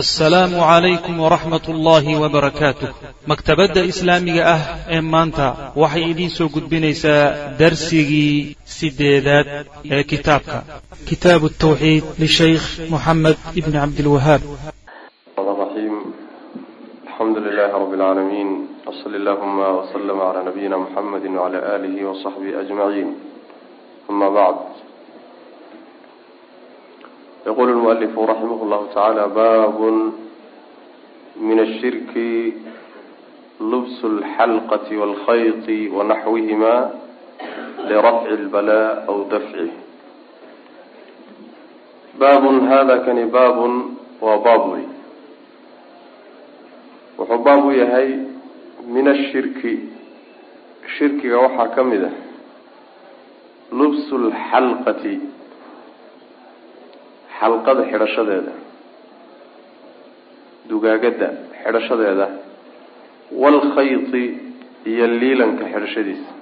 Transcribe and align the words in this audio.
asalaamu 0.00 0.56
calaykum 0.56 1.20
waraxmat 1.20 1.68
ullaahi 1.68 2.16
wabarakaatuh 2.22 2.88
maktabadda 3.30 3.84
islaamiga 3.92 4.42
ah 4.54 4.62
ee 4.96 5.00
maanta 5.14 5.46
waxay 5.82 6.04
idiin 6.12 6.30
soo 6.36 6.48
gudbinaysaa 6.54 7.24
darsigii 7.60 8.56
sideedaad 8.76 9.46
ee 9.94 10.02
kitaabka. 10.12 10.58
Kitaabu 11.08 11.48
tawxiid 11.64 12.04
lishaykh 12.22 12.66
moxamed 12.92 13.36
ibni 13.60 13.76
cabdilwahaab 13.82 14.42
alxamdu 17.22 17.38
lilaahi 17.46 17.72
rabbi 17.82 17.96
lcaalamiin 18.00 18.50
wsali 18.88 19.16
allahuma 19.20 19.66
wslama 19.80 20.24
cla 20.32 20.42
nabiyina 20.48 20.76
muxamedi 20.84 21.28
wcla 21.36 21.58
aalihi 21.72 22.04
wsaxbihi 22.10 22.54
ajmaciin 22.62 23.10
ama 24.10 24.26
bacd 24.38 24.81
yaqulu 27.46 27.72
lmualifu 27.74 28.26
raximah 28.26 28.60
llahu 28.70 28.86
tacaala 28.94 29.28
babun 29.28 29.96
min 31.40 31.58
ashirki 31.58 32.54
lubsu 33.60 34.08
lxalqati 34.20 34.94
walkhayti 34.96 35.88
wanaxwihima 35.90 36.74
lirafci 37.88 38.34
lbala 38.46 39.04
aw 39.10 39.18
dafcih 39.30 39.70
baabun 42.18 42.66
hada 42.70 43.02
kani 43.06 43.24
baabun 43.26 43.96
waa 44.20 44.38
baab 44.38 44.62
wey 44.72 44.86
wuxuu 47.18 47.42
baab 47.42 47.64
u 47.66 47.70
yahay 47.72 48.08
min 48.86 49.06
ashirki 49.08 49.72
shirkiga 50.98 51.38
waxaa 51.38 51.74
ka 51.74 51.82
mid 51.84 52.04
ah 52.04 52.14
lubsu 53.72 54.14
lxalqati 54.30 55.31
xalqada 57.42 57.82
xidhashadeeda 57.90 58.52
dugaagadda 60.70 61.28
xidhashadeeda 61.62 62.26
waalkhayti 63.42 64.22
iyo 64.90 65.06
liilanka 65.20 65.64
xidhashadiisa. 65.72 66.32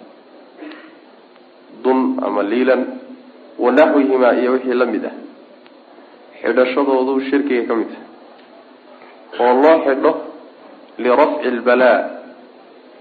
Dun 1.84 1.98
ama 2.26 2.42
liilan 2.42 2.82
wa 3.58 3.70
naxwihimaa 3.72 4.34
iyo 4.40 4.52
wixii 4.52 4.74
la 4.82 4.86
mid 4.86 5.04
ah. 5.10 5.16
Xidhashadoodu 6.42 7.12
shirkiga 7.30 7.62
ka 7.68 7.74
mid 7.80 7.90
ah. 7.96 8.02
Oo 9.42 9.52
loo 9.62 9.76
xidho 9.86 10.12
lirafci 10.98 11.50
lbalaa 11.58 11.98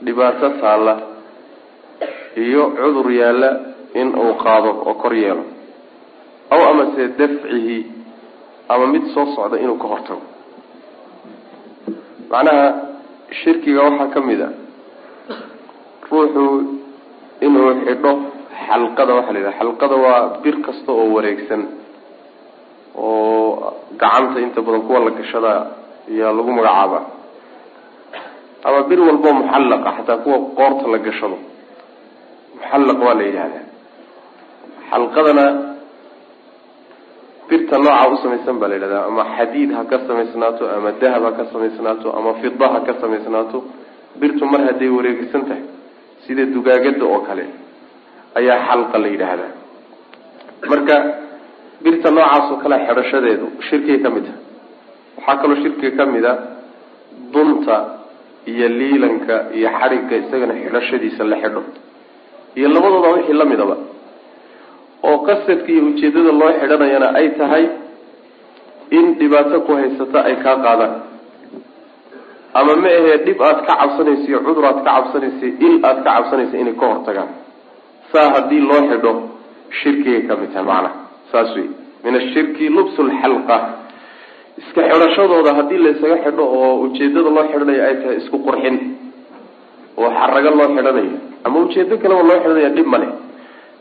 dhibaato 0.05 0.49
taalla 0.61 0.93
iyo 2.45 2.63
cudur 2.79 3.11
yaalla 3.11 3.49
in 3.95 4.15
uu 4.15 4.33
qaado 4.43 4.69
oo 4.87 4.93
kor 5.01 5.13
yeelo 5.13 5.43
aw 6.53 6.61
amase 6.71 7.03
dafcihi 7.19 7.77
ama 8.73 8.85
mid 8.93 9.03
soo 9.13 9.25
socda 9.35 9.57
inuu 9.63 9.77
ka 9.81 9.87
hortago. 9.91 10.21
Macnaha 12.31 12.65
shirkiga 13.41 13.81
waxaa 13.87 14.09
ka 14.13 14.19
mid 14.27 14.41
a 14.41 14.49
ruuxu 16.11 16.43
inuu 17.45 17.69
xidho 17.85 18.11
xalqada 18.67 19.11
waxaa 19.17 19.33
la 19.35 19.39
yidhaha 19.39 19.57
xalqada 19.61 19.95
waa 20.03 20.21
bir 20.43 20.55
kasta 20.65 20.89
oo 20.99 21.07
wareegsan 21.15 21.61
oo 22.97 23.73
gacanta 24.01 24.37
inta 24.45 24.59
badan 24.65 24.81
kuwa 24.87 24.99
la 25.05 25.11
gashada 25.19 25.51
ayaa 26.11 26.31
lagu 26.37 26.51
magacaaba. 26.57 26.99
Ama 28.67 28.79
bir 28.89 28.99
walbo 29.07 29.29
muxallaqa 29.39 29.89
xataa 29.97 30.17
kuwa 30.23 30.37
qoorta 30.57 30.85
la 30.93 30.97
gashado 31.07 31.37
muxallaq 32.57 32.97
waa 33.05 33.13
la 33.19 33.23
yidhahdaa. 33.29 33.65
Xalqadana 34.91 35.45
birta 37.49 37.75
nooca 37.85 38.05
u 38.13 38.17
samaysan 38.23 38.55
baa 38.61 38.67
la 38.71 38.75
yidhahdaa 38.77 39.05
ama 39.09 39.23
xadiid 39.37 39.69
ha 39.77 39.81
ka 39.91 39.97
samaysnaato 40.07 40.63
ama 40.77 40.89
dahab 41.01 41.23
ha 41.27 41.31
ka 41.39 41.43
samaysnaato 41.53 42.07
ama 42.17 42.31
fida 42.41 42.67
ha 42.73 42.79
ka 42.87 42.93
samaysnaato 43.01 43.57
birtu 44.21 44.43
mar 44.51 44.61
hadday 44.67 44.89
wareegsan 44.97 45.41
tahay 45.49 45.63
sida 46.25 46.43
dugaagada 46.55 47.05
oo 47.13 47.19
kale 47.27 47.45
ayaa 48.39 48.57
xalqa 48.67 48.97
la 49.03 49.07
yidhaahdaa. 49.13 49.51
Marka 50.71 50.95
birta 51.83 52.07
noocaas 52.15 52.45
oo 52.53 52.57
kale 52.63 52.75
xidhashadeedu 52.87 53.45
shirkiga 53.69 53.99
ka 54.05 54.09
mid 54.15 54.25
ah 54.31 54.37
waxaa 55.17 55.37
kaloo 55.41 55.57
shirkiga 55.63 55.91
ka 55.99 56.03
mid 56.13 56.25
a 56.25 56.33
dunta 57.33 57.75
iyo 58.51 58.67
liilanka 58.79 59.35
iyo 59.57 59.69
xadhigga 59.79 60.15
isagana 60.23 60.53
xidhashadiisa 60.63 61.23
la 61.31 61.37
xidho. 61.43 61.61
Iyo 62.57 62.67
labadooda 62.75 63.09
wixii 63.15 63.37
la 63.41 63.45
midaba 63.51 63.75
oo 65.07 65.17
qasadka 65.27 65.69
iyo 65.73 65.81
ujeeddada 65.91 66.31
loo 66.41 66.51
xidhanayana 66.59 67.07
ay 67.19 67.27
tahay 67.39 67.65
in 68.97 69.05
dhibaato 69.19 69.57
ku 69.65 69.71
haysata 69.79 70.19
ay 70.27 70.35
kaa 70.43 70.57
qaadaan. 70.65 70.93
Ama 72.59 72.73
ma 72.83 72.89
ahee 72.99 73.17
dhib 73.25 73.39
aada 73.47 73.61
ka 73.67 73.73
cabsanaysa 73.81 74.25
iyo 74.29 74.39
cudur 74.47 74.65
aad 74.69 74.79
ka 74.85 74.91
cabsanaysa 74.97 75.45
il 75.67 75.75
aada 75.87 76.01
ka 76.05 76.09
cabsanaysa 76.17 76.55
inay 76.63 76.75
ka 76.81 76.85
hortagaan. 76.91 77.29
Saa 78.11 78.27
haddii 78.35 78.61
loo 78.69 78.81
xidho 78.89 79.11
shirkigay 79.81 80.21
ka 80.27 80.33
mid 80.41 80.49
tahay 80.53 80.65
macnaha 80.69 80.91
saas 81.31 81.49
wey 81.55 81.67
min 82.03 82.13
ashirki 82.19 82.65
lubsu 82.75 83.01
lxalqa 83.09 83.57
iska 84.61 84.81
xidhashadooda 84.91 85.51
haddii 85.59 85.77
la 85.85 85.89
isaga 85.95 86.17
xidho 86.25 86.43
oo 86.57 86.71
ujeedada 86.85 87.29
loo 87.35 87.45
xidhanayo 87.51 87.81
ay 87.89 87.95
tahay 88.01 88.17
isku 88.21 88.37
qurxin 88.47 88.75
oo 90.01 90.09
xarago 90.17 90.49
loo 90.59 90.67
xidhanayo 90.75 91.13
ama 91.45 91.57
ujeedo 91.65 91.93
kaleba 92.01 92.23
loo 92.29 92.37
xidhanaya 92.43 92.69
dhib 92.77 92.87
male 92.93 93.07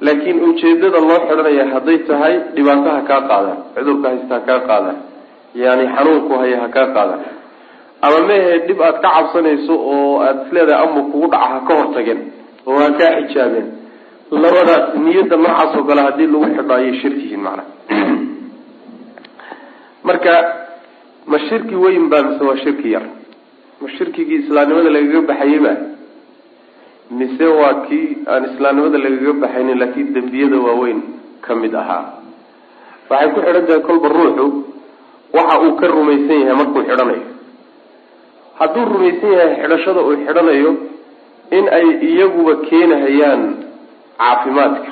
laakiin 0.00 0.40
ujeedada 0.48 1.00
loo 1.08 1.20
xidhanaya 1.28 1.66
hadday 1.74 1.98
tahay 2.10 2.34
dhibaato 2.54 2.90
ha 2.90 3.00
kaa 3.10 3.20
qaadaan 3.30 3.58
cudurka 3.74 4.08
haysta 4.08 4.34
ha 4.34 4.40
kaa 4.48 4.60
qaadaan 4.70 4.98
yani 5.54 5.84
xanuunku 5.94 6.38
haya 6.42 6.60
ha 6.62 6.68
kaa 6.76 6.86
qaadaan 6.96 7.24
ama 8.02 8.20
mehe 8.30 8.58
dhib 8.66 8.82
aad 8.82 9.00
ka 9.02 9.10
cabsanayso 9.16 9.74
oo 9.92 10.20
aada 10.20 10.46
isleedahay 10.46 10.84
ama 10.84 11.02
kugu 11.10 11.26
dhaca 11.34 11.48
ha 11.54 11.60
ka 11.68 11.80
hortageen 11.80 12.20
oo 12.66 12.78
ha 12.84 12.88
kaa 13.00 13.12
xijaabeen 13.18 13.68
labadaas 14.30 14.94
niyadda 15.04 15.36
noocaas 15.36 15.76
oo 15.76 15.84
kale 15.90 16.00
haddii 16.08 16.32
lagu 16.32 16.46
xidho 16.54 16.74
ayay 16.74 16.94
shirkihiin 17.02 17.42
macnaha 17.46 17.70
marka 20.08 20.32
ma 21.26 21.38
shirki 21.48 21.76
weyn 21.84 22.08
baa 22.08 22.22
mise 22.22 22.44
waa 22.44 22.56
shirki 22.64 22.90
yar. 22.90 23.06
Ma 23.80 23.88
shirkigii 23.96 24.42
islaamnimada 24.42 24.90
lagaga 24.90 25.20
baxayey 25.30 25.60
ba 25.60 25.72
mise 27.10 27.46
waa 27.60 27.74
kii 27.88 28.08
aan 28.32 28.44
islaamnimada 28.52 28.98
lagaga 29.04 29.32
baxaynin 29.42 29.78
laakiin 29.80 30.12
dembiyada 30.14 30.58
waaweyn 30.66 31.00
ka 31.46 31.54
mid 31.54 31.74
ahaa. 31.74 32.04
Waxay 33.10 33.28
ku 33.34 33.40
xidhan 33.44 33.64
tahay 33.66 33.80
kolba 33.88 34.08
ruuxu 34.08 34.46
waxa 35.36 35.56
uu 35.64 35.72
ka 35.80 35.86
rumaysan 35.94 36.40
yahay 36.44 36.56
markuu 36.60 36.82
xidhanayo. 36.88 37.22
Hadduu 38.58 38.84
rumaysan 38.92 39.32
yahay 39.38 39.54
xidhashada 39.62 40.00
uu 40.08 40.16
xidhanayo 40.26 40.70
in 41.56 41.64
ay 41.78 41.86
iyaguba 42.08 42.54
keenahayaan 42.68 43.42
caafimaadka 44.20 44.90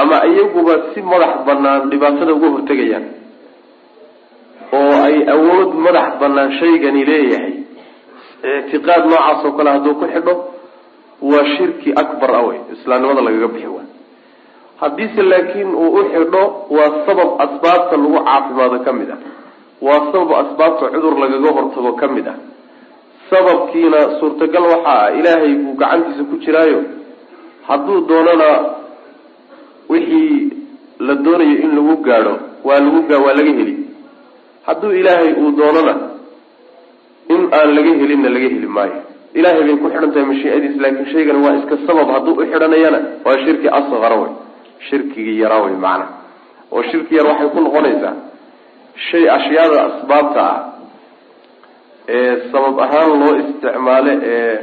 ama 0.00 0.16
iyaguba 0.30 0.74
si 0.94 1.00
madax 1.02 1.34
banaan 1.48 1.90
dhibaatada 1.90 2.32
uga 2.38 2.48
hortegayaan 2.54 3.06
oo 4.78 4.92
ay 5.06 5.16
awood 5.34 5.70
madax 5.86 6.08
banaan 6.22 6.50
shaygani 6.60 7.02
leeyahay 7.10 7.54
ictiqaad 8.60 9.02
noocaas 9.10 9.42
oo 9.48 9.52
kale 9.58 9.70
hadduu 9.74 9.94
ku 10.00 10.06
xidho 10.14 10.34
waa 11.22 11.44
shirki 11.56 11.92
akbar 12.02 12.30
a 12.34 12.42
wey 12.46 12.58
islaamnimada 12.74 13.20
lagaga 13.26 13.48
bixi 13.54 13.66
waay 13.66 13.88
haddiise 14.80 15.22
laakiin 15.22 15.74
uu 15.74 15.90
u 15.98 16.04
xidho 16.12 16.42
waa 16.70 16.90
sabab 17.06 17.30
asbaabta 17.44 17.96
lagu 17.96 18.18
caafimaado 18.24 18.78
ka 18.86 18.92
mid 18.92 19.10
ah. 19.10 19.18
Waa 19.86 20.00
sabab 20.12 20.30
asbaabta 20.42 20.90
cudur 20.94 21.14
lagaga 21.22 21.50
hortago 21.56 21.92
ka 22.00 22.06
mid 22.08 22.28
ah. 22.28 22.38
Sababkiina 23.30 23.98
suurtagal 24.20 24.62
waxaa 24.72 25.02
ah 25.06 25.18
ilaahay 25.18 25.54
buu 25.62 25.74
gacantiisa 25.80 26.24
ku 26.30 26.36
jiraayo. 26.44 26.80
Hadduu 27.68 28.00
doonana 28.08 28.48
wixii 29.88 30.52
la 30.98 31.14
doonayo 31.14 31.56
in 31.64 31.70
lagu 31.76 31.96
gaadho 32.06 32.34
waa 32.64 32.80
lagu 32.80 33.00
waa 33.24 33.34
laga 33.38 33.52
heli. 33.58 33.74
Hadduu 34.66 34.92
ilaahay 35.00 35.32
uu 35.42 35.50
doonona 35.58 35.94
in 37.28 37.42
aan 37.52 37.68
laga 37.76 37.92
helinna 38.00 38.28
laga 38.34 38.48
heli 38.54 38.66
maayo 38.66 38.98
ilaahay 39.34 39.62
bay 39.68 39.76
ku 39.82 39.88
xidhan 39.92 40.10
tahay 40.14 40.26
mashiicadiis 40.32 40.76
laakiin 40.82 41.06
shaygani 41.12 41.40
waa 41.46 41.54
iska 41.60 41.76
sabab 41.86 42.08
hadduu 42.14 42.34
u 42.40 42.44
xidhanayana 42.52 43.00
waa 43.26 43.36
shirki 43.44 43.68
asqara 43.78 44.16
wey 44.22 44.30
shirkigii 44.88 45.38
yaraa 45.42 45.62
wey 45.66 45.76
macana 45.84 46.06
oo 46.74 46.82
shirki 46.90 47.12
yar 47.18 47.26
waxay 47.30 47.48
ku 47.54 47.60
noqonaysaa 47.66 48.14
shay 49.10 49.24
ashyaada 49.36 49.78
asbaabta 49.88 50.40
ah 50.52 50.58
ee 52.16 52.32
sabab 52.52 52.76
ahaan 52.86 53.10
loo 53.22 53.32
isticmaalo 53.42 54.12
ee 54.32 54.54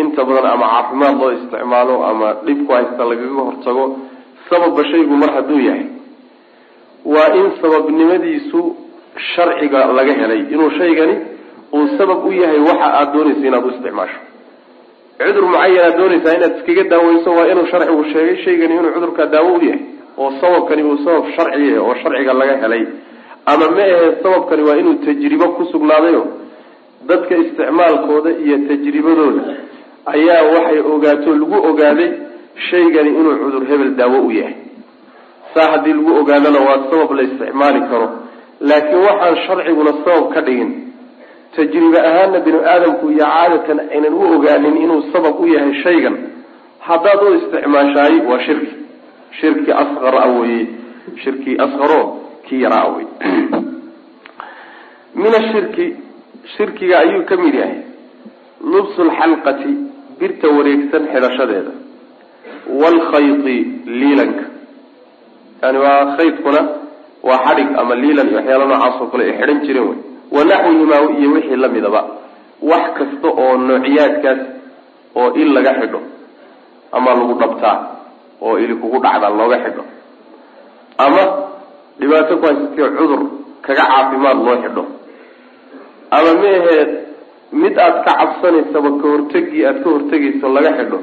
inta 0.00 0.20
badan 0.28 0.46
ama 0.54 0.66
caafimaad 0.74 1.14
loo 1.22 1.30
isticmaalo 1.38 1.94
ama 2.10 2.28
dhib 2.46 2.58
ku 2.66 2.72
haysta 2.76 3.02
lagaga 3.10 3.42
hortago 3.48 3.84
sababba 4.48 4.82
shaygu 4.90 5.14
mar 5.22 5.30
hadduu 5.36 5.60
yahay. 5.68 5.86
Waa 7.14 7.28
in 7.38 7.46
sababnimadiisu 7.62 8.60
sharciga 9.34 9.80
laga 9.98 10.14
helay. 10.20 10.40
Inuu 10.54 10.70
shaygani 10.78 11.14
uu 11.76 11.86
sabab 11.98 12.20
u 12.28 12.32
yahay 12.42 12.60
waxa 12.68 12.86
aada 12.98 13.12
doonaysa 13.14 13.46
inaad 13.48 13.64
u 13.66 13.70
isticmaasho. 13.74 14.18
Cudur 15.20 15.44
mucayan 15.50 15.84
aad 15.88 15.96
doonaysaa 16.00 16.34
inaad 16.38 16.54
iskaga 16.58 16.84
daaweyso 16.92 17.30
waa 17.38 17.46
inuu 17.52 17.66
sharcigu 17.72 18.04
sheegay 18.12 18.36
shaygani 18.44 18.74
inuu 18.78 18.92
cudurkaa 18.96 19.26
daawo 19.34 19.52
u 19.58 19.64
yahay 19.64 19.80
oo 20.22 20.30
sababkani 20.40 20.82
uu 20.90 20.98
sabab 21.04 21.24
sharci 21.36 21.62
yahay 21.66 21.78
oo 21.86 21.94
sharciga 22.02 22.32
laga 22.40 22.56
helay. 22.62 22.84
Ama 23.52 23.66
ma 23.76 23.82
ahee 23.82 24.12
sababkani 24.22 24.62
waa 24.68 24.76
inuu 24.82 24.94
tajribo 25.06 25.46
ku 25.56 25.62
sugnaadayo 25.72 26.22
dadka 27.08 27.34
isticmaalkooda 27.42 28.30
iyo 28.44 28.56
tajribadooda. 28.68 29.42
Ayaa 30.12 30.42
waxay 30.54 30.78
ogaato 30.92 31.30
lagu 31.40 31.56
ogaaday 31.70 32.10
shaygani 32.70 33.10
inuu 33.20 33.34
cudur 33.42 33.64
hebel 33.70 33.90
daawo 34.00 34.18
u 34.28 34.30
yahay. 34.38 34.54
Saa 35.54 35.70
haddii 35.72 35.92
lagu 35.98 36.12
ogaadana 36.20 36.60
waa 36.68 36.78
sabab 36.90 37.10
la 37.16 37.22
isticmaali 37.28 37.80
karo 37.90 38.06
laakiin 38.68 39.00
waxaan 39.08 39.36
sharciguna 39.46 39.92
sabab 40.04 40.26
ka 40.34 40.40
dhigin 40.46 40.70
tajribe 41.56 41.98
ahaana 42.10 42.38
binu 42.46 42.58
aadamku 42.72 43.04
iyo 43.14 43.24
caadatan 43.34 43.78
aynan 43.94 44.14
u 44.14 44.22
ogaanin 44.36 44.76
inuu 44.84 45.02
sabab 45.12 45.40
u 45.40 45.46
yahay 45.54 45.74
shaygan 45.84 46.16
haddaad 46.88 47.20
u 47.22 47.34
isticmaashaay 47.38 48.14
waa 48.30 48.40
shirki. 48.46 48.74
Shirki 49.40 49.70
asqar 49.82 50.14
a 50.24 50.28
weye 50.38 50.60
shirki 51.22 51.52
asqaro 51.64 52.00
kii 52.46 52.60
yaraa 52.64 52.84
a 52.86 52.90
min 55.20 55.32
ashirki 55.40 55.86
shirkiga 56.56 56.96
ayuu 57.04 57.24
ka 57.28 57.36
mid 57.42 57.54
yahay. 57.60 57.78
Lubsu 58.72 59.00
lxalqati 59.08 59.70
birta 60.18 60.46
wareegsan 60.56 61.02
xidhashadeeda. 61.12 61.72
Waalkhayti 62.80 63.56
liilanka. 64.00 64.44
Yani 65.62 65.78
waa 65.84 66.16
khaydkuna 66.16 66.60
waa 67.28 67.38
xadhig 67.46 67.68
ama 67.80 67.94
liilan 68.02 68.28
iyo 68.28 68.36
waxyaala 68.38 68.64
noocaas 68.70 69.00
oo 69.02 69.06
kale 69.12 69.22
ay 69.24 69.32
xidhan 69.40 69.60
jireen 69.66 69.88
wey 69.90 69.98
wanaxwihimaa 70.34 71.02
iyo 71.18 71.28
wixii 71.34 71.56
lamidaba 71.64 72.00
wax 72.70 72.84
kasta 72.98 73.28
oo 73.42 73.56
noociyaadkaas 73.68 74.40
oo 75.20 75.28
il 75.40 75.48
laga 75.54 75.72
xidho 75.80 76.00
ama 76.96 77.10
lagu 77.18 77.34
dhabtaa 77.40 77.76
oo 78.42 78.58
ili 78.58 78.74
kugu 78.80 78.98
dhacda 79.04 79.28
looga 79.38 79.58
xidho. 79.64 79.84
Ama 81.04 81.22
dhibaato 81.98 82.36
ku 82.40 82.44
haysatay 82.46 82.88
cudur 82.98 83.20
kaga 83.66 83.84
caafimaad 83.90 84.38
loo 84.46 84.56
xidho. 84.62 84.84
Ama 86.16 86.30
ma 86.40 86.48
aheed 86.58 86.90
mid 87.52 87.74
aada 87.78 88.00
ka 88.06 88.12
cabsanaysaba 88.20 88.90
ka 89.00 89.06
hortegii 89.12 89.64
aada 89.68 89.80
ka 89.84 89.88
hortegayso 89.94 90.46
laga 90.56 90.72
xidho. 90.78 90.98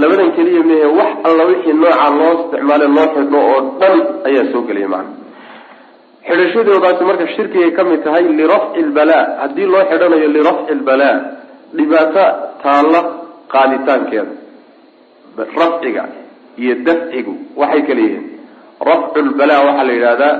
Labadan 0.00 0.30
keliya 0.36 0.62
mehe 0.68 0.86
wax 0.98 1.12
alla 1.28 1.42
wixii 1.50 1.72
nooca 1.80 2.08
loo 2.18 2.32
isticmaale 2.40 2.86
loo 2.96 3.06
xidho 3.14 3.38
oo 3.52 3.60
dhan 3.80 3.96
ayaa 4.28 4.46
soo 4.52 4.62
gelaya 4.68 4.88
macana 4.88 5.10
xidhashadoodaasi 6.28 7.02
marka 7.10 7.26
shirkigay 7.36 7.70
ka 7.76 7.82
mid 7.90 8.00
tahay 8.04 8.24
lirafci 8.40 8.80
lbalaa 8.90 9.24
haddii 9.42 9.66
loo 9.72 9.84
xidhanayo 9.90 10.28
lirafci 10.36 10.72
lbalaa 10.80 11.16
dhibaato 11.76 12.24
taalla 12.64 13.00
qaaditaankeeda. 13.52 14.32
Rafciga 15.60 16.02
iyo 16.62 16.74
dafcigu 16.86 17.32
waxay 17.60 17.82
kala 17.88 18.00
yihiin. 18.06 18.24
Rafcu 18.90 19.18
lbalaa 19.30 19.60
waxaa 19.66 19.84
la 19.88 19.92
yidhahdaa 19.98 20.34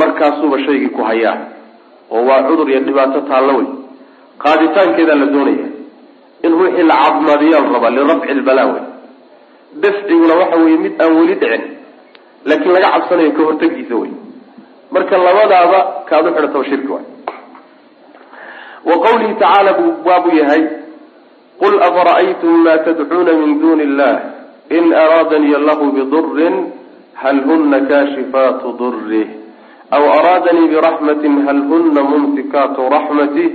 markaasuuba 0.00 0.56
shaygii 0.66 0.92
ku 0.96 1.02
hayaa 1.08 1.36
oo 2.14 2.22
waa 2.28 2.42
cudur 2.48 2.68
iyo 2.70 2.80
dhibaato 2.86 3.20
taallo 3.30 3.52
wey 3.58 3.68
qaaditaankeedaa 4.44 5.18
la 5.22 5.26
doonaya 5.34 5.66
in 6.46 6.52
ruuxii 6.60 6.86
la 6.90 6.96
caafimaadiyaa 7.02 7.60
la 7.64 7.68
rabaa 7.76 7.90
lirafci 7.98 8.34
lbalaa 8.40 8.66
wey 8.72 8.82
dafciguna 9.82 10.34
waxa 10.40 10.56
weeye 10.62 10.78
mid 10.84 10.94
aan 11.02 11.12
weli 11.18 11.34
dhicin 11.42 11.62
laakiin 12.48 12.72
laga 12.76 12.88
cabsanayo 12.94 13.30
ka 13.36 13.42
hortagiisa 13.48 13.94
wey 14.02 14.10
marka 14.90 15.18
labadaaba 15.18 15.80
kaad 16.08 16.26
u 16.26 16.34
xidhataba 16.34 16.64
shirki 16.64 16.88
waay. 16.94 17.06
Wa 18.88 18.94
qawlihi 19.04 19.34
tacaala 19.34 19.72
buu 19.78 19.92
baabu 20.04 20.30
yahay 20.40 20.62
qul 21.60 21.74
afara'aytum 21.88 22.64
ma 22.64 22.74
tadcuuna 22.86 23.32
min 23.40 23.60
duni 23.60 23.82
illah 23.84 24.14
in 24.70 24.92
araadanii 25.04 25.54
allahu 25.60 25.92
bidurin 25.92 26.56
hal 27.22 27.38
huna 27.48 27.80
kaashifaatu 27.90 28.72
durih 28.80 29.28
aw 29.90 30.02
araadanii 30.18 30.70
biraxmatin 30.72 31.34
hal 31.46 31.60
huna 31.70 32.02
mumsikaatu 32.12 32.88
raxmatih 32.96 33.48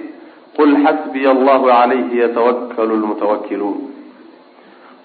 qul 0.57 0.71
xasbiya 0.85 1.29
allahu 1.35 1.65
calayhi 1.71 2.19
yatawakkalu 2.23 2.93
lmutawakiluun 3.01 3.77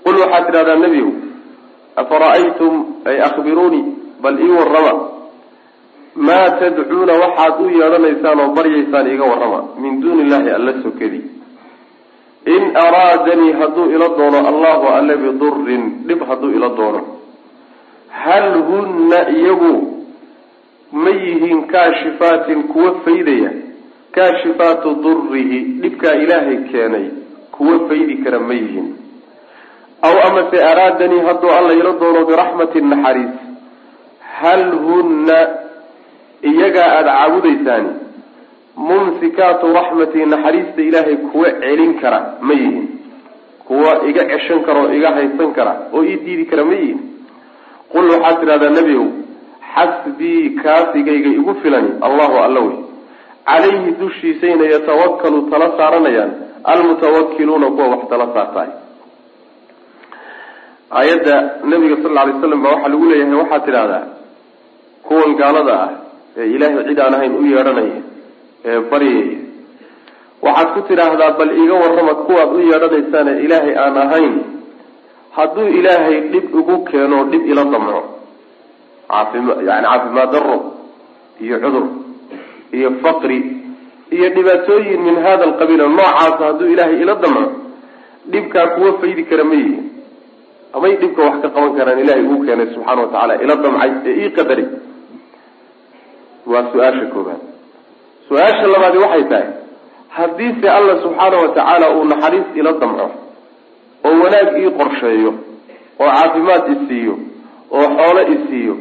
qul 0.04 0.16
waxaad 0.22 0.44
tidhahdaa 0.46 0.76
nebigu 0.84 1.12
afara'aytum 2.02 2.72
ay 3.08 3.16
akhbiruunii 3.28 3.84
bal 4.22 4.36
ii 4.36 4.52
warrama 4.58 4.94
maa 6.14 6.50
tadcuuna 6.60 7.12
waxaad 7.22 7.60
u 7.60 7.68
yeedhanaysaan 7.80 8.40
oo 8.40 8.48
baryaysaan 8.54 9.06
iga 9.14 9.24
warrama 9.24 9.60
min 9.82 10.00
duuni 10.00 10.22
illahi 10.22 10.50
alla 10.50 10.72
sokadi 10.82 11.20
in 12.46 12.76
araadanii 12.76 13.52
hadduu 13.52 13.90
ila 13.90 14.08
doono 14.18 14.38
allahu 14.48 14.86
alle 14.88 15.16
bidurin 15.16 15.84
dhib 16.06 16.22
hadduu 16.28 16.50
ila 16.50 16.68
doono. 16.68 17.00
Hal 18.08 18.62
hunna 18.68 19.28
iyagu 19.30 20.04
ma 20.92 21.10
yihiin 21.10 21.66
kaashifaatin 21.66 22.62
kuwa 22.62 22.94
faydaya? 23.04 23.50
Kaashifaatu 24.12 24.94
durihi 24.94 25.58
dhibkaa 25.82 26.14
ilaahay 26.14 26.56
keenay 26.72 27.06
kuwa 27.52 27.88
faydi 27.88 28.16
kara 28.24 28.40
ma 28.40 28.54
yihiin. 28.54 28.94
Aw 30.02 30.14
amase 30.28 30.64
araadanii 30.64 31.20
hadduu 31.20 31.50
alla 31.58 31.72
ila 31.74 31.92
doono 31.92 32.24
biraxmatin 32.26 32.88
naxariis. 32.88 33.30
Hal 34.40 34.70
hunna 34.86 35.38
iyagaa 36.42 36.88
aada 36.96 37.12
caabudaysaani 37.18 37.90
mumsikaatu 38.76 39.72
raxmatii 39.78 40.26
naxariista 40.32 40.82
ilaahay 40.88 41.16
kuwa 41.16 41.50
celin 41.60 41.94
kara 42.00 42.20
ma 42.40 42.54
yihiin. 42.54 42.88
Kuwa 43.66 43.92
iga 44.08 44.24
ceshan 44.30 44.60
kara 44.66 44.80
oo 44.82 44.92
iga 44.98 45.10
haysan 45.16 45.52
kara 45.52 45.72
oo 45.92 46.04
ii 46.04 46.16
diidi 46.24 46.44
kara 46.50 46.64
ma 46.64 46.74
yihiin. 46.74 47.00
Qul 47.92 48.04
waxaad 48.10 48.40
tidhahdaa 48.40 48.70
nebigow 48.78 49.08
xasbii 49.74 50.50
kaasigayga 50.62 51.30
igu 51.38 51.54
filani 51.62 51.90
allahu 52.06 52.36
alla 52.46 52.60
wey. 52.60 52.76
Calayhi 53.50 53.90
dushiisayna 54.00 54.64
yatawakkalu 54.74 55.38
tala 55.50 55.68
saaranayaan 55.78 56.30
almutawakiluuna 56.64 57.66
kuwa 57.70 57.86
wax 57.88 58.02
tala 58.10 58.26
saartaay 58.34 58.70
aayadda 60.98 61.36
nabiga 61.64 61.96
sal 62.02 62.12
lla 62.14 62.20
alay 62.22 62.34
slam 62.40 62.62
baa 62.62 62.70
waxaa 62.74 62.88
lagu 62.92 63.04
leeyahay 63.10 63.34
waxaad 63.42 63.64
tidhahdaa 63.66 64.04
kuwan 65.08 65.34
gaalada 65.40 65.74
ah 65.84 65.90
ee 66.38 66.46
ilaahay 66.54 66.84
cid 66.88 66.98
aan 67.04 67.14
ahayn 67.18 67.32
u 67.40 67.42
yeedhanaya. 67.52 67.98
Ee 68.68 68.78
baryaya 68.90 69.38
waxaad 70.46 70.68
ku 70.74 70.80
tidhaahdaa 70.88 71.32
bal 71.38 71.50
iga 71.62 71.74
warrama 71.82 72.14
kuwaad 72.26 72.50
u 72.56 72.60
yeedhanaysaane 72.70 73.32
ilaahay 73.46 73.74
aan 73.84 73.96
ahayn. 74.04 74.34
Hadduu 75.36 75.68
ilaahay 75.78 76.16
dhib 76.32 76.46
igu 76.60 76.76
keeno 76.90 77.18
dhib 77.32 77.42
ila 77.52 77.64
damco. 77.74 78.00
Caafima 79.10 79.52
yani 79.68 79.86
caafimaad 79.90 80.30
daro 80.34 80.56
iyo 81.44 81.56
cudur 81.64 81.84
iyo 82.78 82.88
faqri 83.02 83.38
iyo 84.16 84.28
dhibaatooyin 84.36 85.00
min 85.06 85.16
hada 85.24 85.44
alqabiila 85.50 85.86
noocaasa 85.96 86.42
hadduu 86.48 86.68
ilaahay 86.74 86.98
ila 87.04 87.14
damco 87.24 87.44
dhibkaa 88.32 88.66
kuwa 88.74 88.90
faydi 89.00 89.22
kara 89.30 89.44
ma 89.50 89.54
yihiin 89.60 89.84
amay 90.76 90.92
dhibka 91.02 91.20
wax 91.26 91.36
ka 91.42 91.48
qaban 91.54 91.72
karaan 91.78 91.98
ilahay 92.04 92.22
uu 92.32 92.38
keenay 92.46 92.68
subxaana 92.74 93.00
watacaala 93.02 93.34
ila 93.44 93.54
damcay 93.64 93.90
ee 94.10 94.14
ii 94.24 94.30
qadaray 94.38 94.66
waa 96.52 96.64
su'aasha 96.72 97.06
koobaad 97.14 97.40
su'aasha 98.28 98.66
labaadi 98.74 98.98
waxay 99.04 99.24
tahay 99.32 99.48
haddiise 100.16 100.68
alla 100.76 100.94
subxaana 101.02 101.36
watacaala 101.44 101.86
uu 101.96 102.04
naxariis 102.12 102.46
ila 102.60 102.72
damco 102.82 103.06
oo 104.08 104.14
wanaag 104.24 104.48
ii 104.62 104.70
qorsheeyo 104.80 105.32
oo 106.00 106.10
caafimaad 106.16 106.64
isiiyo 106.74 107.14
oo 107.78 107.86
xoolo 107.96 108.22
isiiyo 108.34 108.74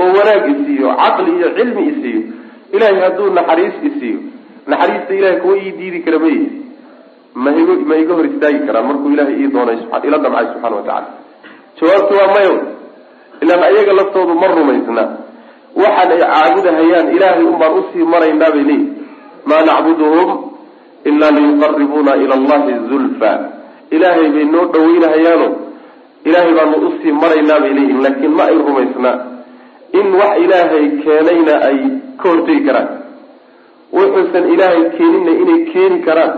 oo 0.00 0.08
wanaag 0.18 0.44
isiiyo 0.54 0.88
caqli 1.02 1.30
iyo 1.38 1.48
cilmi 1.58 1.82
isiiyo 1.92 2.22
ilahay 2.76 2.96
hadduu 3.04 3.30
naxariis 3.38 3.74
isiiyo 3.88 4.18
naxariista 4.70 5.12
ilahay 5.18 5.36
kuwa 5.42 5.56
ii 5.64 5.72
diidi 5.78 6.00
kara 6.06 6.18
ma 6.18 6.26
yihi. 6.34 6.48
Ma 7.44 7.50
iga 7.60 7.72
ma 7.88 7.96
iga 8.02 8.14
hor 8.16 8.26
istaagi 8.26 8.60
karaan 8.66 8.86
markuu 8.88 9.10
ilahay 9.14 9.34
ii 9.42 9.48
doonay 9.54 9.78
ila 10.08 10.18
damcay 10.24 10.46
subxana 10.52 10.76
watacaala 10.76 11.08
jawaabtu 11.80 12.14
waa 12.18 12.28
mayo 12.36 12.54
ilaan 13.42 13.62
ayaga 13.68 13.92
laftoodu 13.98 14.34
ma 14.40 14.46
rumaysna 14.56 15.04
waxaan 15.82 16.10
ay 16.14 16.20
caabudahayaan 16.24 17.06
ilaahay 17.16 17.44
un 17.50 17.56
baan 17.60 17.72
u 17.78 17.82
sii 17.92 18.04
maraynaa 18.14 18.50
bay 18.54 18.64
leeyihi 18.70 18.88
maa 19.48 19.62
nacbuduhum 19.68 20.30
ilaa 21.10 21.30
liyuqaribuuna 21.36 22.12
ila 22.22 22.34
allahi 22.40 22.72
zulfa. 22.90 23.32
Ilaahay 23.96 24.28
bay 24.34 24.44
noo 24.54 24.64
dhaweynahayaano 24.74 25.48
ilaahay 26.28 26.52
baanu 26.58 26.76
u 26.86 26.92
sii 27.02 27.12
maraynaa 27.22 27.60
bay 27.64 27.72
leeyihiin 27.78 28.02
laakiin 28.04 28.32
ma 28.38 28.44
ay 28.50 28.56
rumaysnaa 28.68 29.16
in 29.98 30.06
wax 30.20 30.34
ilaahay 30.44 30.84
keenayna 31.04 31.54
ay 31.68 31.78
ka 32.20 32.26
hortegi 32.30 32.62
karaan. 32.66 32.88
Wuxuusan 33.96 34.44
ilaahay 34.54 34.82
keeninna 34.98 35.32
inay 35.42 35.60
keeni 35.72 35.98
karaan 36.06 36.32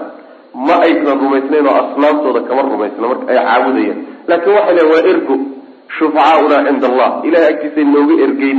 ma 0.66 0.75
aysan 0.87 1.16
rumaysnayn 1.23 1.66
oo 1.71 1.76
asnaamtooda 1.83 2.40
kama 2.49 2.62
rumaysna 2.73 3.07
marka 3.11 3.25
ay 3.33 3.38
caabudayaan. 3.47 3.99
Laakiin 4.28 4.54
waxay 4.59 4.75
leeyn 4.76 4.90
waa 4.92 5.04
ergo 5.12 5.35
shufacaauna 5.97 6.57
cinda 6.66 6.87
allah. 6.92 7.11
Ilahay 7.28 7.49
agtiisay 7.54 7.85
nooga 7.95 8.14
ergeyn 8.26 8.59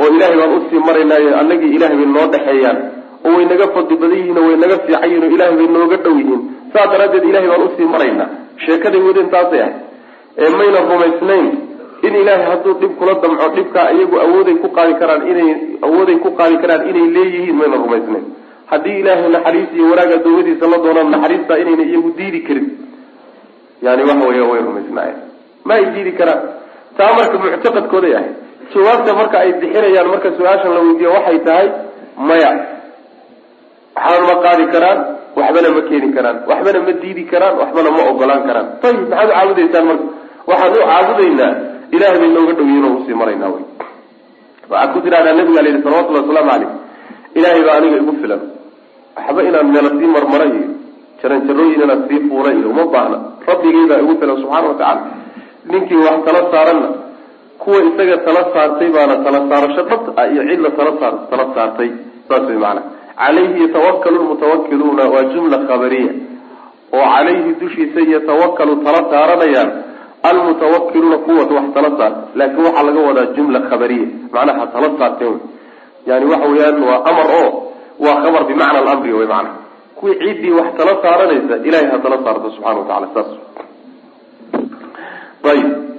oo 0.00 0.08
ilahay 0.16 0.36
baan 0.40 0.52
u 0.56 0.60
sii 0.70 0.80
maraynaayo 0.88 1.30
annagii 1.40 1.70
ilahay 1.76 1.96
bay 2.00 2.06
noo 2.16 2.26
dhexeeyaan 2.34 2.78
oo 3.26 3.32
way 3.36 3.44
naga 3.52 3.66
fadli 3.74 3.96
badan 4.02 4.16
yihiin 4.18 4.38
oo 4.42 4.46
way 4.48 4.56
naga 4.62 4.76
fiican 4.86 5.08
yihiin 5.10 5.24
oo 5.28 5.34
ilahay 5.36 5.54
bay 5.60 5.68
nooga 5.76 5.96
dhow 6.04 6.14
yihiin. 6.20 6.40
Saas 6.72 6.88
daraaddeed 6.92 7.24
ilahay 7.30 7.48
baan 7.52 7.62
u 7.66 7.70
sii 7.76 7.88
maraynaa 7.94 8.28
sheekaday 8.64 9.02
wadeen 9.08 9.28
taasay 9.34 9.60
ahay 9.62 9.74
ee 10.42 10.50
mayna 10.58 10.80
rumaysnayn 10.90 11.46
in 12.06 12.14
ilaahay 12.20 12.46
hadduu 12.52 12.74
dhib 12.80 12.92
kula 13.00 13.14
damco 13.22 13.48
dhibkaa 13.56 13.86
iyagu 13.96 14.16
awooday 14.24 14.54
ku 14.62 14.68
qaadi 14.76 14.94
karaan 15.00 15.22
inay 15.32 15.50
awooday 15.86 16.16
ku 16.24 16.30
qaadi 16.38 16.56
karaan 16.62 16.82
inay 16.90 17.06
leeyihiin 17.16 17.56
mayna 17.60 17.76
rumaysnayn. 17.84 18.24
Haddii 18.70 18.96
ilaahay 19.02 19.28
naxariis 19.34 19.70
iyo 19.76 19.84
wanaag 19.90 20.12
adoomadiisa 20.16 20.66
la 20.72 20.78
doonaan 20.84 21.10
naxariistaa 21.14 21.58
inayna 21.62 21.84
iyagu 21.90 22.10
diidi 22.18 22.40
karin. 22.46 22.66
Yani 23.86 24.02
waxa 24.08 24.26
weya 24.30 24.44
way 24.50 24.60
rumaysnaayeen. 24.68 25.18
Ma 25.66 25.74
ay 25.78 25.84
diidi 25.94 26.12
karaan. 26.20 26.40
Taa 26.96 27.12
marka 27.18 27.36
muctaqadkooday 27.44 28.14
ahayd 28.18 28.34
jawaabta 28.70 29.10
marka 29.20 29.36
ay 29.42 29.50
bixinayaan 29.60 30.08
marka 30.12 30.28
su'aashan 30.38 30.70
la 30.74 30.80
weydiiyo 30.86 31.10
waxay 31.16 31.38
tahay 31.46 31.66
maya. 32.16 32.50
Waxbana 33.96 34.24
ma 34.28 34.34
qaadi 34.44 34.64
karaan 34.74 34.98
waxbana 35.36 35.68
ma 35.76 35.80
keeni 35.88 36.08
karaan 36.16 36.36
waxbana 36.48 36.78
ma 36.86 36.92
diidi 37.02 37.24
karaan 37.32 37.54
waxbana 37.60 37.90
ma 37.96 38.02
ogolaan 38.10 38.42
karaan. 38.48 38.66
Ayib 38.82 39.00
maxaad 39.10 39.28
u 39.28 39.32
caabudaysaan 39.34 39.84
marka? 39.90 40.04
Waxaan 40.48 40.72
u 40.76 40.80
caabudaynaa 40.90 41.52
ilahay 41.94 42.18
bay 42.22 42.30
nooga 42.36 42.52
dhowyiin 42.58 42.84
oo 42.88 42.94
u 42.98 43.04
sii 43.06 43.16
maraynaa 43.20 43.50
wy 43.54 43.60
waxaad 44.70 44.90
ku 44.94 44.98
tidhahdaa 45.04 45.34
nabiga 45.38 45.60
la 45.62 45.68
yihi 45.68 45.82
salawatullhi 45.84 46.20
wasalaamu 46.22 46.50
caleyh 46.52 46.70
ilaahay 47.38 47.62
baa 47.66 47.76
aniga 47.80 47.96
igu 48.02 48.12
filan. 48.22 48.42
Waxba 49.16 49.40
inaan 49.48 49.66
meelo 49.74 49.90
sii 49.98 50.10
marmara 50.16 50.44
iyo 50.52 50.66
jaranjarooyin 51.20 51.82
inaad 51.84 52.00
sii 52.08 52.20
fuula 52.28 52.50
iyo 52.58 52.68
uma 52.74 52.84
baahna. 52.94 53.18
Rabbigay 53.48 53.84
baa 53.90 54.00
igu 54.04 54.12
filan 54.20 54.36
subxaana 54.42 54.68
wa 54.72 54.94
ninkii 55.70 56.00
wax 56.06 56.16
tala 56.26 56.40
saaranna 56.52 56.88
kuwa 57.62 57.78
isaga 57.88 58.16
tala 58.26 58.42
saartay 58.54 58.88
baana 58.96 59.14
tala 59.24 59.38
saarasho 59.50 59.82
dhab 59.90 60.02
ah 60.20 60.26
iyo 60.32 60.42
cid 60.50 60.60
la 60.66 60.70
tala 60.78 60.92
saar 61.00 61.14
tala 61.30 61.44
saartay 61.56 61.90
saas 62.28 62.42
way 62.48 62.58
macanaa 62.64 62.84
calayhi 63.22 63.62
yatawakalu 63.64 64.16
lmutawakiluuna 64.22 65.04
waa 65.14 65.24
jumla 65.34 65.58
khabariya 65.68 66.12
oo 66.96 67.06
calayhi 67.14 67.50
dushiisa 67.60 68.00
yatawakalu 68.14 68.72
tala 68.86 69.00
saaranayaan 69.12 69.70
almutawakiluuna 70.30 71.18
kuwa 71.26 71.42
wax 71.56 71.66
tala 71.76 71.90
saarta 71.98 72.22
laakiin 72.38 72.64
waxaa 72.66 72.82
laga 72.88 73.00
wadaa 73.08 73.26
jumla 73.36 73.58
khabariya 73.70 74.06
macnaha 74.34 74.66
tala 74.74 74.88
saarteen 74.98 75.36
yani 76.10 76.24
waxa 76.32 76.48
weeyaan 76.52 76.82
waa 76.88 77.00
amar 77.10 77.28
oo 77.40 77.48
waa 78.04 78.16
khabar 78.24 78.42
bimacna 78.50 78.78
alamri 78.82 79.12
wey 79.18 79.26
macnaha 79.34 79.56
kuwii 79.98 80.18
ciddii 80.24 80.50
wax 80.58 80.68
tala 80.78 80.92
saaranaysa 81.04 81.54
ilahay 81.68 81.86
ha 81.92 81.98
tala 82.04 82.18
saarto 82.24 82.50
subxana 82.54 82.78
wa 82.80 82.86
tacala 82.90 83.08
saas. 83.14 83.30
Ayib 85.52 85.91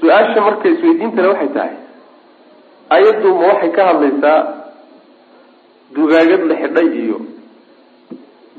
su'aasha 0.00 0.40
marka 0.46 0.66
isweydiintana 0.74 1.28
waxay 1.32 1.50
tahay. 1.56 1.74
Ayaddu 2.96 3.28
ma 3.38 3.44
waxay 3.52 3.70
ka 3.76 3.82
hadlaysaa 3.90 4.38
dugaagad 5.96 6.42
la 6.50 6.54
xidhay 6.62 6.88
iyo 7.02 7.18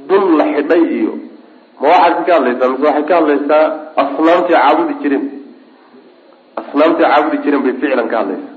dun 0.09 0.23
la 0.39 0.45
xidhay 0.55 0.83
iyo 0.99 1.13
ma 1.81 1.87
waxaad 1.93 2.17
ka 2.27 2.31
hadlaysaa 2.37 2.69
mise 2.71 2.83
waxay 2.87 3.03
ka 3.09 3.13
hadlaysaa 3.19 3.65
asnaamtay 4.01 4.55
caabudi 4.55 4.93
jireen 5.01 5.25
asnaamtay 6.61 7.05
caabudi 7.11 7.37
jireen 7.43 7.61
bay 7.65 7.73
ficlan 7.81 8.07
ka 8.13 8.17
hadlaysaa. 8.21 8.55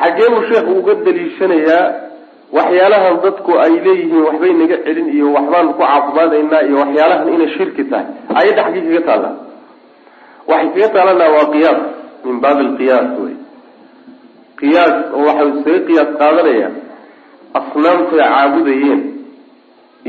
Xaggee 0.00 0.28
buu 0.32 0.42
sheekhu 0.50 0.72
uga 0.80 0.94
daliishanayaa 1.06 1.84
waxyaalahan 2.56 3.16
dadku 3.24 3.50
ay 3.64 3.72
leeyihiin 3.86 4.22
waxbay 4.28 4.52
naga 4.60 4.76
celin 4.84 5.08
iyo 5.16 5.26
waxbaan 5.36 5.66
ku 5.72 5.74
caafimaadaynaa 5.82 6.62
iyo 6.68 6.76
waxyaalahan 6.82 7.28
inay 7.34 7.50
shirki 7.56 7.82
tahay. 7.90 8.06
Ayadda 8.40 8.62
xaggii 8.66 8.82
kaga 8.88 9.02
taallaa 9.08 9.34
waxay 10.50 10.70
kaga 10.74 10.88
taalanaa 10.96 11.30
waa 11.36 11.46
qiyaas 11.54 11.80
min 12.24 12.36
baabi 12.44 12.62
alqiyaas 12.68 13.08
wey 13.22 13.34
qiyaas 14.60 14.94
oo 15.16 15.22
waxau 15.28 15.48
isaga 15.60 15.80
qiyaas 15.88 16.10
qaadanaya 16.20 16.68
asnaamtay 17.60 18.18
caabudayeen 18.20 19.00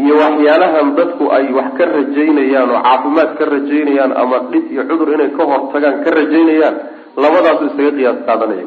iyo 0.02 0.14
waxyaalahan 0.24 0.88
dadku 1.00 1.24
ay 1.38 1.46
wax 1.58 1.70
ka 1.80 1.84
rajaynayaan 1.96 2.70
oo 2.76 2.82
caafimaad 2.88 3.30
ka 3.40 3.44
rajaynayaan 3.54 4.12
ama 4.22 4.38
dhib 4.52 4.66
iyo 4.74 4.84
cudur 4.90 5.10
inay 5.16 5.32
ka 5.38 5.44
hortagaan 5.52 5.98
ka 6.06 6.10
rajaynayaan 6.20 6.76
labadaasu 7.24 7.64
isaga 7.72 7.92
qiyaas 7.98 8.20
qaadanaya 8.30 8.66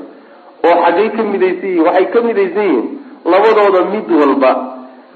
oo 0.68 0.74
xaggay 0.84 1.08
ka 1.16 1.22
midaysan 1.32 1.68
yihiin 1.68 1.84
waxay 1.88 2.06
ka 2.14 2.18
midaysan 2.28 2.64
yihiin 2.70 2.86
labadooda 3.32 3.80
mid 3.94 4.08
walba 4.20 4.52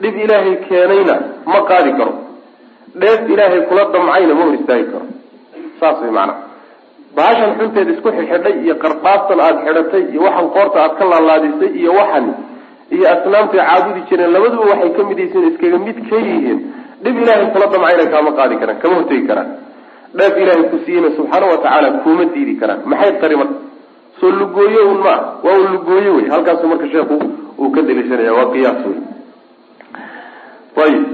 dhib 0.03 0.15
ilaahay 0.25 0.55
keenayna 0.69 1.15
ma 1.53 1.61
qaadi 1.71 1.91
karo. 1.99 2.13
Dheef 3.01 3.21
ilaahay 3.35 3.61
kula 3.69 3.83
damcayna 3.95 4.33
ma 4.39 4.43
hor 4.47 4.55
istaagi 4.59 4.87
karo. 4.93 5.07
Saas 5.81 5.99
way 6.03 6.11
macanaha 6.17 6.48
baashan 7.17 7.51
xunteed 7.59 7.89
isku 7.95 8.09
xidxidhay 8.17 8.55
iyo 8.65 8.75
qarqaastan 8.85 9.39
aada 9.47 9.61
xidhatay 9.67 10.03
iyo 10.13 10.21
waxan 10.27 10.47
qoorta 10.57 10.77
aad 10.85 10.93
ka 10.99 11.05
laalaadisay 11.13 11.71
iyo 11.81 11.93
waxan 12.01 12.27
iyo 12.95 13.05
asnaamtay 13.15 13.61
caabudi 13.69 14.01
jireen 14.09 14.31
labaduba 14.35 14.65
waxay 14.73 14.91
ka 14.97 15.03
midaysan 15.11 15.43
iskaga 15.51 15.79
mid 15.87 15.99
ka 16.11 16.17
yihiin. 16.27 16.59
Dhib 17.05 17.17
ilaahay 17.23 17.47
kula 17.55 17.67
damcayna 17.73 18.05
kaama 18.13 18.31
qaadi 18.39 18.55
karaan 18.61 18.79
kama 18.83 18.95
hortegi 18.99 19.25
karaan. 19.31 19.49
Dheef 20.19 20.35
ilaahay 20.43 20.65
ku 20.73 20.77
siiyeyna 20.85 21.11
subxaana 21.19 21.47
wa 21.53 21.59
tacaala 21.63 21.89
kuma 22.05 22.25
diidi 22.35 22.55
karaan. 22.61 22.81
Maxay 22.91 23.13
tari 23.21 23.37
marka 23.41 23.57
soo 24.21 24.31
lugooyo 24.41 24.81
un 24.93 24.99
ma 25.07 25.13
ah 25.15 25.21
waa 25.45 25.57
un 25.63 25.69
lugooyo 25.75 26.11
wey. 26.17 26.27
Halkaasu 26.33 26.65
marka 26.73 26.87
sheekhu 26.93 27.17
uu 27.63 27.71
ka 27.75 27.81
daliishanaya 27.87 28.33
waa 28.39 28.49
qiyaas 28.55 28.81
wey. 28.89 28.99
Ayib 30.85 31.05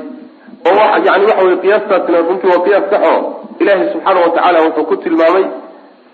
oo 0.68 0.84
yani 1.06 1.24
waxa 1.30 1.44
wey 1.48 1.56
qiyaastaasina 1.64 2.18
runtii 2.28 2.48
waa 2.52 2.64
qiyaas 2.66 2.84
sax 2.92 3.02
oo 3.12 3.20
ilaahay 3.60 3.86
subxaana 3.92 4.20
wa 4.24 4.30
tacaala 4.36 4.58
wuxuu 4.66 4.84
ku 4.90 4.96
tilmaamay 5.04 5.44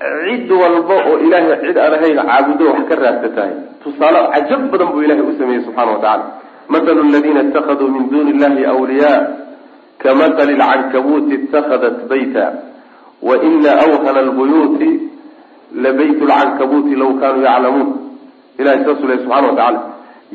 cid 0.00 0.50
walba 0.62 0.96
oo 1.08 1.18
ilaahay 1.26 1.56
cid 1.64 1.76
aan 1.78 1.94
ahayn 1.98 2.16
caabudo 2.28 2.64
wax 2.72 2.80
ka 2.88 2.94
raadsatahay 3.02 3.52
tusaale 3.84 4.20
cajab 4.34 4.62
badan 4.72 4.88
buu 4.92 5.02
ilahay 5.06 5.24
u 5.30 5.34
sameeyey 5.38 5.62
subxana 5.66 5.92
wa 5.92 6.00
tacala 6.04 6.24
mathalu 6.72 7.00
aladiina 7.08 7.40
itakaduu 7.48 7.88
min 7.96 8.04
duni 8.12 8.30
illahi 8.34 8.64
awliyaa 8.72 9.18
kamathali 10.02 10.54
lcankabuuti 10.60 11.34
itakadat 11.34 11.98
bayta 12.10 12.44
wa 13.28 13.34
ina 13.50 13.70
awhana 13.84 14.20
albuyuuti 14.26 14.90
labayt 15.84 16.18
lcankabuuti 16.30 16.94
law 17.02 17.10
kanuu 17.20 17.42
yaclamuun. 17.48 17.88
Ilahay 18.58 18.80
saasuu 18.84 19.08
lehy 19.10 19.20
subxana 19.24 19.48
wa 19.48 19.56
tacala 19.60 19.80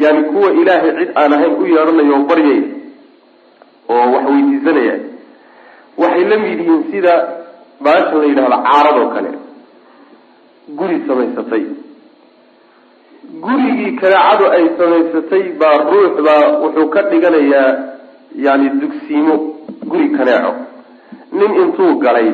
yani 0.04 0.22
kuwa 0.30 0.50
ilaahay 0.62 0.92
cid 1.00 1.10
aan 1.22 1.34
ahayn 1.38 1.54
u 1.62 1.66
yeedhanaya 1.74 2.14
oo 2.18 2.24
baryaya 2.30 2.64
oo 3.90 4.06
wax 4.14 4.24
weydiisanaya 4.30 4.96
waxay 5.98 6.24
la 6.32 6.38
mid 6.44 6.60
yihiin 6.60 6.84
sida 6.92 7.14
baashan 7.86 8.18
la 8.22 8.28
yidhahdo 8.30 8.58
caaradoo 8.68 9.08
kale 9.16 9.32
guri 10.78 10.98
samaysatay. 11.08 11.64
Gurigii 13.44 13.92
kaneecadu 14.02 14.46
ay 14.56 14.66
samaysatay 14.78 15.44
baa 15.60 15.78
ruux 15.92 16.16
baa 16.26 16.46
wuxuu 16.64 16.88
ka 16.94 17.02
dhiganayaa 17.10 17.72
yani 18.46 18.70
dugsiimo 18.82 19.36
guri 19.92 20.10
kaneeco. 20.18 20.54
Nin 21.32 21.52
intuu 21.62 21.96
galay 22.04 22.30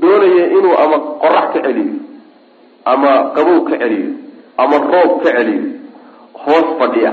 doonaya 0.00 0.46
inuu 0.56 0.76
ama 0.84 0.96
qorax 1.22 1.46
ka 1.54 1.60
celiyo 1.66 1.94
ama 2.84 3.10
qabow 3.36 3.60
ka 3.68 3.74
celiyo 3.82 4.10
ama 4.62 4.76
roob 4.78 5.22
ka 5.24 5.30
celiyo 5.36 5.64
hoos 6.44 6.68
fadhiya 6.78 7.12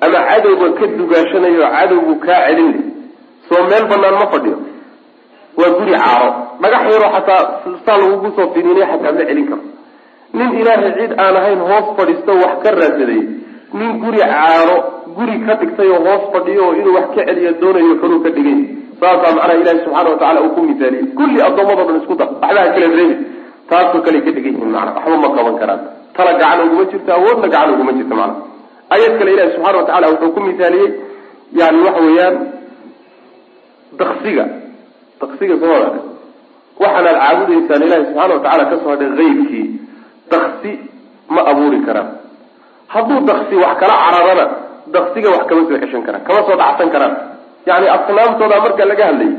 ama 0.00 0.18
cadowga 0.28 0.68
ka 0.78 0.86
dugaashanayo 0.98 1.62
cadowgu 1.76 2.14
kaa 2.24 2.40
celin 2.48 2.74
soo 3.48 3.62
meel 3.70 3.84
banaan 3.90 4.14
ma 4.20 4.26
fadhiyo 4.34 4.56
waa 5.62 5.72
guri 5.78 5.92
caaro. 6.02 6.28
Dhagax 6.62 6.82
yaroo 6.92 7.10
xataa 7.16 7.42
saa 7.86 7.96
lagugu 8.00 8.28
soo 8.36 8.48
finiinay 8.54 8.86
xataa 8.92 9.12
ma 9.16 9.22
celin 9.28 9.46
karo. 9.50 9.62
Nin 10.36 10.50
ilaahay 10.60 10.92
cid 10.98 11.12
aan 11.22 11.36
ahayn 11.40 11.60
hoos 11.70 11.86
fadhiisto 11.98 12.32
wax 12.42 12.54
ka 12.64 12.70
raadsaday 12.80 13.22
nin 13.78 13.90
guri 14.02 14.18
caaro 14.32 14.76
guri 15.16 15.36
ka 15.46 15.52
dhigtay 15.60 15.88
oo 15.94 16.00
hoos 16.06 16.24
fadhiyo 16.34 16.62
oo 16.68 16.74
inuu 16.80 16.94
wax 16.98 17.06
ka 17.16 17.22
celiyo 17.28 17.50
doonayo 17.60 17.94
xunuu 18.00 18.20
ka 18.24 18.30
dhigay. 18.36 18.58
Saasaa 19.00 19.32
macnaha 19.36 19.58
ilahi 19.62 19.78
subxaana 19.84 20.08
watacala 20.12 20.38
uu 20.44 20.52
ku 20.56 20.60
misaaliyey 20.68 21.06
kulli 21.18 21.38
addoommado 21.46 21.82
dhan 21.88 21.96
isku 22.02 22.14
dar. 22.20 22.28
Waxba 22.42 22.60
ha 22.62 22.68
kala 22.74 22.86
reebi 22.98 23.16
taasoo 23.70 24.00
kale 24.06 24.18
ka 24.26 24.30
dhigan 24.36 24.52
yihiin 24.54 24.70
macana 24.74 24.90
waxba 24.96 25.16
ma 25.24 25.28
qaban 25.36 25.56
karaan. 25.60 25.80
Tala 26.16 26.32
gacan 26.40 26.60
uguma 26.66 26.84
jirto 26.90 27.10
awoodna 27.16 27.46
gacan 27.54 27.70
uguma 27.74 27.92
jirto 27.98 28.14
macana 28.20 28.34
ayad 28.94 29.12
kale 29.18 29.30
ilahi 29.34 29.50
subxana 29.54 29.76
wa 29.80 29.84
tacala 29.88 30.06
wuxuu 30.12 30.30
ku 30.34 30.40
misaaliyey 30.46 30.88
yani 31.58 31.78
waxa 31.86 32.00
weeyaan 32.06 32.36
daksiga 34.00 34.44
daksiga 35.20 35.54
soo 35.62 35.78
waxaanaad 36.82 37.16
caabudaysaan 37.22 37.82
ilahi 37.86 38.02
subxaana 38.08 38.34
wa 38.34 38.40
tacala 38.44 38.64
ka 38.70 38.76
soo 38.82 38.90
hadhay 38.94 39.10
haybkii 39.18 39.66
daksi 40.32 40.70
ma 41.34 41.40
abuuri 41.50 41.80
karaan. 41.86 42.08
Hadduu 42.92 43.20
daksi 43.30 43.54
wax 43.62 43.74
kala 43.80 43.94
cararana 44.04 44.46
daksiga 44.94 45.28
wax 45.34 45.42
kama 45.48 45.62
soo 45.68 45.78
ceshan 45.82 46.02
karaan 46.06 46.22
kama 46.28 46.40
soo 46.46 46.56
dhacsan 46.60 46.88
karaan. 46.94 47.14
Yani 47.68 47.86
asnaamtooda 47.96 48.56
marka 48.64 48.84
laga 48.90 49.04
hadlayay 49.10 49.34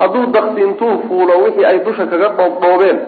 hadduu 0.00 0.24
daksi 0.36 0.60
intuu 0.68 0.94
fuulo 1.08 1.34
wixii 1.44 1.64
ay 1.70 1.78
dusha 1.86 2.04
kaga 2.12 2.28
dhoobdhoobeen 2.38 2.98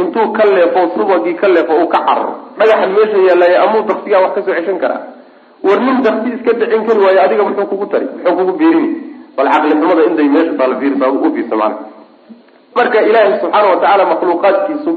intuu 0.00 0.26
ka 0.36 0.44
leefo 0.56 0.80
subagii 0.96 1.34
ka 1.40 1.46
leefo 1.48 1.72
uu 1.82 1.88
ka 1.94 1.98
cararo. 2.06 2.32
Dhagaxan 2.58 2.90
meesha 2.96 3.18
yaallaya 3.28 3.58
amuu 3.64 3.82
daksigaa 3.90 4.20
wax 4.24 4.32
ka 4.34 4.40
soo 4.46 4.54
ceshan 4.58 4.78
karaa? 4.82 5.02
War 5.66 5.78
nin 5.84 5.96
daksi 6.06 6.28
iska 6.38 6.52
dhicin 6.58 6.82
kari 6.86 7.00
waayo 7.04 7.20
adiga 7.26 7.42
muxuu 7.44 7.66
kugu 7.70 7.86
tari 7.92 8.06
muxuu 8.14 8.36
kugu 8.38 8.52
biirini 8.58 8.90
bal 9.38 9.48
caqlixumada 9.54 10.02
inday 10.10 10.28
meesha 10.34 10.52
taala 10.58 10.74
fiirsa 10.80 11.06
u 11.08 11.30
fiirsa 11.34 11.56
macana 11.62 11.76
marka 12.76 12.98
ilaahay 13.08 13.32
subxaana 13.42 13.66
watacaala 13.72 14.04
makhluuqaadkiisu 14.12 14.92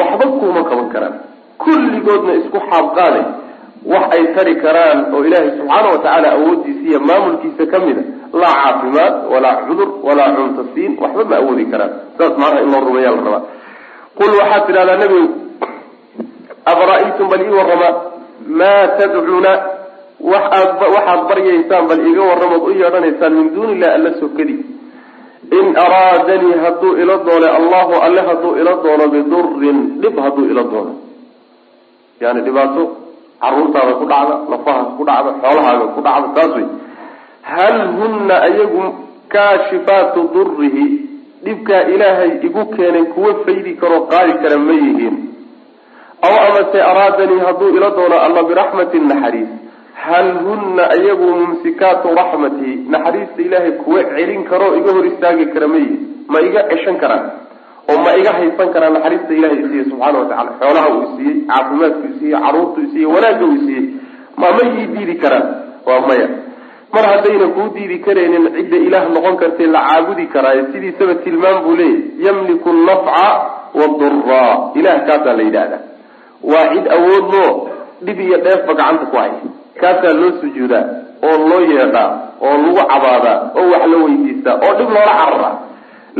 waxba 0.00 0.24
kuuma 0.40 0.62
qaban 0.70 0.88
karaan. 0.94 1.14
Kulligoodna 1.62 2.32
isku 2.40 2.58
xaabqaaday 2.70 3.24
wax 3.92 4.04
ay 4.16 4.24
tari 4.36 4.54
karaan 4.64 4.98
oo 5.14 5.22
ilaahay 5.28 5.50
subxaana 5.58 5.88
watacaala 5.94 6.28
awoodiisa 6.36 6.82
iyo 6.90 7.00
maamulkiisa 7.08 7.64
ka 7.72 7.78
mida 7.84 8.02
laa 8.40 8.54
caafimaad 8.62 9.14
walaa 9.32 9.56
cudur 9.66 9.88
walaa 10.06 10.30
cuntasiin 10.36 10.92
waxba 11.02 11.24
ma 11.30 11.36
awoodi 11.42 11.64
karaan. 11.72 11.92
Saas 12.18 12.34
macnaha 12.40 12.62
in 12.64 12.70
loo 12.72 12.80
rumeeya 12.86 13.10
la 13.16 13.22
rabaa. 13.26 13.42
Qul 14.18 14.30
waxaad 14.40 14.62
tidhahdaa 14.68 14.96
nebigu 15.02 15.26
afara'aytum 16.72 17.26
bal 17.32 17.42
ii 17.46 17.54
warrama 17.58 17.88
maa 18.60 18.82
tadcuuna 18.98 19.52
waxaad 20.20 21.20
baryaysaan 21.28 21.86
bal 21.88 22.00
iga 22.10 22.22
warramood 22.30 22.62
u 22.68 22.70
yeedhanaysaan 22.80 23.32
min 23.34 23.54
duuni 23.54 23.72
illahi 23.72 23.94
alla 23.98 24.10
sokadi 24.20 24.56
in 25.58 25.66
araadanii 25.76 26.56
hadduu 26.64 26.96
ila 27.02 27.16
doone 27.28 27.48
allahu 27.58 27.92
alle 28.06 28.20
hadduu 28.20 28.56
ila 28.60 28.72
doono 28.84 29.08
bidurin 29.08 30.00
dhib 30.02 30.18
hadduu 30.18 30.44
ila 30.50 30.62
doono. 30.62 30.94
Yani 32.20 32.40
dhibaato 32.46 32.82
caruurtaada 33.40 33.92
ku 34.00 34.04
dhacda 34.10 34.34
lafahaas 34.50 34.88
ku 34.98 35.04
dhacda 35.10 35.30
xoolahaaga 35.42 35.86
ku 35.94 36.00
dhacda 36.06 36.28
taas 36.36 36.52
wey 36.56 36.66
hal 37.52 37.78
hunna 38.00 38.40
ayagu 38.48 38.82
kaashifaatu 39.34 40.28
durihi 40.34 40.86
dhibkaa 41.46 41.82
ilaahay 41.94 42.32
igu 42.42 42.66
keenay 42.74 43.04
kuwa 43.14 43.34
faydi 43.46 43.74
karoo 43.80 44.00
qaadi 44.10 44.32
kara 44.42 44.58
ma 44.58 44.72
yihiin. 44.72 45.16
Aw 46.26 46.34
amase 46.48 46.78
araadanii 46.90 47.40
hadduu 47.46 47.70
ila 47.76 47.90
doono 47.90 48.16
alla 48.26 48.42
biraxmatin 48.42 49.08
naxariis 49.08 49.67
hal 50.04 50.28
hunna 50.46 50.84
ayagu 50.96 51.26
mumsikaatu 51.40 52.08
raxmati 52.20 52.70
naxariista 52.94 53.40
ilaahay 53.46 53.72
kuwa 53.82 54.04
celin 54.14 54.44
karoo 54.50 54.76
iga 54.80 54.92
hor 54.96 55.06
istaagi 55.10 55.46
kara 55.54 55.68
ma 55.68 55.76
yihiin 55.76 56.00
ma 56.32 56.38
iga 56.48 56.60
ceshan 56.70 56.96
karaan? 57.02 57.24
oo 57.90 57.98
ma 58.04 58.10
iga 58.20 58.32
haysan 58.38 58.68
karaan 58.74 58.92
naxariista 58.96 59.32
ilahay 59.38 59.58
isiiye 59.64 59.84
subxaana 59.90 60.18
watacala 60.22 60.50
xoolaha 60.60 60.88
uu 60.96 61.06
siiyey 61.16 61.36
caafimaadku 61.50 62.04
isiiyey 62.12 62.40
caruurtu 62.44 62.78
isiiyey 62.86 63.08
wanaagga 63.14 63.44
uu 63.50 63.58
siiyey 63.66 63.84
ma 64.40 64.48
ma 64.56 64.62
ii 64.70 64.86
diidi 64.94 65.14
karaan? 65.22 65.46
Waa 65.86 66.00
maya. 66.08 66.28
Mar 66.94 67.04
haddayna 67.10 67.46
kuu 67.56 67.68
diidi 67.74 67.96
karaynin 68.06 68.44
cidda 68.56 68.76
ilaah 68.86 69.04
noqon 69.14 69.36
kartee 69.42 69.66
la 69.74 69.80
caabudi 69.88 70.26
karaayo 70.34 70.62
sidiisaba 70.72 71.14
tilmaam 71.24 71.56
buu 71.64 71.74
leeyahy 71.80 72.26
yamliku 72.26 72.72
nafca 72.88 73.24
wadura 73.80 74.44
ilah 74.78 74.96
kaasaa 75.08 75.34
la 75.38 75.42
yidhaahdaa. 75.48 75.80
Waa 76.50 76.66
cid 76.74 76.86
awoodloo 76.96 77.50
dhib 78.06 78.20
iyo 78.26 78.38
dheefba 78.46 78.72
gacanta 78.78 79.06
ku 79.10 79.16
haya 79.16 79.38
kaasaa 79.80 80.14
loo 80.20 80.32
sujuudaa 80.40 80.84
oo 81.28 81.36
loo 81.50 81.60
yeedhaa 81.72 82.08
oo 82.46 82.54
lagu 82.62 82.74
cabaadaa 82.92 83.36
oo 83.58 83.66
wax 83.72 83.84
la 83.92 83.96
weydiistaa 84.04 84.54
oo 84.66 84.72
dhib 84.78 84.90
loola 84.96 85.14
cararaa 85.20 85.54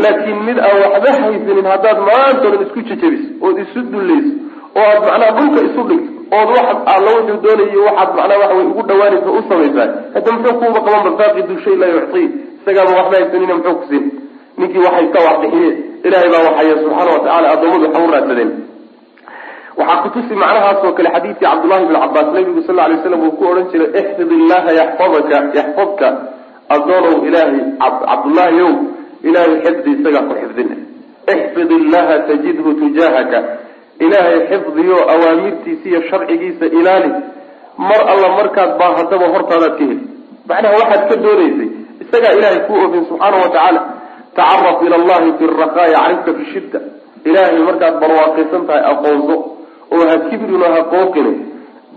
laakiin 0.02 0.38
mid 0.48 0.58
aan 0.66 0.76
waxba 0.84 1.10
haysanin 1.24 1.66
haddaad 1.72 1.98
maanta 2.10 2.46
dhan 2.52 2.62
isku 2.66 2.80
jejebiso 2.88 3.28
ood 3.46 3.56
isu 3.64 3.80
dullayso 3.92 4.32
oo 4.78 4.86
aad 4.90 5.00
macnaha 5.08 5.30
dhulka 5.38 5.60
isu 5.68 5.82
dhigto 5.90 6.10
ood 6.38 6.48
wax 6.56 6.66
alla 6.94 7.10
wuxuu 7.16 7.38
doonayo 7.44 7.80
waxaad 7.88 8.10
macnaha 8.18 8.38
waxa 8.42 8.54
way 8.58 8.66
ugu 8.72 8.82
dhawaanaysa 8.90 9.30
u 9.38 9.42
samaysaa 9.50 9.88
hadda 10.14 10.30
muxuu 10.36 10.54
kuuba 10.60 10.80
qaban 10.86 11.02
bafaaqidu 11.08 11.54
shay 11.64 11.76
laa 11.82 11.92
yuctii 11.96 12.26
isagaaba 12.60 12.92
waxba 12.98 13.16
haysanina 13.20 13.54
muxuu 13.58 13.74
ku 13.80 13.84
siin? 13.90 14.04
Ninkii 14.58 14.82
wax 14.84 14.92
haysta 14.98 15.18
wax 15.26 15.36
bixiye 15.42 15.70
ilaahay 16.06 16.30
baa 16.34 16.42
waxaya 16.48 16.74
subxaana 16.82 17.10
watacaala 17.16 17.48
addoommadu 17.54 17.84
waxa 17.86 18.02
u 18.06 18.10
raadsadeen 18.14 18.50
waxaa 19.78 20.02
kutusi 20.02 20.34
macnahaasoo 20.34 20.92
kale 20.92 21.10
xadiidkii 21.14 21.46
cabdullahi 21.46 21.86
bn 21.86 21.94
cabaas 22.04 22.28
nabigu 22.34 22.62
sal 22.66 22.76
lay 22.76 22.98
slam 23.02 23.22
uu 23.26 23.32
ku 23.38 23.44
odhan 23.50 23.66
jiray 23.72 23.90
ixfid 24.00 24.30
illaha 24.38 24.70
yaxfadaka 24.80 25.36
yaxfadka 25.58 26.08
addoonow 26.76 27.16
ilaahay 27.28 27.60
cabdullaahi 27.80 28.60
ow 28.68 28.74
ilaahay 29.28 29.56
xifdi 29.64 29.90
isagaa 29.96 30.24
ku 30.28 30.34
xifdina 30.40 30.76
ixfid 31.34 31.70
illaha 31.78 32.14
tajidhu 32.30 32.74
tujaahaka 32.82 33.38
ilaahay 34.04 34.40
xifdiyo 34.50 34.98
awaamirtiisa 35.14 35.88
iyo 35.88 36.00
sharcigiisa 36.10 36.66
ilaali. 36.66 37.10
Mar 37.78 38.00
alla 38.12 38.28
markaad 38.38 38.70
baahataba 38.78 39.26
hortaadaad 39.34 39.74
ka 39.78 39.84
heli. 39.84 40.04
Macnaha 40.48 40.74
waxaad 40.80 41.02
ka 41.10 41.16
doonaysay 41.24 41.70
isagaa 42.02 42.32
ilaahay 42.38 42.60
kuu 42.66 42.78
ofin 42.86 43.04
subxaana 43.10 43.36
wa 43.36 43.48
tacaala 43.54 43.80
tacaraf 44.38 44.82
ila 44.86 44.96
allahi 45.00 45.32
fi 45.38 45.44
rakaa 45.62 45.86
yacrifka 45.96 46.30
fi 46.70 46.98
ilaahay 47.28 47.58
markaad 47.68 47.94
barwaaqaysan 48.02 48.66
tahay 48.66 48.84
aqoonso 48.92 49.36
oo 49.94 50.04
ha 50.10 50.16
kibrin 50.28 50.62
oo 50.66 50.72
ha 50.76 50.80
qooqine 50.92 51.32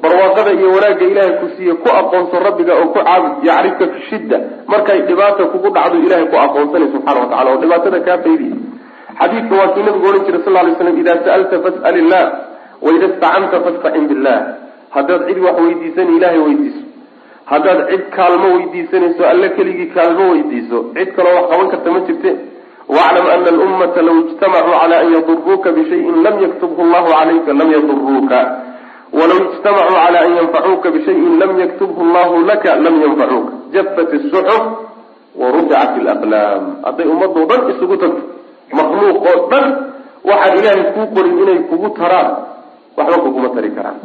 barwaaqada 0.03 0.51
iyo 0.57 0.67
wanaagga 0.75 1.05
ilaahay 1.12 1.33
ku 1.41 1.48
siiye 1.55 1.74
ku 1.83 1.88
aqoonso 2.00 2.36
rabbiga 2.48 2.74
oo 2.81 2.88
ku 2.93 3.00
caabud 3.00 3.33
yacrifka 3.50 3.86
fi 3.93 4.00
shidda. 4.10 4.38
Markay 4.71 5.00
dhibaata 5.10 5.43
kugu 5.53 5.69
dhacdo 5.75 5.98
ilahay 6.05 6.25
ku 6.31 6.37
aqoonsanay 6.46 6.89
subxana 6.94 7.20
wa 7.24 7.27
tacala 7.31 7.50
oo 7.53 7.59
dhibaatada 7.63 8.00
kaa 8.07 8.18
faydiya 8.25 8.55
xadiidka 9.22 9.53
waa 9.59 9.70
kii 9.75 9.83
nabigu 9.87 10.05
odhan 10.09 10.24
jiray 10.27 10.42
sal 10.46 10.53
lay 10.65 10.74
slam 10.79 10.96
ida 11.01 11.13
sa'alta 11.25 11.55
fas'al 11.65 11.96
illah 12.01 12.24
waida 12.85 13.05
istacanta 13.11 13.57
fastacin 13.65 14.05
billah. 14.11 14.37
Haddaad 14.96 15.22
cid 15.27 15.37
wax 15.46 15.55
weydiisani 15.65 16.11
ilahay 16.18 16.39
weydiiso. 16.48 16.81
Haddaad 17.51 17.79
cid 17.92 18.03
kaalmo 18.18 18.48
weydiisanayso 18.57 19.22
alle 19.31 19.48
keligii 19.57 19.89
kaalmo 19.96 20.25
weydiiso. 20.33 20.77
Cid 20.98 21.09
kaloo 21.18 21.35
wax 21.37 21.46
qaban 21.51 21.68
karta 21.74 21.89
ma 21.96 22.00
jirte 22.07 22.29
waclam 22.95 23.25
ana 23.33 23.47
alummata 23.55 24.01
law 24.07 24.15
ijtamacuu 24.23 24.75
cala 24.81 24.95
an 25.03 25.07
yaduruuka 25.15 25.69
bishayin 25.77 26.15
lam 26.25 26.35
yaktubhu 26.45 26.81
llahu 26.91 27.07
calayka 27.15 27.51
lam 27.59 27.69
yaduruuka 27.75 28.39
walaw 29.19 29.37
ijtamacuu 29.47 29.95
cala 29.95 30.17
an 30.25 30.31
yanfacuuka 30.39 30.87
bishayin 30.95 31.33
lam 31.41 31.51
yaktubhu 31.63 32.01
llahu 32.13 32.35
laka 32.49 32.75
lam 32.85 32.95
yanfacuuka 33.03 33.51
jafat 33.73 34.09
isuxuf 34.19 34.63
waruficat 35.41 35.91
alaqlaam 36.03 36.63
hadday 36.85 37.07
ummadoo 37.13 37.45
dhan 37.49 37.61
isugu 37.73 37.95
tagto 38.03 38.23
makhluuq 38.77 39.17
oo 39.31 39.39
dhan 39.51 39.65
waxaan 40.29 40.57
ilaahay 40.59 40.83
kuu 40.95 41.07
qorin 41.15 41.35
inay 41.43 41.59
kugu 41.71 41.89
taraan 41.99 42.29
waxba 42.97 43.17
kuguma 43.25 43.49
tari 43.55 43.71
karaan 43.77 43.97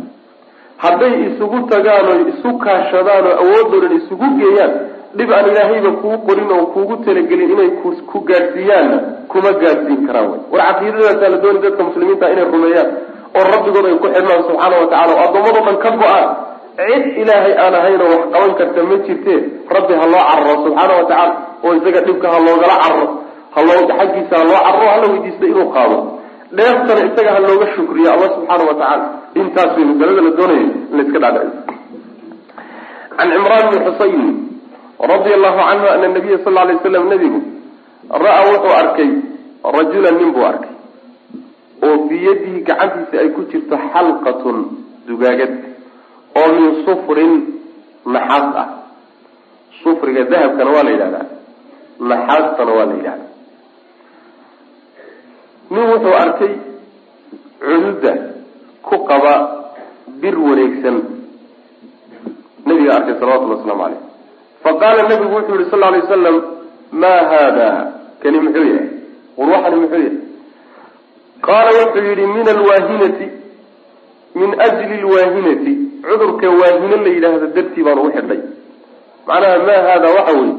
hadday 0.85 1.13
isugu 1.35 1.59
tagaan 1.73 2.07
oo 2.13 2.19
isu 2.33 2.51
kaashadaan 2.65 3.25
oo 3.27 3.37
awoodoo 3.43 3.81
dhan 3.83 3.93
isugu 4.01 4.27
geeyaan 4.41 4.73
dhib 5.17 5.31
aan 5.33 5.47
ilaahayba 5.51 5.91
kuu 6.03 6.17
qorin 6.27 6.51
oo 6.53 6.67
kuugu 6.75 6.97
talagelin 7.05 7.51
inay 7.55 7.71
ku 8.11 8.19
gaadhsiiyaanna 8.29 8.99
kuma 9.33 9.51
gaadhsiin 9.63 10.07
karaan 10.07 10.27
wy 10.33 10.39
war 10.53 10.63
caqiidadaasaa 10.69 11.31
la 11.35 11.39
doonay 11.45 11.63
dadka 11.67 11.83
muslimiinta 11.89 12.33
inay 12.33 12.47
rumeeyaan 12.55 12.91
oo 13.37 13.45
rabbigood 13.53 13.87
ay 13.91 13.97
ku 14.03 14.09
xidhnaan 14.15 14.43
subxaana 14.49 14.77
wa 14.83 14.87
tacala 14.93 15.13
oo 15.15 15.23
addoommadoo 15.27 15.65
dhan 15.67 15.79
ka 15.85 15.91
go'aan. 16.01 16.29
Cid 16.77 17.05
ilaahay 17.23 17.55
aan 17.63 17.75
ahaynoo 17.81 18.09
wax 18.13 18.23
qaban 18.33 18.53
karta 18.59 18.81
ma 18.91 18.97
jirtee 19.07 19.39
rabbi 19.77 19.93
ha 20.01 20.07
loo 20.13 20.23
cararo 20.29 20.55
subxaana 20.65 20.93
wa 21.01 21.05
tacaala 21.11 21.35
oo 21.65 21.73
isaga 21.79 22.01
dhibka 22.07 22.27
ha 22.33 22.39
loogala 22.47 22.77
cararo 22.83 23.07
haloo 23.57 23.83
xaggiisa 23.99 24.35
ha 24.41 24.45
loo 24.51 24.61
cararo 24.67 24.87
hala 24.95 25.07
weydiista 25.13 25.45
inuu 25.53 25.69
qaado. 25.77 25.99
Dheeftana 26.57 27.01
isaga 27.09 27.31
ha 27.37 27.41
looga 27.47 27.67
shukriyo 27.77 28.09
alla 28.15 28.27
subxaana 28.37 28.65
wa 28.71 28.75
tacaala. 28.81 29.07
Intaas 29.41 29.71
way 29.77 29.85
masalada 29.91 30.21
la 30.27 30.33
doonayo 30.39 30.67
in 30.91 30.97
la 30.97 31.03
iska 31.07 31.19
can 33.17 33.29
cimraan 33.33 33.65
bni 33.71 33.79
xusayn 33.87 34.46
radia 35.01 35.35
allahu 35.39 35.59
canhu 35.69 35.87
ana 35.95 36.07
nabiya 36.09 36.39
sal 36.45 36.55
lay 36.55 36.77
slam 36.83 37.05
nabigu 37.09 37.41
ra'a 38.11 38.41
wuxuu 38.51 38.75
arkay 38.83 39.11
rajulan 39.77 40.15
nin 40.21 40.31
buu 40.33 40.47
arkay 40.47 40.75
oo 41.83 41.97
fii 42.09 42.25
yadihi 42.29 42.59
gacantiisa 42.69 43.17
ay 43.23 43.29
ku 43.37 43.45
jirto 43.51 43.77
xalqatun 43.93 44.59
dugaagad 45.07 45.53
oo 46.39 46.49
min 46.57 46.67
sufrin 46.87 47.33
naxaas 48.07 48.55
ah. 48.63 48.69
Sufriga 49.83 50.25
dahabkana 50.25 50.71
waa 50.71 50.83
la 50.83 50.91
yidhahdaa. 50.91 51.27
Naxaastana 52.01 52.73
waa 52.73 52.87
la 52.87 52.95
yidhahdaa. 52.95 53.31
Nin 55.71 55.85
wuxuu 55.91 56.15
arkay 56.23 56.53
cududa 57.61 58.13
ku 58.83 58.97
qaba 59.09 59.33
bir 60.21 60.35
wareegsan. 60.39 60.97
Nabiga 62.67 62.93
arkay 62.99 63.15
salawatullhi 63.21 63.57
waslamu 63.59 63.83
caleyh 63.83 64.06
faqaala 64.65 65.03
nabigu 65.09 65.35
wuxuu 65.37 65.57
yihi 65.59 65.71
sal 65.71 65.81
ly 65.95 65.99
wasalam 66.05 66.37
maa 67.03 67.21
haada? 67.31 67.69
Kani 68.23 68.39
muxuu 68.45 68.65
yahay? 68.73 68.89
War 69.37 69.49
waxani 69.55 69.77
muxuu 69.83 70.01
yahay? 70.07 70.19
Qaala 71.47 71.71
wuxuu 71.81 72.05
yihi 72.09 72.27
min 72.35 72.47
alwaahinati 72.55 73.27
min 74.41 74.51
ajli 74.67 74.97
lwaahinati 75.05 75.73
cudurka 76.07 76.49
waahino 76.61 76.97
la 77.05 77.11
yidhaahdo 77.15 77.47
dartii 77.57 77.83
baan 77.87 77.99
ugu 77.99 78.11
xidhay 78.17 78.41
macnaha 79.29 79.59
maa 79.69 79.81
haada 79.89 80.09
waxa 80.17 80.33
wey 80.41 80.51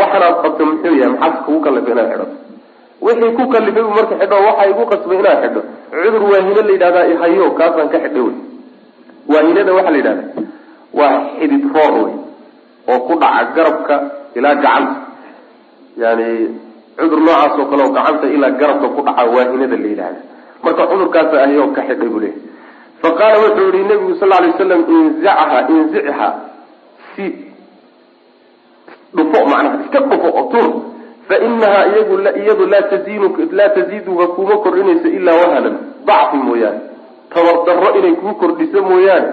waxanaad 0.00 0.34
qabto 0.42 0.62
muxuu 0.70 0.94
yahay 1.00 1.12
maxaad 1.14 1.34
kugu 1.46 1.60
kallifay 1.64 1.92
inaad 1.92 2.08
xidhato 2.12 2.26
wixii 3.06 3.32
ku 3.36 3.42
kalifay 3.54 3.82
bu 3.86 3.90
marka 3.98 4.14
xidho 4.20 4.36
waxa 4.48 4.64
igu 4.70 4.82
qasbay 4.92 5.18
inaad 5.22 5.38
xidho? 5.44 5.60
Cudur 5.90 6.22
waahino 6.32 6.60
la 6.66 6.72
yidhahdaa 6.76 7.06
ihayo 7.12 7.46
kaasaan 7.58 7.88
ka 7.92 7.98
xidhay 8.04 8.22
wey 8.26 8.34
waahinada 9.32 9.72
waxaa 9.78 9.90
la 9.94 9.98
yidhahda 10.00 10.24
waa 10.98 11.16
xidid 11.38 11.62
roor 11.74 11.94
wey 12.04 12.14
oo 12.90 12.98
ku 13.06 13.12
dhaca 13.22 13.52
garabka 13.56 13.94
ilaa 14.38 14.54
gacanta. 14.64 14.94
Yani 16.02 16.28
cudur 16.98 17.20
noocaas 17.20 17.58
oo 17.58 17.66
kale 17.70 17.82
oo 17.86 17.92
gacanta 17.96 18.26
ilaa 18.36 18.50
garabka 18.60 18.86
ku 18.94 19.00
dhaca 19.06 19.22
waahinada 19.34 19.76
la 19.76 19.88
yidhahda 19.88 20.20
marka 20.62 20.82
cudurkaasa 20.90 21.36
ahayo 21.44 21.64
ka 21.76 21.82
xidhay 21.88 22.08
buu 22.12 22.20
leeyahy 22.20 22.42
faqaala 23.02 23.36
wuxuu 23.44 23.68
yihi 23.72 23.84
nabigu 23.88 24.14
sal 24.20 24.28
lay 24.28 24.52
slam 24.60 24.80
inzicha 24.88 25.58
inzichaa 25.68 26.30
siib 27.16 27.34
dhufo 29.16 29.38
macnaha 29.50 29.76
iska 29.84 29.98
dhufo 30.00 30.28
oo 30.28 30.44
tur 30.52 30.68
fainahaa 31.28 31.84
iyagu 31.92 32.14
iyadu 32.42 32.64
laa 32.66 32.84
tazin 32.92 33.22
laa 33.50 33.68
taziiduka 33.76 34.26
kuma 34.36 34.54
kordhinayso 34.64 35.08
ilaa 35.08 35.36
wahanan 35.42 35.76
dacfi 36.04 36.36
mooyaane 36.36 36.80
tabar 37.32 37.56
darro 37.66 37.88
inay 37.98 38.14
kuu 38.20 38.34
kordhiso 38.34 38.82
mooyaane 38.82 39.28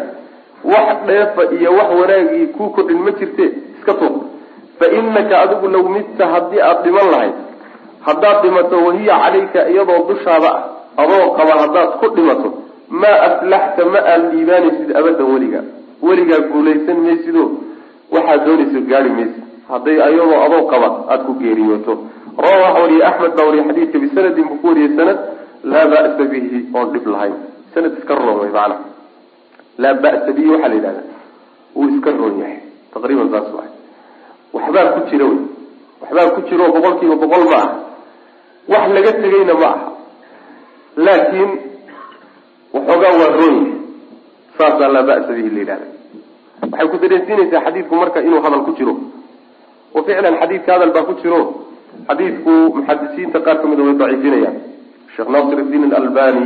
wax 0.63 0.97
dheefa 1.07 1.41
iyo 1.59 1.71
wax 1.77 1.89
wanaagii 2.01 2.47
kuu 2.47 2.69
kordhin 2.69 2.99
ma 3.05 3.11
jirte 3.11 3.45
iska 3.79 3.93
tuur. 3.93 4.15
Fa 4.79 4.85
inaka 4.99 5.41
adigu 5.41 5.67
low 5.67 5.89
midta 5.89 6.27
haddii 6.27 6.61
aada 6.61 6.81
dhiman 6.83 7.07
lahayd 7.11 7.33
haddaad 8.07 8.41
dhimato 8.43 8.77
wahiya 8.85 9.15
calayka 9.23 9.69
iyadoo 9.69 10.01
dushaada 10.09 10.49
ah 10.55 10.63
adoo 11.03 11.31
qaba 11.37 11.53
haddaad 11.61 11.89
ku 11.99 12.07
dhimato 12.15 12.49
maa 12.89 13.17
aflaxta 13.27 13.85
ma 13.93 13.99
aad 14.13 14.23
dhiibaanaysid 14.33 14.89
abadan 14.99 15.27
weligaa 15.33 15.63
weligaa 16.07 16.39
guulaysan 16.51 16.97
maysido 17.07 17.43
waxaad 18.15 18.45
doonayso 18.45 18.79
gaari 18.91 19.09
maysid 19.17 19.43
hadday 19.71 19.97
ayadoo 20.07 20.39
adoo 20.45 20.61
qaba 20.71 20.87
aada 21.09 21.23
ku 21.23 21.33
geeriyooto. 21.41 21.93
Rawa 22.43 22.57
waxa 22.65 22.79
wariyey 22.81 23.03
axmed 23.09 23.31
baa 23.37 23.45
wariyey 23.49 23.65
xadiidka 23.69 23.97
bisanadin 24.03 24.45
buu 24.49 24.57
ku 24.61 24.67
wariyey 24.67 24.91
sanad 24.97 25.19
laa 25.71 25.85
ba'sa 25.93 26.23
bihi 26.31 26.59
oon 26.77 26.87
dhib 26.93 27.05
lahayn. 27.13 27.33
Sanad 27.73 27.93
iska 27.99 28.13
roon 28.15 28.37
way 28.41 28.49
macana 28.57 28.75
laa 29.81 29.93
ba'sa 30.03 30.29
bihi 30.35 30.49
waxaa 30.53 30.69
la 30.71 30.75
yidhahda 30.75 31.01
wuu 31.75 31.89
iska 31.95 32.09
roon 32.11 32.35
yahay. 32.41 32.59
Taqriiban 32.93 33.29
saas 33.33 33.47
waay. 33.53 33.69
Waxbaa 34.53 34.91
ku 34.95 34.99
jira 35.09 35.25
wey. 35.31 35.39
Waxbaa 36.01 36.31
ku 36.35 36.41
jiro 36.49 36.63
boqol 36.75 36.93
kiiba 36.99 37.15
boqol 37.23 37.43
ma 37.51 37.57
aha. 37.61 37.69
Wax 38.71 38.83
laga 38.95 39.11
tegayna 39.21 39.53
ma 39.61 39.67
aha. 39.75 39.87
Laakiin 41.05 41.51
waxoogaa 42.73 43.13
waa 43.19 43.29
roon 43.37 43.55
yahay. 43.55 43.73
Saasaa 44.57 44.89
laa 44.95 45.03
ba'sa 45.09 45.31
bihi 45.37 45.49
la 45.55 45.59
yidhahda 45.63 45.87
waxay 46.71 46.87
ku 46.91 46.97
dareensiinaysaa 47.01 47.61
xadiidku 47.65 47.93
marka 47.95 48.19
inuu 48.27 48.41
hadal 48.45 48.63
ku 48.65 48.71
jiro. 48.77 48.93
Oo 49.95 50.01
ficlan 50.03 50.35
xadiidka 50.41 50.69
hadal 50.73 50.91
baa 50.95 51.05
ku 51.09 51.13
jiro. 51.21 51.41
Xadiidku 52.09 52.53
muxadisiinta 52.77 53.39
qaar 53.45 53.57
kamida 53.61 53.81
way 53.85 53.95
daciifinayaan. 54.01 54.57
Sheekh 55.15 55.29
naasir 55.33 55.59
iddiin 55.63 55.93
alalbani 55.93 56.43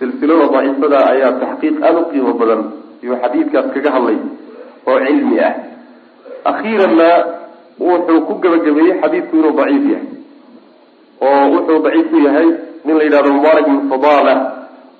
silsilada 0.00 0.48
daciifada 0.48 0.98
ayaa 1.12 1.32
taxqiiq 1.44 1.76
aada 1.84 2.00
u 2.00 2.04
qiimo 2.10 2.32
badan 2.40 2.62
iyo 3.04 3.14
xadiidkaas 3.22 3.66
kaga 3.74 3.90
hadlay 3.96 4.18
oo 4.88 4.98
cilmi 5.06 5.36
ah. 5.40 5.54
Akhiiranna 6.50 7.08
wuxuu 7.76 8.20
ku 8.24 8.32
gebagabeeyey 8.40 8.96
xadiidku 9.00 9.36
inuu 9.36 9.52
daciif 9.60 9.84
yahay 9.92 10.08
oo 11.20 11.42
wuxuu 11.54 11.78
daciif 11.84 12.06
ku 12.10 12.16
yahay 12.16 12.48
nin 12.84 12.94
la 12.96 13.04
yidhahdo 13.04 13.30
mubaarak 13.36 13.66
ibn 13.68 13.80
fadala 13.92 14.34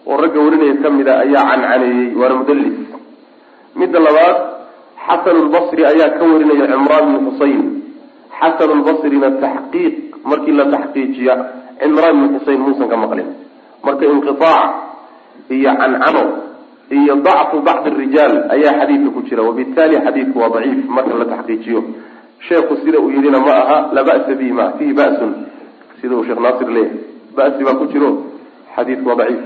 oo 0.07 0.17
ragga 0.21 0.41
warinaya 0.41 0.75
kamida 0.85 1.13
ayaa 1.25 1.45
cancaneeyey 1.49 2.13
waana 2.21 2.35
mudallis. 2.41 2.77
Midda 3.81 3.99
labaad 4.07 4.37
xasan 5.07 5.37
lbasri 5.49 5.83
ayaa 5.93 6.13
ka 6.21 6.25
warinaya 6.25 6.67
cimraan 6.69 7.05
bn 7.09 7.17
xuseyn 7.31 7.61
xasan 8.37 8.71
lbasrina 8.81 9.29
taxqiiq 9.41 9.95
markii 10.29 10.57
la 10.61 10.65
taxqiijiya 10.75 11.35
cimraan 11.81 12.15
bn 12.21 12.27
xuseyn 12.37 12.61
muusan 12.61 12.89
ka 12.89 12.97
maqlin. 12.97 13.29
Marka 13.85 14.05
inqiaac 14.05 14.90
iyo 15.51 15.71
cancano 15.81 16.23
iyo 16.91 17.15
dacfu 17.27 17.57
bacdi 17.67 17.91
rijaal 18.01 18.35
ayaa 18.55 18.75
xadiidka 18.81 19.11
ku 19.15 19.21
jira 19.29 19.43
wabitaali 19.49 19.97
xadiidku 20.07 20.37
waa 20.43 20.49
daciif 20.55 20.87
marka 20.97 21.15
la 21.21 21.25
taxqiijiyo. 21.33 21.81
Sheekhu 22.49 22.75
sida 22.83 22.99
uu 23.01 23.11
yidhina 23.15 23.39
ma 23.47 23.53
aha 23.63 23.79
la 23.93 24.03
ba'sa 24.09 24.33
bihi 24.39 24.53
ma 24.53 24.67
fihi 24.79 24.93
ba'sun. 25.01 25.33
Sida 26.01 26.15
uu 26.17 26.25
sheekh 26.25 26.41
naasir 26.45 26.69
leeyahay 26.69 26.99
ba'si 27.37 27.61
baa 27.67 27.75
ku 27.81 27.87
jiro 27.93 28.11
xadiidku 28.77 29.07
waa 29.09 29.17
daciif. 29.21 29.41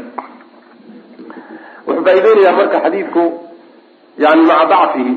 Wuxuu 1.86 2.04
faaideynayaa 2.06 2.56
marka 2.58 2.78
xadiidku 2.84 3.22
yani 4.24 4.42
maca 4.50 4.64
dacfihi. 4.72 5.14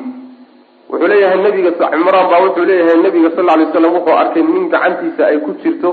Wuxuu 0.89 1.07
leeyahay 1.11 1.39
nabiga 1.45 1.71
cimraan 1.79 2.27
baa 2.31 2.41
wuxuu 2.45 2.65
leeyahay 2.69 2.97
nabiga 3.05 3.29
sal 3.35 3.45
lay 3.45 3.67
slam 3.71 3.93
wuxuu 3.95 4.17
arkay 4.21 4.43
nin 4.43 4.65
gacantiisa 4.73 5.23
ay 5.31 5.37
ku 5.45 5.51
jirto 5.63 5.89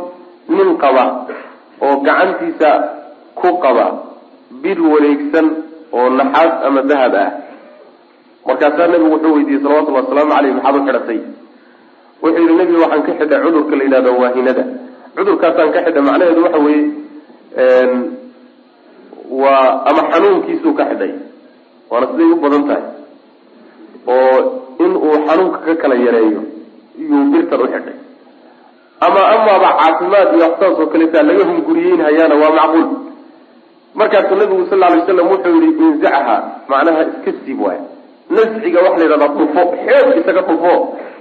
nin 0.48 0.68
qaba 0.82 1.04
oo 1.84 1.96
gacantiisa 2.06 2.70
ku 3.38 3.48
qaba 3.64 3.86
bir 4.62 4.78
wareegsan 4.92 5.46
oo 5.96 6.08
naxaas 6.18 6.52
ama 6.66 6.80
dahab 6.90 7.14
ah. 7.24 7.30
Markaasaa 8.46 8.86
nabigu 8.92 9.10
wuxuu 9.14 9.34
weydiiyey 9.36 9.62
salawatullhi 9.62 10.00
wasalaamu 10.00 10.32
caleyh 10.36 10.52
maxaad 10.56 10.76
u 10.76 10.84
xidhatay? 10.86 11.18
Wuxuu 12.22 12.42
yihi 12.44 12.54
nebiga 12.60 12.78
waxaan 12.84 13.02
ka 13.06 13.12
xidhay 13.20 13.40
cudurka 13.44 13.74
la 13.78 13.84
yidhahdo 13.86 14.10
waahinada. 14.22 14.64
Cudurkaasaan 15.16 15.70
ka 15.74 15.80
xidhay 15.86 16.02
macnaheedu 16.08 16.40
waxa 16.46 16.58
weeye 16.66 16.84
waa 19.42 19.84
ama 19.90 20.02
xanuunkiisuu 20.12 20.72
ka 20.78 20.84
xidhay. 20.90 21.12
Waana 21.90 22.06
siday 22.12 22.28
u 22.32 22.36
badan 22.42 22.62
tahay. 22.68 22.84
Oo 24.06 24.36
in 24.84 24.92
uu 24.96 25.16
xanuunka 25.26 25.58
ka 25.66 25.74
kala 25.82 25.94
yareeyo 26.06 26.40
iyuu 27.00 27.24
birtan 27.32 27.60
u 27.60 27.66
xidhay. 27.72 27.96
Ama 29.06 29.20
amaaba 29.34 29.68
caafimaad 29.80 30.28
iyo 30.36 30.44
waxsaas 30.48 30.78
oo 30.80 30.86
kaleeta 30.92 31.22
laga 31.28 31.44
hunguriyeynhayaana 31.50 32.34
waa 32.42 32.52
macquul 32.58 32.86
markaasuu 33.94 34.36
nabigu 34.40 34.66
sal 34.70 34.78
lay 34.82 35.00
slam 35.06 35.28
wuxuu 35.32 35.60
yihi 35.62 35.84
inzacha 35.88 36.36
macnaha 36.68 37.02
iska 37.10 37.32
siib 37.44 37.60
waay 37.66 37.80
nasciga 38.36 38.80
waxa 38.86 38.98
la 39.00 39.04
yidhahdaa 39.04 39.34
dhufo 39.38 39.62
xoog 39.86 40.08
isaga 40.20 40.42
dhufo. 40.48 40.72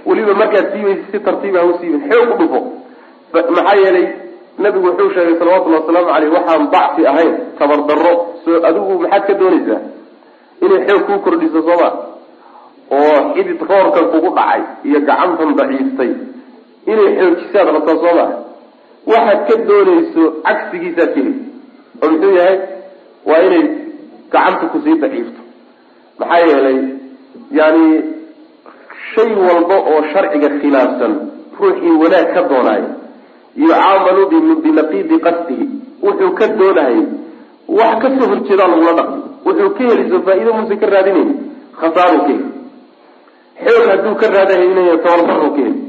Weliba 0.06 0.34
markaad 0.40 0.66
siibaysa 0.72 1.04
si 1.12 1.18
tartiib 1.26 1.54
ha 1.56 1.62
u 1.64 1.72
siibin 1.80 2.02
xoog 2.10 2.28
u 2.32 2.36
dhufo. 2.40 2.60
Maxaa 3.56 3.76
yeelay 3.82 4.06
nabigu 4.58 4.86
wuxuu 4.88 5.10
sheegay 5.14 5.36
salawatullhi 5.38 5.78
wasalaamu 5.80 6.08
caleyh 6.12 6.30
waxaan 6.36 6.62
dacfi 6.74 7.02
ahayn 7.12 7.32
tabardaro 7.58 8.14
soo 8.44 8.58
adigu 8.68 8.92
maxaad 9.02 9.22
ka 9.28 9.34
doonaysaa 9.40 9.80
inay 10.64 10.80
xoog 10.88 11.02
kuu 11.06 11.18
kordhiso 11.24 11.60
sooma 11.68 11.88
oo 12.98 13.16
xidid 13.34 13.60
roorkan 13.70 14.04
kugu 14.12 14.30
dhacay 14.38 14.62
iyo 14.88 14.98
gacantan 15.08 15.50
daciiftay. 15.58 16.12
Inay 16.92 17.08
xoojisaad 17.18 17.68
rabtaa 17.76 17.96
soo 18.02 18.14
maa 18.18 18.30
waxaad 19.12 19.40
ka 19.48 19.54
doonayso 19.68 20.22
cagsigiisaad 20.46 21.10
keli 21.16 21.32
oo 22.02 22.08
muxuu 22.12 22.34
yahay 22.40 22.56
waa 23.28 23.40
inay 23.46 23.64
gacanta 24.32 24.64
ku 24.72 24.78
sii 24.84 24.96
daciifto. 25.02 25.40
Maxaa 26.18 26.40
yeelay 26.48 26.78
yani 27.58 27.84
shay 29.14 29.30
walba 29.46 29.76
oo 29.90 30.00
sharciga 30.12 30.48
khilaafsan 30.60 31.12
ruuxii 31.60 31.94
wanaag 32.02 32.28
ka 32.34 32.42
doonaayo 32.50 32.88
yucaamalu 33.62 34.22
binaqiidi 34.64 35.16
qasdihi 35.26 35.66
wuxuu 36.04 36.32
ka 36.38 36.46
doonayay 36.60 37.00
wax 37.78 37.94
ka 38.02 38.08
soo 38.16 38.26
horjeedaa 38.32 38.68
lagula 38.72 38.92
dhaqmi 38.98 39.20
wuxuu 39.46 39.70
ka 39.76 39.82
heliso 39.90 40.16
faa-ido 40.26 40.50
muuse 40.56 40.76
ka 40.82 40.86
raadinayn 40.94 41.30
khasaaru 41.80 42.18
ka 42.26 42.26
heli 42.32 42.46
xoog 43.64 43.84
hadduu 43.90 44.14
ka 44.20 44.26
raadahaynaya 44.34 44.96
tabardarro 45.04 45.48
ka 45.56 45.60
heli 45.66 45.80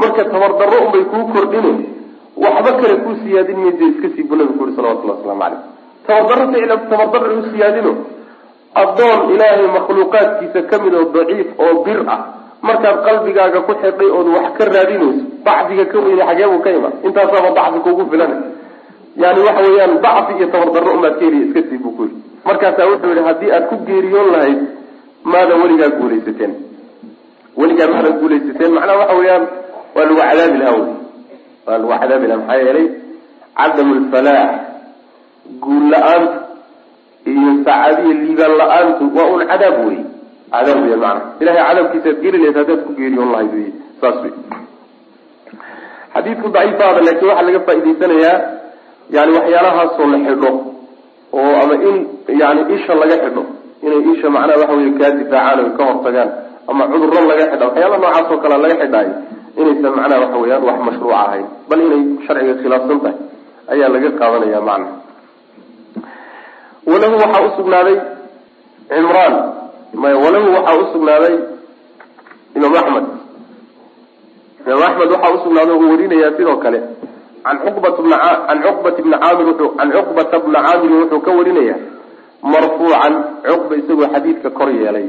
marka 0.00 0.22
tabardarro 0.32 0.78
unbay 0.86 1.04
kuu 1.12 1.24
kordhine 1.34 1.72
waxba 2.36 2.70
kale 2.80 2.96
kuu 3.04 3.14
siyaadin 3.22 3.58
maysa 3.64 3.84
iska 3.92 4.08
sii 4.16 4.22
bu 4.28 4.34
nabi 4.36 4.52
ku 4.58 4.62
uri 4.64 4.72
salawatullah 4.76 5.16
waslamu 5.18 5.40
caleyh 5.42 5.60
tabardarro 6.06 6.46
ficla 6.52 6.76
tabardarro 6.90 7.34
u 7.38 7.42
siyaadino. 7.52 7.92
Addoon 8.74 9.20
ilaahay 9.34 9.66
makhluuqaadkiisa 9.76 10.60
ka 10.70 10.76
mid 10.82 10.94
oo 10.94 11.04
daciif 11.14 11.48
oo 11.60 11.84
bir 11.84 12.00
ah. 12.08 12.20
Markaad 12.62 12.96
qalbigaaga 13.06 13.60
ku 13.68 13.72
xidhay 13.82 14.08
ood 14.18 14.28
wax 14.34 14.46
ka 14.58 14.64
raadinayso 14.64 15.24
dacfiga 15.44 15.84
ka 15.92 15.98
weyne 16.04 16.22
xageebuu 16.28 16.60
ka 16.64 16.70
iman 16.70 16.92
intaasaaba 17.06 17.50
dacfi 17.58 17.78
kugu 17.84 18.04
filan 18.10 18.32
yani 19.16 19.40
waxa 19.46 19.60
weeyaan 19.66 19.92
dacfi 20.04 20.32
iyo 20.38 20.46
tabardarro 20.54 20.90
umaad 20.96 21.14
ka 21.18 21.24
heliya 21.26 21.44
iska 21.46 21.60
sii 21.68 21.78
buu 21.82 21.92
ku 21.96 22.02
yidhi. 22.02 22.16
Markaasaa 22.46 22.86
wuxuu 22.90 23.10
yihi 23.12 23.24
haddii 23.28 23.50
aad 23.52 23.64
ku 23.70 23.76
geeriyoon 23.86 24.28
lahayd 24.34 24.60
maadan 25.24 25.60
weligaa 25.62 25.90
guulaysateen. 25.98 26.52
Weligaa 27.60 27.88
maadan 27.92 28.14
guulaysateen. 28.20 28.70
Macnaha 28.74 28.98
waxa 29.02 29.14
weeyaan 29.20 29.44
waa 29.94 30.04
lagu 30.06 30.16
cadaabi 30.20 30.58
lahaa 30.62 30.76
wey 30.80 31.01
waa 31.66 31.98
cadaabi 32.02 32.26
lahaa 32.30 32.40
maxaa 32.46 32.60
yeelay 32.66 32.86
cadamu 33.58 33.92
lfalaax 34.02 34.50
guul 35.64 35.84
la'aanta 35.94 36.38
iyo 37.32 37.50
sacaadiya 37.66 38.14
liibaan 38.22 38.54
la'aantu 38.62 39.04
waa 39.16 39.28
un 39.34 39.42
cadaab 39.52 39.76
wey 39.86 39.98
cadaab 40.54 40.78
wey 40.86 40.96
macana 40.96 41.20
ilahay 41.42 41.62
cadaabkiisaad 41.68 42.16
geli 42.24 42.38
lahayd 42.42 42.56
haddaad 42.60 42.80
ku 42.86 42.92
geeriyoon 42.98 43.30
lahayd 43.34 43.52
wey 43.58 43.68
saas 44.00 44.16
wey 44.24 44.32
xadiidku 46.14 46.46
daciifaada 46.56 47.00
laakiin 47.06 47.28
waxaa 47.30 47.46
laga 47.48 47.60
faa'idaysanayaa 47.68 48.36
yani 49.16 49.30
waxyaalahaasoo 49.38 50.06
la 50.14 50.18
xidho 50.26 50.50
oo 51.38 51.52
ama 51.62 51.74
in 51.88 51.96
yani 52.42 52.60
isha 52.76 52.94
laga 53.02 53.16
xidho 53.24 53.42
inay 53.86 54.00
isha 54.14 54.28
macnaha 54.34 54.58
waxa 54.62 54.74
wey 54.80 54.90
kaa 55.00 55.10
difaacaan 55.20 55.60
o 55.66 55.70
ka 55.78 55.84
hortagaan 55.90 56.30
ama 56.70 56.82
cudurro 56.92 57.20
laga 57.30 57.44
xidha 57.52 57.64
waxyaala 57.68 57.96
noocaas 58.02 58.30
oo 58.32 58.38
kale 58.44 58.56
laga 58.64 58.76
xidhaayo 58.82 59.14
inaysan 59.60 59.92
macnaha 59.98 60.20
waxa 60.24 60.38
weyaan 60.42 60.62
wax 60.68 60.78
mashruuc 60.86 61.12
ahayn 61.22 61.46
bal 61.68 61.80
inay 61.86 62.02
sharciga 62.26 62.54
khilaafsan 62.62 62.98
tahay 63.04 63.16
ayaa 63.72 63.88
laga 63.94 64.10
qaadanaya 64.20 64.60
macna. 64.68 64.88
Walahu 66.86 67.14
waxaa 67.22 67.42
usugnaaday 67.52 67.96
cimraan. 68.90 69.34
Maya 70.02 70.16
walahu 70.24 70.48
waxaa 70.56 70.78
usugnaaday 70.84 71.34
imaam 72.56 72.74
axmed. 72.80 73.06
Imaam 74.66 74.82
axmed 74.88 75.08
waxaa 75.14 75.34
usugnaaday 75.38 75.74
uu 75.78 75.90
warinayaa 75.92 76.36
sidoo 76.36 76.56
kale. 76.64 76.80
An 77.44 77.56
cuqbat 77.64 77.96
bna 78.04 78.16
can 78.48 78.58
cuqbat 78.66 78.96
bni 79.04 79.16
caamir 79.22 79.46
wuxuu 79.50 79.70
can 79.78 79.88
cuqbata 79.94 80.36
bna 80.44 80.58
caamirin 80.66 80.98
wuxuu 81.02 81.20
ka 81.26 81.30
warinaya 81.38 81.76
marfuucan 82.52 83.14
cuqba 83.46 83.74
isagoo 83.80 84.08
xadiidka 84.14 84.50
kor 84.58 84.68
yeelay. 84.70 85.06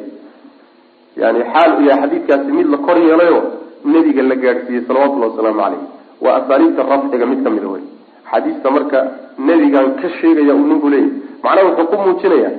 Yani 1.21 1.39
xaal 1.53 1.71
u 1.77 1.81
yahay 1.89 2.01
xadiidkaasi 2.09 2.49
mid 2.57 2.67
la 2.73 2.77
kor 2.85 2.97
yeelayo 2.97 3.39
nebiga 3.85 4.21
la 4.23 4.35
gaadhsiiyey 4.35 4.83
salawatullahi 4.87 5.31
wasalaamu 5.31 5.59
caleyh 5.61 5.81
waa 6.21 6.35
asaaliibta 6.41 6.83
rafciga 6.91 7.25
mid 7.25 7.43
kamida 7.43 7.67
wey 7.73 7.83
xadiista 8.31 8.71
marka 8.71 8.99
nebigan 9.47 9.87
ka 10.01 10.09
sheegaya 10.19 10.53
uu 10.55 10.67
ninku 10.71 10.89
leeyahy 10.89 11.11
macnaha 11.43 11.67
wuxuu 11.69 11.87
ku 11.91 11.95
muujinaya 12.03 12.51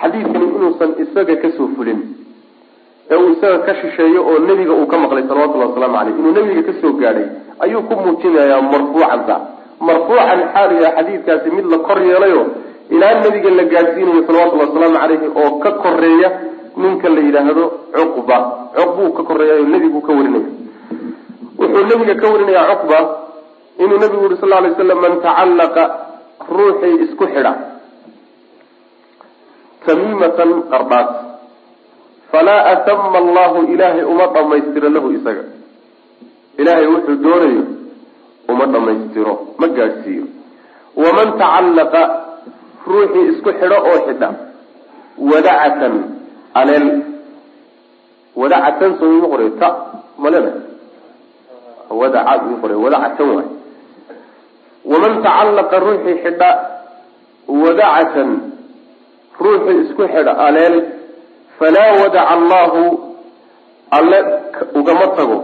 xadiidkani 0.00 0.46
inuusan 0.56 0.90
isaga 1.04 1.36
ka 1.42 1.48
soo 1.56 1.68
fulin 1.76 2.00
ee 3.10 3.16
uu 3.22 3.30
isaga 3.34 3.58
ka 3.66 3.74
shisheeyo 3.80 4.20
oo 4.30 4.38
nebiga 4.48 4.72
uu 4.80 4.86
ka 4.92 4.96
maqlay 5.04 5.24
salawatullhi 5.28 5.66
wasalaamu 5.68 5.96
caleyh 5.98 6.14
inuu 6.20 6.32
nebiga 6.38 6.62
ka 6.68 6.72
soo 6.80 6.92
gaadhay 7.02 7.26
ayuu 7.64 7.82
ku 7.88 7.94
muujinayaa 8.02 8.62
marfuucanta 8.72 9.36
marfuucan 9.88 10.40
xaaliya 10.54 10.88
xadiidkaasi 10.96 11.48
mid 11.56 11.66
la 11.72 11.78
kor 11.88 11.98
yeelayo 12.10 12.42
ilaa 12.94 13.14
nebiga 13.24 13.50
la 13.58 13.64
gaadhsiinayo 13.74 14.22
salawatullhi 14.28 14.64
wasalaamu 14.66 14.96
caleyhi 15.02 15.28
oo 15.42 15.50
ka 15.64 15.70
koreeya 15.84 16.30
ninka 16.82 17.08
la 17.14 17.20
yidhaahdo 17.26 17.64
cuqba. 17.94 18.36
Cuqbuu 18.76 19.08
ka 19.16 19.22
koreeyayo 19.28 19.64
nebigu 19.72 20.00
ka 20.06 20.12
warinaya 20.18 20.48
wuxuu 21.60 21.84
nebiga 21.90 22.14
ka 22.20 22.26
warinaya 22.32 22.62
cuqba 22.72 22.98
inuu 23.82 23.98
nebigu 24.02 24.22
yuri 24.24 24.36
sal 24.40 24.48
lay 24.48 24.72
slam 24.76 24.98
man 25.04 25.14
tacallaqa 25.24 25.82
ruuxii 26.48 26.96
isku 27.04 27.24
xidha. 27.32 27.52
Tamiimatan 29.86 30.50
qardhaas 30.72 31.10
falaa 32.32 32.62
atama 32.76 33.18
allahu 33.24 33.58
ilaahay 33.72 34.04
uma 34.04 34.26
dhamaystiro 34.34 34.88
lahu 34.88 35.08
isaga. 35.16 35.44
Ilaahay 36.60 36.86
wuxuu 36.94 37.16
doonayo 37.24 37.64
uma 38.48 38.64
dhamaystiro 38.72 39.34
ma 39.60 39.66
gaadhsiiyo. 39.68 40.24
Waman 40.96 41.28
tacallaqa 41.40 42.02
ruuxii 42.86 43.26
isku 43.36 43.50
xidho 43.60 43.78
oo 43.88 43.98
xidha 44.08 44.28
wadacatan 45.30 45.94
aleel. 46.60 46.86
Wadacatan 48.36 48.90
soo 49.00 49.12
ima 49.18 49.28
qoray 49.32 49.50
ta 49.60 49.68
malena 50.18 50.69
wadaca 51.90 52.34
ii 52.50 52.56
qoray 52.62 52.76
wadacatan 52.84 53.28
waay 53.36 53.48
waman 54.90 55.12
tacallaqa 55.24 55.76
ruuxii 55.84 56.16
xidha 56.24 56.50
wadacatan 57.62 58.30
ruuxii 59.40 59.78
isku 59.84 60.02
xidha 60.14 60.32
aleel 60.46 60.76
falaa 61.58 61.92
wadaca 62.02 62.28
allahu 62.36 62.82
alle 63.90 64.18
ugama 64.74 65.06
tago. 65.18 65.38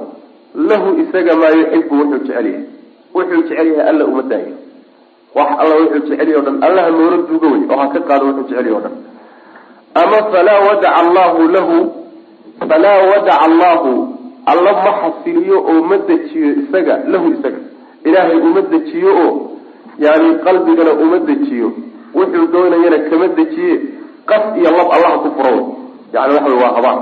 Lahu 0.54 0.88
isaga 1.02 1.34
maa 1.36 1.50
yuxibu 1.50 1.94
wuxuu 2.00 2.18
jecel 2.24 2.46
yahay. 2.46 2.64
Wuxuu 3.14 3.42
jecel 3.42 3.66
yahay 3.74 3.88
alla 3.90 4.04
uma 4.06 4.22
daayo. 4.22 4.54
Wax 5.34 5.48
alla 5.62 5.74
wuxuu 5.82 6.00
jecel 6.08 6.28
yahy 6.28 6.38
o 6.38 6.42
dhan 6.46 6.56
allaha 6.66 6.90
noora 6.90 7.16
duuga 7.28 7.46
wey 7.52 7.62
oo 7.72 7.76
ha 7.80 7.86
ka 7.94 8.00
qaado 8.08 8.24
wuxuu 8.30 8.46
jecel 8.48 8.66
yahy 8.66 8.76
o 8.78 8.80
dhan. 8.84 8.94
Ama 10.00 10.18
falaa 10.32 10.60
wadaca 10.68 10.88
allahu 11.02 11.40
lahu 11.56 11.76
falaa 12.70 13.00
wadaca 13.10 13.34
allahu 13.46 13.92
alla 14.46 14.72
ma 14.84 14.92
xasiliyo 15.00 15.58
oo 15.58 15.82
ma 15.82 15.96
dejiyo 16.08 16.48
isaga 16.62 16.94
lahu 17.06 17.32
isaga. 17.34 17.60
Ilaahay 18.04 18.38
uma 18.38 18.60
dejiyo 18.60 19.10
oo 19.26 19.34
yani 19.98 20.38
qalbigana 20.44 20.92
uma 20.92 21.18
dejiyo. 21.18 21.72
Wuxuu 22.14 22.46
doonayana 22.52 22.98
kama 23.10 23.28
dejiye 23.28 23.74
qaf 24.26 24.56
iyo 24.56 24.70
lab 24.70 24.88
allaha 24.94 25.18
ku 25.18 25.28
furo 25.36 25.54
yani 26.12 26.34
waxa 26.34 26.48
wey 26.50 26.58
waa 26.62 26.74
habaan. 26.78 27.00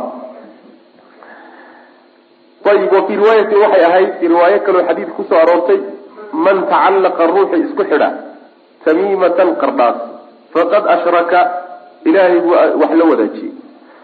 Ayib 2.64 2.92
wa 2.92 3.02
fii 3.06 3.16
riwaayatin 3.16 3.58
waxay 3.60 3.84
ahayd 3.84 4.10
riwaayo 4.20 4.58
kaloo 4.66 4.86
xadiid 4.88 5.10
ku 5.16 5.22
soo 5.28 5.36
aroortay 5.36 5.80
man 6.32 6.66
tacallaqa 6.66 7.26
ruuxi 7.26 7.56
isku 7.64 7.82
xidha 7.84 8.08
tamiimatan 8.84 9.48
qardhaas 9.60 9.98
faqad 10.52 10.84
ashraka 10.96 11.40
ilaahay 12.04 12.40
buu 12.40 12.56
wax 12.80 12.92
la 13.00 13.04
wadaajiyey 13.10 13.52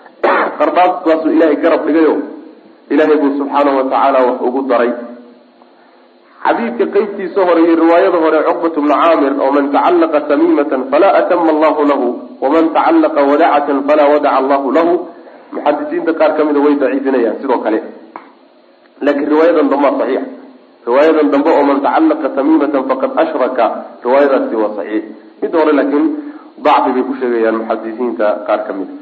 qardhaaskaasuu 0.59 1.33
ilaahay 1.37 1.57
garab 1.65 1.83
dhigayo 1.87 2.15
ilaahay 2.93 3.17
buu 3.23 3.33
subxaanahu 3.39 3.77
watacaala 3.81 4.19
wax 4.29 4.39
ugu 4.49 4.61
daray. 4.71 4.93
Xadiidka 6.45 6.85
qeybtiisa 6.95 7.41
hore 7.49 7.61
iyo 7.67 7.75
riwaayada 7.83 8.19
hore 8.25 8.39
cuqbat 8.49 8.75
bnu 8.83 8.95
caamir 9.03 9.33
oo 9.45 9.51
man 9.57 9.67
tacallaqa 9.75 10.19
tamiimatan 10.31 10.81
falaa 10.93 11.13
atama 11.21 11.51
allahu 11.55 11.81
lahu 11.91 12.07
waman 12.43 12.65
tacallaqa 12.77 13.21
wadacatan 13.31 13.79
falaa 13.89 14.09
wadaca 14.15 14.37
allahu 14.41 14.67
lahu. 14.77 14.93
Muxadisiinta 15.55 16.13
qaar 16.21 16.31
ka 16.39 16.43
mida 16.49 16.61
way 16.65 16.75
daciifinayaan 16.83 17.37
sidoo 17.43 17.59
kale. 17.65 17.79
Laakiin 19.05 19.29
riwaayadan 19.33 19.67
dambaa 19.73 19.93
saxiix. 20.01 20.25
Riwaayadan 20.89 21.27
dambe 21.35 21.51
oo 21.57 21.65
man 21.69 21.79
tacallaqa 21.87 22.29
tamiimatan 22.39 22.83
faqad 22.91 23.11
ashraka 23.23 23.65
riwaayadaasi 24.05 24.55
waa 24.63 24.73
saxiix. 24.79 25.05
Mid 25.43 25.53
hore 25.59 25.73
laakiin 25.79 26.07
dacfi 26.65 26.91
bay 26.97 27.03
ku 27.09 27.13
sheegayaan 27.21 27.57
muxadisiinta 27.61 28.27
qaar 28.49 28.61
ka 28.67 28.73
mida 28.79 28.95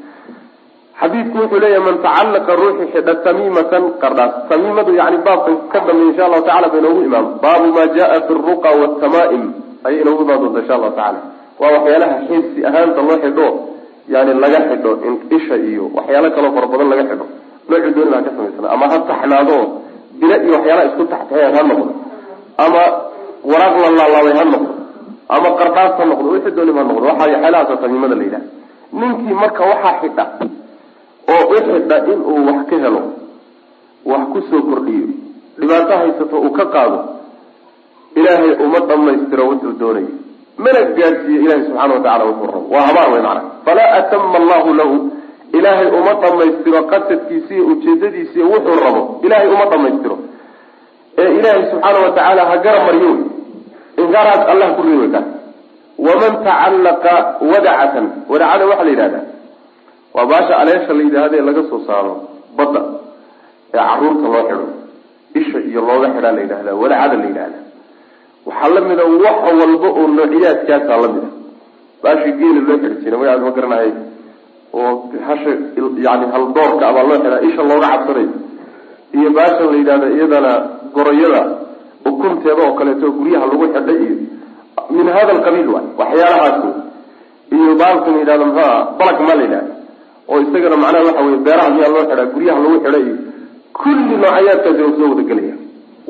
xadiidku 1.01 1.35
wuxuu 1.41 1.59
leeyahay 1.63 1.83
man 1.87 1.97
tacallaqa 2.05 2.51
ruuxi 2.61 2.85
xidha 2.93 3.13
tamiimatan 3.25 3.83
qardhaas 4.01 4.33
tamiimadu 4.51 4.91
yani 5.01 5.17
baabkan 5.27 5.55
ka 5.71 5.79
dambe 5.87 6.03
insha 6.11 6.23
allahu 6.27 6.43
tacala 6.47 6.67
ba 6.73 6.77
inoogu 6.81 7.01
imaamo 7.07 7.29
baabu 7.43 7.67
ma 7.77 7.83
jaa 7.97 8.17
fi 8.27 8.31
ruqa 8.47 8.69
wtamaa'im 8.81 9.43
ayay 9.87 9.99
inoogu 10.03 10.21
imaan 10.25 10.39
doonta 10.43 10.59
insha 10.63 10.73
allahu 10.77 10.95
tacala 10.99 11.19
waa 11.61 11.71
waxyaalaha 11.75 12.15
xiisi 12.27 12.59
ahaanta 12.69 12.99
loo 13.07 13.17
xidho 13.23 13.47
yani 14.13 14.31
laga 14.43 14.59
xidho 14.69 14.91
isha 15.37 15.55
iyo 15.69 15.83
waxyaalo 15.97 16.27
kaloo 16.35 16.51
fara 16.55 16.67
badan 16.71 16.87
laga 16.93 17.03
xidho. 17.09 17.25
Noocu 17.69 17.89
dooni 17.95 18.09
baa 18.13 18.21
ka 18.25 18.31
samaysana 18.35 18.67
ama 18.75 18.85
ha 18.91 18.97
taxnaado 19.09 19.57
bile 20.19 20.35
iyo 20.45 20.53
waxyaalaha 20.57 20.85
isku 20.89 21.03
taxtaxeen 21.13 21.53
ha 21.57 21.61
noqdo. 21.69 21.91
Ama 22.63 22.83
waraaq 23.51 23.75
la 23.83 23.89
laalaabay 23.99 24.33
ha 24.39 24.45
noqdo. 24.53 24.71
Ama 25.35 25.47
qardhaas 25.59 25.93
ha 25.99 26.03
noqdo. 26.11 26.27
Wixii 26.35 26.55
dooni 26.57 26.71
ha 26.77 26.83
noqdo. 26.89 27.05
Waxa 27.09 27.23
waxyaalahaasa 27.29 27.75
tamiimada 27.83 28.15
la 28.19 28.23
yidhaha 28.27 28.45
ninkii 28.99 29.35
marka 29.41 29.61
waxaa 29.71 29.93
xidha 30.01 30.25
oo 31.33 31.43
u 31.53 31.55
xidha 31.65 31.97
inuu 32.13 32.45
wax 32.47 32.59
ka 32.69 32.75
helo 32.83 33.01
wax 34.11 34.23
ku 34.33 34.39
soo 34.49 34.61
kordhiyo 34.69 35.07
dhibaato 35.59 35.93
haysato 36.01 36.35
uu 36.45 36.51
ka 36.57 36.65
qaado 36.65 36.99
ilaahay 38.15 38.51
uma 38.65 38.79
dhamaystiro 38.79 39.43
wuxuu 39.49 39.73
doonayo. 39.79 40.13
Mana 40.57 40.79
gaadhsiiyo 40.97 41.41
ilahay 41.41 41.61
subxana 41.65 41.93
watacala 41.93 42.23
wuxuu 42.25 42.47
rabo 42.51 42.67
waa 42.73 42.81
habaan 42.87 43.11
wey 43.13 43.21
macana 43.21 43.41
falaa 43.65 43.91
atama 43.99 44.37
allahu 44.41 44.73
lahu. 44.79 44.95
Ilaahay 45.57 45.87
uma 45.99 46.13
dhamaystiro 46.21 46.79
qasadkiisiiyo 46.91 47.63
ujeedadiisiiyo 47.71 48.45
wuxuu 48.53 48.79
rabo. 48.85 49.01
Ilaahay 49.25 49.47
uma 49.55 49.65
dhamaystiro 49.65 50.17
ee 51.17 51.29
ilaahay 51.39 51.63
subxaana 51.71 51.99
watacaala 52.05 52.45
ha 52.49 52.57
gara 52.57 52.79
maryo 52.87 53.11
inkaaraas 53.97 54.43
allah 54.51 54.69
ku 54.75 54.81
wey 54.81 55.09
kaas 55.15 55.27
waman 56.05 56.33
tacallaqa 56.47 57.13
wadacatan. 57.51 58.05
Wadacada 58.29 58.65
waxaa 58.71 58.83
la 58.83 58.91
yidhahdaa 58.91 59.23
waa 60.15 60.25
baasha 60.31 60.53
aleesha 60.61 60.93
la 60.97 61.03
yidhaahda 61.07 61.35
ee 61.39 61.45
laga 61.49 61.63
soo 61.69 61.81
saaro 61.87 62.13
badda 62.57 62.81
ee 63.73 63.77
carruurta 63.77 64.27
loo 64.33 64.43
xidho. 64.49 64.67
Isha 65.39 65.59
iyo 65.69 65.81
looga 65.87 66.07
xidhaa 66.15 66.31
la 66.37 66.41
yidhahda 66.45 66.71
wadacada 66.81 67.15
la 67.21 67.25
yidhahda 67.29 67.59
waxaa 68.47 68.69
la 68.75 68.81
mid 68.89 68.99
a 68.99 69.05
wax 69.23 69.37
walba 69.59 69.87
oo 69.99 70.05
noociyaadkaasaa 70.17 70.97
la 71.03 71.07
mid 71.15 71.23
a 71.27 71.29
baashii 72.03 72.33
geela 72.39 72.61
loo 72.67 72.77
xidhi 72.83 72.95
jiray 73.03 73.17
magacaas 73.19 73.41
ma 73.45 73.51
garanahay. 73.57 73.91
Oo 74.79 74.91
hasha 75.27 75.51
yani 76.05 76.25
haldoorka 76.33 76.83
abaa 76.91 77.03
loo 77.09 77.17
xidhaa 77.23 77.41
isha 77.49 77.61
looga 77.69 77.87
cabsanayo 77.93 78.29
iyo 79.17 79.29
baashan 79.37 79.67
la 79.73 79.77
yidhahda 79.81 80.07
iyadana 80.15 80.51
goroyada 80.95 81.41
ukunteeda 82.09 82.61
oo 82.67 82.73
kaleeto 82.79 83.07
guryaha 83.17 83.45
lagu 83.51 83.65
xidhay 83.75 83.97
iyo 84.05 84.15
min 84.95 85.07
hada 85.15 85.31
alqabiil 85.37 85.69
waay 85.75 85.85
waxyaalahaas 86.01 86.57
iyo 87.55 87.71
baalkan 87.81 88.13
yidhahda 88.21 88.45
muxuua 88.49 88.71
balag 88.99 89.19
ma 89.27 89.33
la 89.39 89.43
yidhahda 89.45 89.71
oo 90.31 90.37
isagana 90.45 90.77
macnaha 90.83 91.05
waxa 91.07 91.21
weye 91.27 91.37
beeraha 91.45 91.69
miyaa 91.75 91.91
loo 91.95 92.03
xidhaa 92.09 92.25
guryaha 92.33 92.59
lagu 92.63 92.77
xidha 92.83 92.99
iyo 93.05 93.15
kulli 93.79 94.13
noocayaadkaasi 94.21 94.81
waa 94.83 94.95
soo 94.97 95.09
wada 95.11 95.23
gelaya 95.29 95.55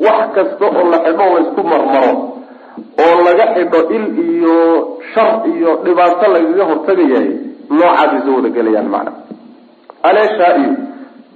wax 0.04 0.20
kasta 0.36 0.64
oo 0.66 0.84
la 0.92 0.98
xidho 1.04 1.24
la 1.34 1.40
isku 1.44 1.62
marmaro 1.72 2.12
oo 3.04 3.16
laga 3.26 3.44
xidho 3.54 3.80
il 3.96 4.04
iyo 4.28 4.56
shar 5.14 5.32
iyo 5.54 5.70
dhibaato 5.84 6.26
lagaga 6.34 6.64
hortagayahay 6.70 7.30
noocaasay 7.70 8.20
soo 8.26 8.34
wada 8.38 8.48
gelayaan 8.56 8.88
macna 8.94 9.12
aleeshaa 10.08 10.52
iyo 10.62 10.72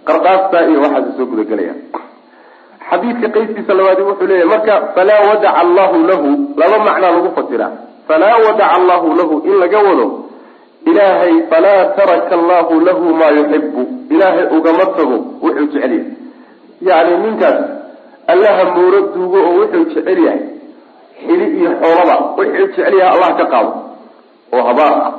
qardhaastaa 0.08 0.62
iyo 0.70 0.78
waxaasay 0.84 1.12
soo 1.18 1.26
guda 1.32 1.44
gelayaan. 1.50 1.80
Xadiidka 2.90 3.28
qeybtiisa 3.34 3.72
labaadi 3.78 4.02
wuxuu 4.08 4.26
leeyahay 4.30 4.48
marka 4.52 4.74
falaa 4.94 5.20
wadaca 5.28 5.50
allahu 5.62 5.96
lahu 6.10 6.28
laba 6.60 6.76
macnaa 6.86 7.10
lagu 7.16 7.30
fasiraa. 7.36 7.70
Falaa 8.08 8.36
wadaca 8.44 8.66
allahu 8.76 9.06
lahu 9.20 9.34
in 9.48 9.54
laga 9.62 9.78
wado 9.86 10.06
ilaahay 10.90 11.34
falaa 11.50 11.84
taraka 11.96 12.32
allahu 12.38 12.80
lahu 12.88 13.04
maa 13.20 13.30
yuxibu 13.38 13.82
ilaahay 14.14 14.46
ugama 14.56 14.86
tago 14.96 15.16
wuxuu 15.42 15.66
jecel 15.72 15.92
yahay. 15.92 16.04
Yacni 16.88 17.14
ninkaas 17.24 17.58
allaha 18.32 18.64
mooro 18.76 19.00
duugo 19.14 19.38
oo 19.48 19.54
wuxuu 19.60 19.84
jecel 19.94 20.18
yahay. 20.26 20.42
Xili 21.26 21.46
iyo 21.58 21.70
xoolaba 21.80 22.14
wuxuu 22.36 22.66
jecel 22.66 22.94
yahay 23.00 23.12
allah 23.16 23.30
ka 23.38 23.44
qaado. 23.52 23.72
Oo 24.54 24.62
habaar 24.68 24.94
ah. 25.08 25.12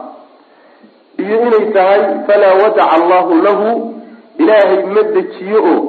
Iyo 1.23 1.35
inay 1.47 1.65
tahay 1.75 2.01
falaa 2.27 2.55
wadaca 2.61 2.85
allahu 2.97 3.33
lahu. 3.47 3.67
Ilaahay 4.41 4.79
ma 4.93 5.01
dejiyo 5.15 5.59
oo 5.73 5.81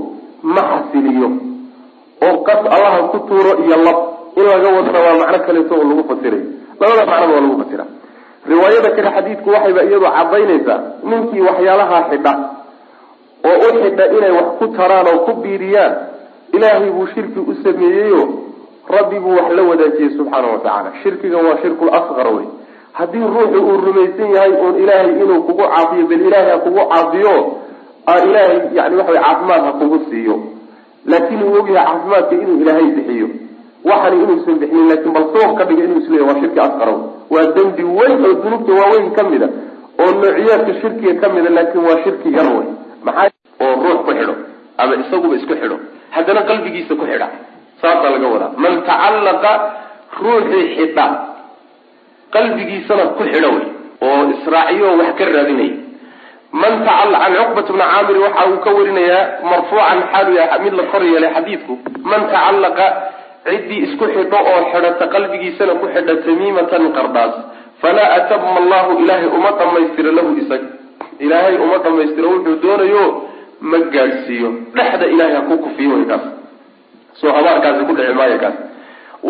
ma 0.54 0.62
xasiliyo. 0.72 1.28
Oo 2.24 2.36
qas 2.46 2.60
allaha 2.74 2.98
ku 3.12 3.18
tuuro 3.28 3.52
iyo 3.64 3.76
lab. 3.86 3.98
In 4.36 4.44
laga 4.44 4.68
wadana 4.76 5.00
waa 5.04 5.16
macno 5.20 5.38
kaleeto 5.46 5.74
oo 5.74 5.84
lagu 5.88 6.02
fasirayo 6.08 6.44
labada 6.80 7.04
macnoba 7.08 7.32
waa 7.32 7.40
lagu 7.40 7.56
fasira 7.62 7.84
riwaayada 8.48 8.90
kale 8.96 9.10
xadiidku 9.16 9.48
waxayba 9.54 9.82
iyadu 9.88 10.06
cadaynaysaa 10.16 10.78
ninkii 11.10 11.40
waxyaalahaa 11.48 12.02
xidha 12.10 12.32
oo 13.50 13.56
u 13.68 13.70
xidha 13.82 14.04
inay 14.16 14.30
wax 14.38 14.48
ku 14.58 14.66
taraan 14.76 15.06
oo 15.12 15.18
ku 15.26 15.32
biiriyaan 15.42 15.94
ilaahay 16.56 16.90
buu 16.96 17.06
shirki 17.14 17.40
u 17.50 17.54
sameeyeyo 17.64 18.22
rabbi 18.96 19.18
buu 19.24 19.34
wax 19.38 19.48
la 19.56 19.62
wadaajiyey 19.70 20.10
subxaana 20.16 20.48
wa 20.52 20.58
tacaala. 20.58 20.90
Shirkigan 21.02 21.44
waa 21.46 21.58
shirkul 21.62 21.90
asqar 21.98 22.28
wey. 22.36 22.46
Haddii 22.92 23.24
ruuxu 23.34 23.58
uu 23.68 23.76
rumaysan 23.86 24.30
yahay 24.34 24.52
uun 24.62 24.74
ilaahay 24.82 25.10
inuu 25.22 25.42
kugu 25.46 25.62
caafiyo 25.62 26.06
bal 26.10 26.20
ilaahay 26.26 26.50
ha 26.50 26.58
kugu 26.64 26.80
caafiyo 26.92 27.34
ilaahay 28.28 28.58
yani 28.78 28.96
waxa 28.96 29.12
caafimaad 29.22 29.62
ha 29.66 29.72
kugu 29.80 29.98
siiyo. 30.10 30.36
Laakiin 31.10 31.42
uu 31.42 31.54
ogyahay 31.60 31.84
caafimaadka 31.86 32.34
inuu 32.42 32.60
ilaahay 32.62 32.84
bixiyo 32.96 33.28
waxani 33.84 34.16
inuusan 34.24 34.54
bixinin 34.60 34.88
laakiin 34.90 35.12
bal 35.16 35.26
sabab 35.34 35.52
ka 35.58 35.64
dhiga 35.68 35.82
inuu 35.86 35.98
isleeyahy 36.02 36.28
waa 36.30 36.38
shirki 36.42 36.60
asqarow 36.66 36.98
waa 37.34 37.46
dembi 37.56 37.82
weyn 37.98 38.24
oo 38.28 38.34
dunuubta 38.42 38.72
waaweyn 38.80 39.10
ka 39.16 39.22
mida 39.30 39.48
oo 40.02 40.10
noociyaadka 40.20 40.72
shirkiga 40.82 41.14
ka 41.22 41.26
mida 41.34 41.50
laakiin 41.58 41.84
waa 41.88 41.98
shirki 42.04 42.28
yar 42.36 42.46
wey 42.56 42.66
maxaa 43.06 43.30
oo 43.64 43.74
ruux 43.84 43.98
ku 44.06 44.10
xidho 44.18 44.34
ama 44.78 44.94
isaguba 45.02 45.34
isku 45.40 45.54
xidho. 45.60 45.76
Haddana 46.14 46.42
qalbigiisa 46.48 46.92
ku 47.00 47.04
xidha. 47.10 47.26
Saasaa 47.80 48.10
laga 48.14 48.28
wadaa. 48.34 48.50
Man 48.62 48.74
tacallaqa 48.88 49.52
ruuxii 50.22 50.64
xidha 50.76 51.06
qalbigiisana 52.34 53.04
ku 53.16 53.22
xidho 53.32 53.48
wey 53.56 53.66
oo 54.06 54.20
israaciyo 54.34 54.88
wax 55.00 55.10
ka 55.18 55.24
raadinaya 55.24 55.76
man 56.52 56.74
tacala 56.86 57.16
can 57.24 57.34
cuqbat 57.36 57.68
bni 57.72 57.84
caamir 57.90 58.16
waxa 58.24 58.42
uu 58.50 58.58
ka 58.64 58.70
warinayaa 58.76 59.22
marfuucan 59.50 59.98
xaalu 60.12 60.30
yahay 60.38 60.58
mid 60.64 60.74
la 60.78 60.82
kor 60.92 61.02
yeelay 61.10 61.30
xadiidku. 61.36 61.72
Man 62.10 62.20
tacallaqa 62.32 62.86
ciddii 63.48 63.80
isku 63.86 64.04
xidho 64.14 64.38
oo 64.50 64.60
xidhata 64.72 65.04
qalbigiisana 65.14 65.72
ku 65.80 65.86
xidha 65.94 66.14
tamiimatan 66.26 66.84
qardhaas 66.96 67.34
falaa 67.82 68.10
atama 68.18 68.50
allahu 68.60 68.90
ilaahay 69.02 69.28
uma 69.38 69.50
dhamaystiro 69.60 70.10
lahu 70.18 70.30
isag. 70.42 70.62
Ilaahay 71.24 71.56
uma 71.64 71.78
dhamaystiro 71.84 72.28
wuxuu 72.34 72.56
doonayo 72.64 73.04
ma 73.70 73.78
gaadhsiiyo. 73.94 74.48
Dhexda 74.76 75.06
ilahay 75.14 75.34
ha 75.36 75.40
ku 75.48 75.54
kufiyo 75.64 75.96
kaas. 76.10 76.24
Soo 77.20 77.32
habaarkaasi 77.36 77.82
ku 77.88 77.92
dhici 77.98 78.12
maayo 78.18 78.38
kaas. 78.44 78.56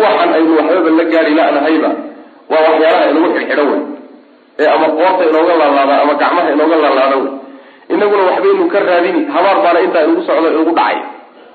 Waxaan 0.00 0.30
aynu 0.36 0.52
waxbaba 0.58 0.90
la 0.98 1.04
gaadhi 1.12 1.32
la-nahayba 1.38 1.90
waa 2.52 2.62
waxyaalaha 2.68 3.04
inagu 3.12 3.28
xidhxidho 3.36 3.64
wey 3.70 3.80
ee 4.62 4.68
ama 4.74 4.86
qoorta 4.98 5.22
inooga 5.30 5.54
laalaada 5.60 5.94
ama 6.02 6.14
gacmaha 6.22 6.48
inooga 6.56 6.76
laalaada 6.84 7.16
wey 7.22 7.30
inaguna 7.94 8.22
waxbaynu 8.30 8.64
ka 8.72 8.78
raadini 8.88 9.20
habaar 9.34 9.58
baana 9.64 9.80
intaa 9.86 10.02
inugu 10.06 10.22
socdo 10.28 10.48
inugu 10.54 10.72
dhacay. 10.78 10.98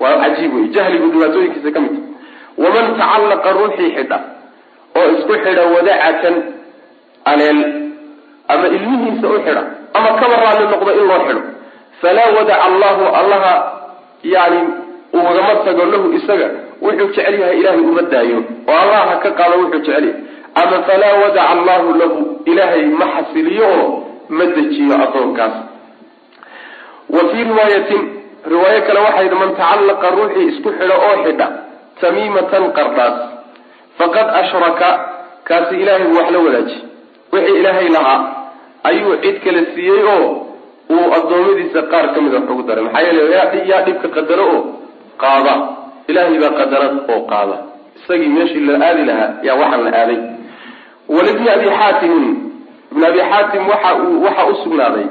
Waa 0.02 0.16
cajiib 0.22 0.52
wey 0.56 0.66
jahligu 0.76 1.06
dhibaatooyinkiisa 1.14 1.70
ka 1.76 1.80
mid 1.84 1.94
waman 2.58 2.86
tacallaqa 2.98 3.48
ruuxii 3.58 3.90
xidha 3.96 4.18
oo 4.98 5.06
isku 5.16 5.32
xidha 5.44 5.62
wadacatan 5.74 6.34
aleel 7.30 7.60
ama 8.52 8.66
ilmihiisa 8.76 9.26
u 9.28 9.38
xidha 9.46 9.62
ama 9.96 10.08
kaba 10.20 10.36
raalli 10.42 10.64
noqdo 10.72 10.90
in 11.00 11.04
loo 11.10 11.20
xidho. 11.26 11.42
Falaa 12.02 12.30
wadaca 12.36 12.62
allahu 12.68 13.02
allaha 13.20 13.54
yani 14.34 14.60
ugama 15.12 15.54
tago 15.64 15.84
lahu 15.92 16.06
isaga 16.18 16.48
wuxuu 16.82 17.08
jecel 17.14 17.34
yahay 17.40 17.58
ilaahay 17.60 17.80
uma 17.90 18.02
daayo 18.12 18.38
oo 18.70 18.76
allah 18.82 19.00
ha 19.10 19.16
ka 19.24 19.30
qaado 19.38 19.54
wuxuu 19.62 19.78
jecel 19.86 20.04
yahay. 20.04 20.14
Ama 20.60 20.76
falaa 20.88 21.14
wadaca 21.22 21.48
allahu 21.54 21.88
lahu 22.00 22.18
ilaahay 22.50 22.84
ma 23.00 23.06
xasiliyo 23.16 23.66
oo 23.80 23.86
ma 24.36 24.44
dejiyo 24.56 24.94
addoonkaas. 25.04 25.54
Wa 27.14 27.20
fii 27.30 27.44
riwaayatin 27.50 28.02
riwaayo 28.52 28.80
kale 28.86 29.00
waxay 29.06 29.28
man 29.40 29.50
tacallaqa 29.60 30.06
ruuxii 30.16 30.46
isku 30.52 30.68
xidho 30.78 30.96
oo 31.06 31.16
xidha 31.24 31.46
tamiimatan 32.00 32.64
qardhaas 32.78 33.16
faqad 33.98 34.28
ashraka 34.40 34.90
kaasi 35.48 35.74
ilaahay 35.82 36.04
buu 36.08 36.16
wax 36.18 36.28
la 36.34 36.38
wadaaji 36.46 36.76
wixii 37.32 37.56
ilaahay 37.60 37.88
lahaa 37.96 38.20
ayuu 38.88 39.16
cid 39.22 39.36
kale 39.44 39.60
siiyey 39.74 40.02
oo 40.14 40.26
uu 40.94 41.06
addoommadiisa 41.16 41.82
qaar 41.92 42.06
ka 42.14 42.20
mida 42.20 42.38
wax 42.40 42.50
ugu 42.50 42.62
daray. 42.68 42.84
Maxaa 42.84 43.00
yeele 43.06 43.22
yaa 43.70 43.82
dhibka 43.86 44.08
qadaro 44.16 44.46
oo 44.54 44.60
qaada. 45.22 45.54
Ilaahay 46.10 46.38
baa 46.42 46.50
qadarad 46.60 46.94
oo 47.12 47.20
qaada. 47.32 47.56
Isagii 47.98 48.28
meeshii 48.36 48.60
la 48.66 48.74
aadi 48.88 49.02
lahaa 49.08 49.30
yaa 49.46 49.56
waxaan 49.60 49.84
la 49.86 49.90
aaday. 50.00 50.20
Walibni 51.14 51.48
abi 51.54 51.66
xaatimin 51.78 52.26
ibn 52.92 53.02
abi 53.10 53.18
xaatim 53.30 53.62
waxa 53.72 53.90
uu 54.04 54.22
waxa 54.24 54.42
u 54.50 54.54
sugnaaday. 54.64 55.06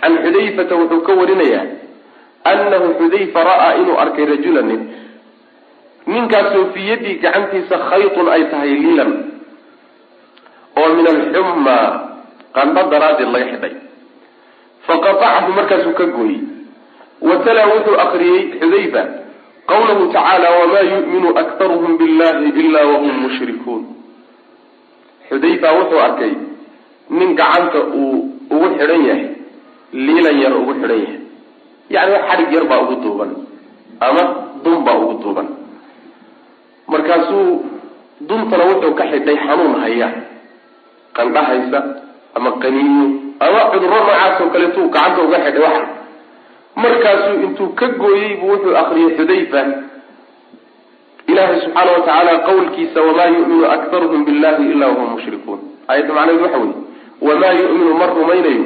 Can 0.00 0.12
xudayfata 0.24 0.74
wuxuu 0.80 1.00
ka 1.06 1.12
warinayaa 1.20 1.64
annahu 2.50 2.88
xudayfa 3.00 3.40
ra'aa 3.50 3.70
inuu 3.80 3.96
arkay 4.02 4.24
rajula 4.32 4.62
nin 4.68 4.80
ninkaasoo 6.06 6.64
fii 6.74 6.88
yaddii 6.90 7.16
gacantiisa 7.22 7.76
khaytun 7.90 8.28
ay 8.34 8.42
tahay 8.50 8.72
liilan 8.82 9.12
oo 10.80 10.88
min 10.96 11.06
alxumma 11.14 11.76
qandho 12.56 12.82
daraaddeed 12.92 13.30
laga 13.34 13.46
xidhay. 13.52 13.74
Faqatacahu 14.86 15.52
markaasuu 15.58 15.94
ka 15.98 16.04
gooyey. 16.16 16.40
Wa 17.28 17.36
talaa 17.46 17.68
wuxuu 17.72 17.96
akriyey 18.04 18.40
xudayfa 18.60 19.02
qawlahu 19.70 20.02
tacaala 20.12 20.48
wamaa 20.60 20.84
yu'minu 20.92 21.28
aktaruhum 21.42 21.92
billahi 22.00 22.52
ila 22.62 22.80
wahum 22.92 23.14
mushrikuun. 23.24 23.82
Xudayfa 25.30 25.68
wuxuu 25.78 26.00
arkay 26.06 26.32
nin 27.10 27.30
gacanta 27.40 27.80
uu 28.00 28.18
ugu 28.54 28.66
xidhan 28.78 29.02
yahay 29.08 29.24
liilan 30.06 30.36
yar 30.44 30.52
ugu 30.60 30.72
xidhan 30.80 31.00
yahay. 31.04 31.20
Yacni 31.94 32.16
xadhig 32.28 32.52
yar 32.56 32.64
baa 32.70 32.80
ugu 32.84 32.94
duuban 33.04 33.30
ama 34.00 34.22
dun 34.64 34.78
baa 34.86 34.96
ugu 35.02 35.14
duuban 35.22 35.48
markaasuu 36.92 37.46
duntana 38.28 38.64
wuxuu 38.70 38.94
ka 38.98 39.04
xidhay 39.12 39.36
xanuun 39.46 39.74
haya 39.82 40.08
qandha 41.16 41.42
haysa 41.48 41.80
ama 42.36 42.50
qaniinyo 42.62 43.06
ama 43.46 43.60
cudurro 43.72 43.98
noocaas 44.00 44.40
oo 44.42 44.48
kaleetuu 44.54 44.86
gacanta 44.94 45.20
uga 45.26 45.38
xidhay 45.46 45.62
waxa 45.66 45.86
markaasuu 46.84 47.36
intuu 47.46 47.68
ka 47.78 47.86
gooyey 48.02 48.30
buu 48.40 48.50
wuxuu 48.52 48.76
akriyay 48.80 49.10
xudayfa. 49.18 49.62
Ilaahay 51.30 51.60
subxaana 51.64 51.90
wa 51.92 52.00
tacaala 52.06 52.32
qawlkiisa 52.46 52.98
wamaa 53.06 53.28
yu'minu 53.34 53.66
aktaruhum 53.76 54.24
billahi 54.28 54.64
ila 54.72 54.86
wahum 54.92 55.08
mushrikuun. 55.16 55.60
Aayadda 55.88 56.12
macnaheed 56.16 56.42
waxa 56.44 56.58
weeye 56.58 56.74
wamaa 57.28 57.52
yu'minu 57.60 57.92
ma 58.00 58.06
rumaynayo? 58.16 58.64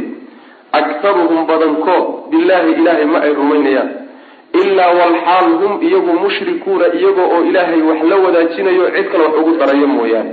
Aktaruhum 0.81 1.47
badankood 1.51 2.05
billahi 2.33 2.71
ilaahay 2.81 3.05
ma 3.13 3.19
ay 3.27 3.33
rumaynayaan 3.41 3.89
ilaa 4.53 4.91
walxaal 5.01 5.49
hum 5.61 5.73
iyagu 5.89 6.13
mushrikuuna 6.23 6.87
iyago 6.99 7.23
oo 7.35 7.41
ilaahay 7.51 7.83
wax 7.83 8.01
la 8.11 8.17
wadaajinayo 8.25 8.91
cid 8.97 9.07
kale 9.13 9.25
wax 9.25 9.35
ugu 9.41 9.53
darayo 9.61 9.87
mooyaane. 9.87 10.33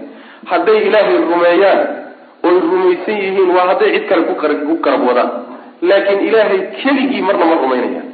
Hadday 0.52 0.78
ilaahay 0.88 1.18
rumeeyaan 1.32 1.82
oy 2.48 2.56
rumaysan 2.72 3.18
yihiin 3.24 3.50
waa 3.56 3.68
hadday 3.72 3.92
cid 3.96 4.06
kale 4.10 4.24
ku 4.24 4.76
karab 4.86 5.02
wadaan. 5.08 5.30
Laakiin 5.82 6.20
ilaahay 6.28 6.60
keligii 6.82 7.22
marna 7.22 7.46
ma 7.46 7.56
rumaynayaan 7.64 8.08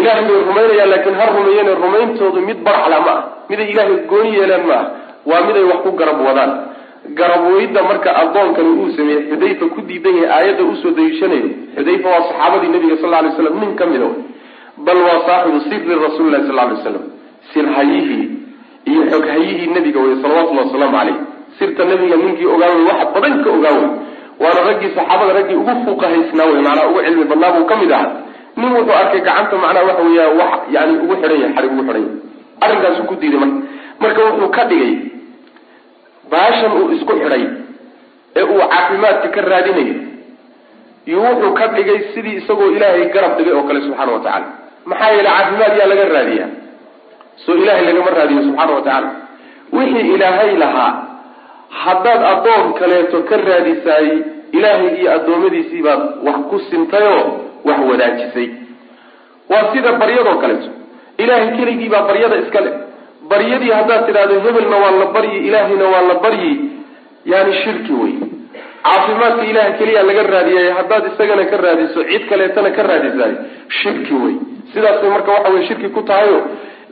ilahay 0.00 0.24
bay 0.28 0.38
rumaynayaan 0.48 0.90
laakiin 0.92 1.14
ha 1.20 1.26
rumeeyeen 1.36 1.68
rumayntoodu 1.84 2.40
mid 2.48 2.58
baraxla 2.66 2.98
ma 3.06 3.12
ah 3.16 3.22
miday 3.50 3.68
ilaahay 3.72 3.96
gooni 4.10 4.30
yeelaan 4.38 4.64
ma 4.70 4.74
ah 4.80 4.84
waa 5.30 5.40
miday 5.48 5.64
wax 5.70 5.80
ku 5.86 5.90
garab 6.00 6.20
wadaan. 6.28 6.52
Garabweydda 7.18 7.82
marka 7.88 8.10
addoonkani 8.22 8.68
uu 8.82 8.90
sameeyey 8.96 9.22
xudayfa 9.30 9.66
ku 9.74 9.80
diidan 9.88 10.16
yahay 10.22 10.30
aayadda 10.36 10.62
u 10.70 10.76
soo 10.82 10.90
daliishanayo 10.96 11.48
xudayfa 11.76 12.08
waa 12.14 12.22
saxaabadii 12.28 12.70
nabiga 12.74 12.96
sal 13.02 13.10
lay 13.14 13.30
slam 13.36 13.56
nin 13.62 13.72
ka 13.80 13.86
mida 13.92 14.08
bal 14.84 14.98
waa 15.06 15.18
saaxibu 15.26 15.60
siri 15.68 15.94
rasuuli 15.94 16.30
lahi 16.30 16.46
sal 16.46 16.56
lay 16.56 16.76
slam 16.82 17.04
sirhayihii 17.52 18.26
iyo 18.86 19.02
xoghayihii 19.10 19.72
nabiga 19.76 20.00
wey 20.00 20.16
salawatullhi 20.22 20.64
wasalaamu 20.66 20.96
caleyh 20.98 21.16
sirta 21.58 21.84
nabiga 21.84 22.16
ninkii 22.16 22.46
ogaawey 22.46 22.84
waxa 22.90 23.06
badan 23.14 23.44
ka 23.44 23.50
ogaawey 23.50 23.88
waana 24.40 24.60
raggii 24.68 24.90
saxaabada 24.96 25.32
raggii 25.38 25.56
ugu 25.62 25.74
fuuqahaysnaa 25.84 26.46
wey 26.52 26.60
macnaa 26.66 26.88
ugu 26.90 27.00
cilmi 27.06 27.24
badnaa 27.24 27.52
buu 27.56 27.66
ka 27.70 27.76
mid 27.82 27.92
ahaa 27.92 28.12
nin 28.56 28.70
wuxuu 28.76 28.96
arkay 29.00 29.20
gacanta 29.20 29.56
macnaha 29.64 29.86
waxa 29.90 30.02
weya 30.08 30.26
wax 30.40 30.52
yani 30.76 30.98
ugu 31.04 31.14
xidhan 31.20 31.40
yahay 31.40 31.54
xarig 31.56 31.72
ugu 31.72 31.82
xidhan 31.88 32.02
yahay 32.04 32.26
arrinkaasuu 32.64 33.06
ku 33.10 33.14
diiday 33.20 33.40
marka 33.40 33.60
marka 34.00 34.20
wuxuu 34.28 34.50
ka 34.56 34.64
dhigay 34.70 34.92
baashan 36.30 36.72
uu 36.78 36.90
isku 36.96 37.12
xidhay 37.22 37.44
ee 38.36 38.44
uu 38.52 38.60
caafimaadka 38.72 39.28
ka 39.34 39.40
raadinayo 39.50 39.96
iyo 41.06 41.18
wuxuu 41.26 41.52
ka 41.58 41.66
dhigay 41.76 41.98
sidii 42.14 42.36
isagoo 42.42 42.70
ilaahay 42.76 43.08
garab 43.14 43.36
dhigay 43.38 43.54
oo 43.58 43.66
kale 43.68 43.80
subxaana 43.86 44.12
wa 44.12 44.22
tacala 44.26 44.65
maxaa 44.90 45.10
yeele 45.14 45.28
caafimaad 45.28 45.76
yaa 45.80 45.86
laga 45.92 46.04
raadiyaa 46.16 46.48
soo 47.44 47.54
ilaahay 47.62 47.84
lagama 47.88 48.10
raadiyo 48.18 48.42
subxaana 48.46 48.72
wa 48.74 48.82
tacaala. 48.82 49.10
Wixii 49.72 50.14
ilaahay 50.14 50.50
lahaa 50.62 50.92
haddaad 51.84 52.22
addoon 52.32 52.72
kaleeto 52.80 53.18
ka 53.28 53.36
raadisaay 53.48 54.08
ilaahay 54.58 54.90
iyo 55.00 55.08
addoommadiisii 55.16 55.82
baad 55.86 56.00
wax 56.26 56.36
ku 56.50 56.56
sintayoo 56.70 57.22
wax 57.68 57.78
wadaajisay. 57.90 58.48
Waa 59.50 59.64
sida 59.72 59.92
baryadoo 60.02 60.34
kaleeto 60.42 60.70
ilaahay 61.22 61.50
keligii 61.58 61.88
baa 61.94 62.02
baryada 62.10 62.36
iska 62.44 62.60
le 62.66 62.70
baryadii 63.30 63.70
haddaad 63.78 64.06
tidhahdo 64.06 64.34
hebelna 64.46 64.76
waa 64.84 64.90
la 65.00 65.06
baryi 65.16 65.38
ilaahayna 65.48 65.84
waa 65.94 66.02
la 66.10 66.14
baryi 66.24 66.52
yani 67.32 67.52
shirki 67.62 67.92
wey 68.02 68.14
caafimaadka 68.86 69.44
ilaah 69.50 69.68
keliya 69.78 70.02
laga 70.08 70.22
raadiyay 70.34 70.68
haddaad 70.78 71.04
isagana 71.12 71.44
ka 71.50 71.56
raadiso 71.64 72.00
cid 72.10 72.22
kaleetana 72.30 72.70
ka 72.76 72.82
raadisaay. 72.90 73.34
Shirki 73.78 74.14
wey. 74.22 74.34
Sidaasay 74.72 75.10
marka 75.14 75.30
waxa 75.36 75.50
wey 75.54 75.62
shirki 75.68 75.88
ku 75.96 76.02
tahayo 76.10 76.38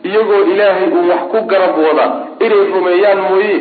iyagoo 0.08 0.42
ilaahay 0.52 0.88
uu 0.96 1.08
wax 1.10 1.22
ku 1.32 1.38
garab 1.52 1.76
wada 1.86 2.06
inay 2.44 2.62
rumeeyaan 2.74 3.20
mooye. 3.30 3.56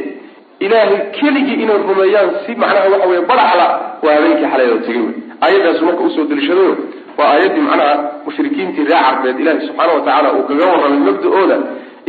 Ilaahay 0.65 0.97
keligii 1.17 1.57
inay 1.63 1.77
rumeeyaan 1.89 2.29
si 2.45 2.51
macnaha 2.61 2.89
waxa 2.93 3.07
wey 3.11 3.21
badaxla 3.31 3.67
waa 4.03 4.13
habeenkii 4.17 4.49
xalayoo 4.53 4.79
tegay 4.87 5.01
wey. 5.05 5.13
Aayadaasu 5.45 5.81
marka 5.87 6.01
u 6.03 6.09
soo 6.15 6.25
daliishadayo 6.31 6.73
waa 7.17 7.29
aayaddii 7.33 7.65
macnaha 7.69 7.93
mushrikiintii 8.25 8.85
ree 8.89 9.01
carbeed 9.07 9.39
ilaahay 9.43 9.67
subxaana 9.67 9.93
wa 9.93 10.01
tacaala 10.07 10.29
uu 10.37 10.43
kaga 10.49 10.65
warramay 10.71 10.99
mabda-ooda 11.07 11.57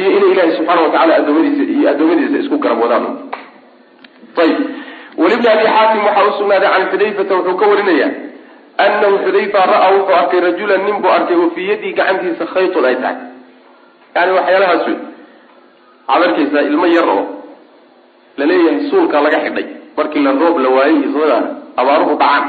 iyo 0.01 0.11
inay 0.19 0.31
ilaahay 0.35 0.53
subxaana 0.59 0.81
wa 0.87 0.91
tacala 0.95 1.13
adoomadiisa 1.21 1.63
iyo 1.79 1.87
addoommadiisa 1.93 2.37
isku 2.45 2.57
garab 2.65 2.79
wadaan. 2.85 3.05
Ayib 4.43 4.59
walibni 5.23 5.49
abi 5.55 5.65
xaatim 5.75 6.01
waxaa 6.07 6.29
usugnaaday 6.31 6.71
can 6.75 6.85
xudayfata 6.93 7.35
wuxuu 7.39 7.57
ka 7.61 7.67
warinaya 7.71 8.09
anahu 8.85 9.15
xudayfa 9.25 9.61
ra'a 9.73 9.89
wuxuu 9.97 10.15
arkay 10.21 10.41
rajulan 10.47 10.81
nin 10.87 10.97
buu 11.03 11.13
arkay 11.17 11.37
oo 11.37 11.51
fii 11.55 11.69
yadii 11.71 11.93
gacantiisa 11.99 12.45
khaytun 12.55 12.85
ay 12.91 12.97
tahay. 13.03 13.17
Yani 14.17 14.31
waxyaalahaas 14.39 14.87
wey 14.87 14.97
waxaad 16.09 16.23
arkaysaa 16.29 16.63
ilmo 16.71 16.87
yar 16.97 17.09
oo 17.17 17.23
la 18.39 18.45
leeyahay 18.51 18.91
suulka 18.91 19.21
laga 19.21 19.39
xidhay. 19.45 19.67
Markii 19.97 20.23
la 20.27 20.33
roob 20.33 20.59
la 20.59 20.69
waayay 20.77 20.99
ismada 21.07 21.39
abaaruhu 21.77 22.19
dhacaan. 22.19 22.45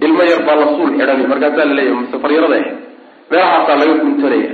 Ilmo 0.00 0.22
yar 0.30 0.40
baa 0.46 0.56
la 0.56 0.66
suul 0.76 0.90
xidhanay 0.96 1.26
markaasaa 1.32 1.64
la 1.70 1.74
leeyahay 1.78 2.00
masafaryarada 2.02 2.56
ah 2.56 2.66
meelahaasaa 3.30 3.76
laga 3.80 3.94
guntanaya 4.04 4.50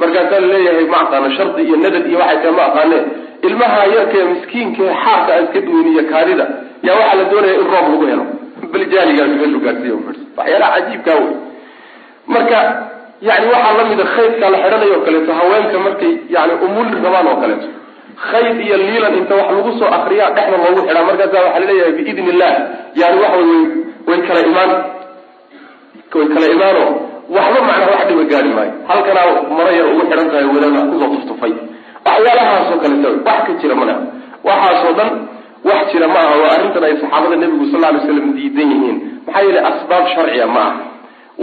markaasaa 0.00 0.40
la 0.44 0.48
leeyahay 0.52 0.86
ma 0.92 0.98
aqaano 1.04 1.28
shardi 1.36 1.62
iyo 1.68 1.76
nadad 1.84 2.04
iyo 2.10 2.18
waxay 2.22 2.38
tahay 2.42 2.54
ma 2.58 2.64
aqaane 2.70 2.98
ilmaha 3.46 3.80
yarka 3.94 4.18
miskiinkae 4.32 4.90
xaarka 5.04 5.30
a 5.36 5.40
iska 5.44 5.60
duwin 5.66 5.86
iyo 5.92 6.02
kaadida 6.12 6.44
yaa 6.86 6.94
waxaa 7.00 7.16
la 7.20 7.24
doonaya 7.30 7.54
in 7.60 7.66
roob 7.72 7.86
lagu 7.92 8.06
helo. 8.10 8.24
Bal 8.72 8.84
jaaligaas 8.92 9.28
meeshu 9.40 9.58
gaarsiiy 9.64 9.92
waxyaalaha 10.38 10.72
cajiibkaa 10.76 11.14
wey 11.22 11.34
marka 12.34 12.58
yani 13.28 13.46
waxaa 13.54 13.74
lamida 13.78 14.04
khaydka 14.14 14.46
la 14.52 14.58
xidhanayo 14.62 14.94
o 14.98 15.00
kaleeto 15.06 15.32
haweenka 15.38 15.78
markay 15.86 16.12
yani 16.34 16.52
umuli 16.66 16.96
rabaan 17.04 17.26
oo 17.32 17.36
kaleeto. 17.42 17.68
Khayd 18.30 18.56
iyo 18.66 18.76
liilan 18.82 19.14
inta 19.20 19.34
wax 19.40 19.48
lagu 19.56 19.70
soo 19.78 19.88
akriyaa 19.98 20.30
dhexda 20.36 20.56
loogu 20.64 20.80
xidhaa 20.88 21.04
markaasa 21.08 21.36
waxaa 21.44 21.60
la 21.62 21.66
leeyahay 21.70 21.92
biidn 21.98 22.28
illah 22.32 22.52
yani 23.00 23.16
waxa 23.22 23.36
way 23.38 23.62
way 24.08 24.18
kala 24.28 24.40
imaan. 24.50 24.70
Way 26.14 26.26
kala 26.34 26.46
imaano. 26.56 26.84
Waxba 27.36 27.60
macnaa 27.68 27.90
wax 27.94 28.02
dhiba 28.08 28.24
gaari 28.32 28.48
maayo. 28.56 28.72
Halkanaa 28.88 29.26
maro 29.56 29.70
yar 29.78 29.86
ugu 29.92 30.02
xidhan 30.10 30.28
tahay 30.32 30.46
waddada 30.52 30.80
ku 30.90 30.94
soo 31.00 31.08
tuftufay 31.14 31.52
waxyaalahaasoo 32.16 32.78
kaleeto 32.82 33.08
wax 33.26 33.40
ka 33.46 33.52
jira 33.60 33.74
malaha 33.80 34.00
waxaasoo 34.48 34.92
dhan 34.98 35.10
wax 35.68 35.82
jira 35.92 36.08
ma 36.14 36.20
aha 36.24 36.34
waa 36.42 36.50
arrintan 36.56 36.84
ay 36.88 36.94
saxaabada 37.02 37.36
nebigu 37.42 37.66
sal 37.72 37.84
ly 37.94 38.00
slam 38.06 38.26
diidan 38.36 38.70
yihiin. 38.72 38.96
Maxaa 39.26 39.42
yeele 39.46 39.60
asbaab 39.70 40.04
sharciya 40.14 40.46
ma 40.54 40.60
aha. 40.60 40.80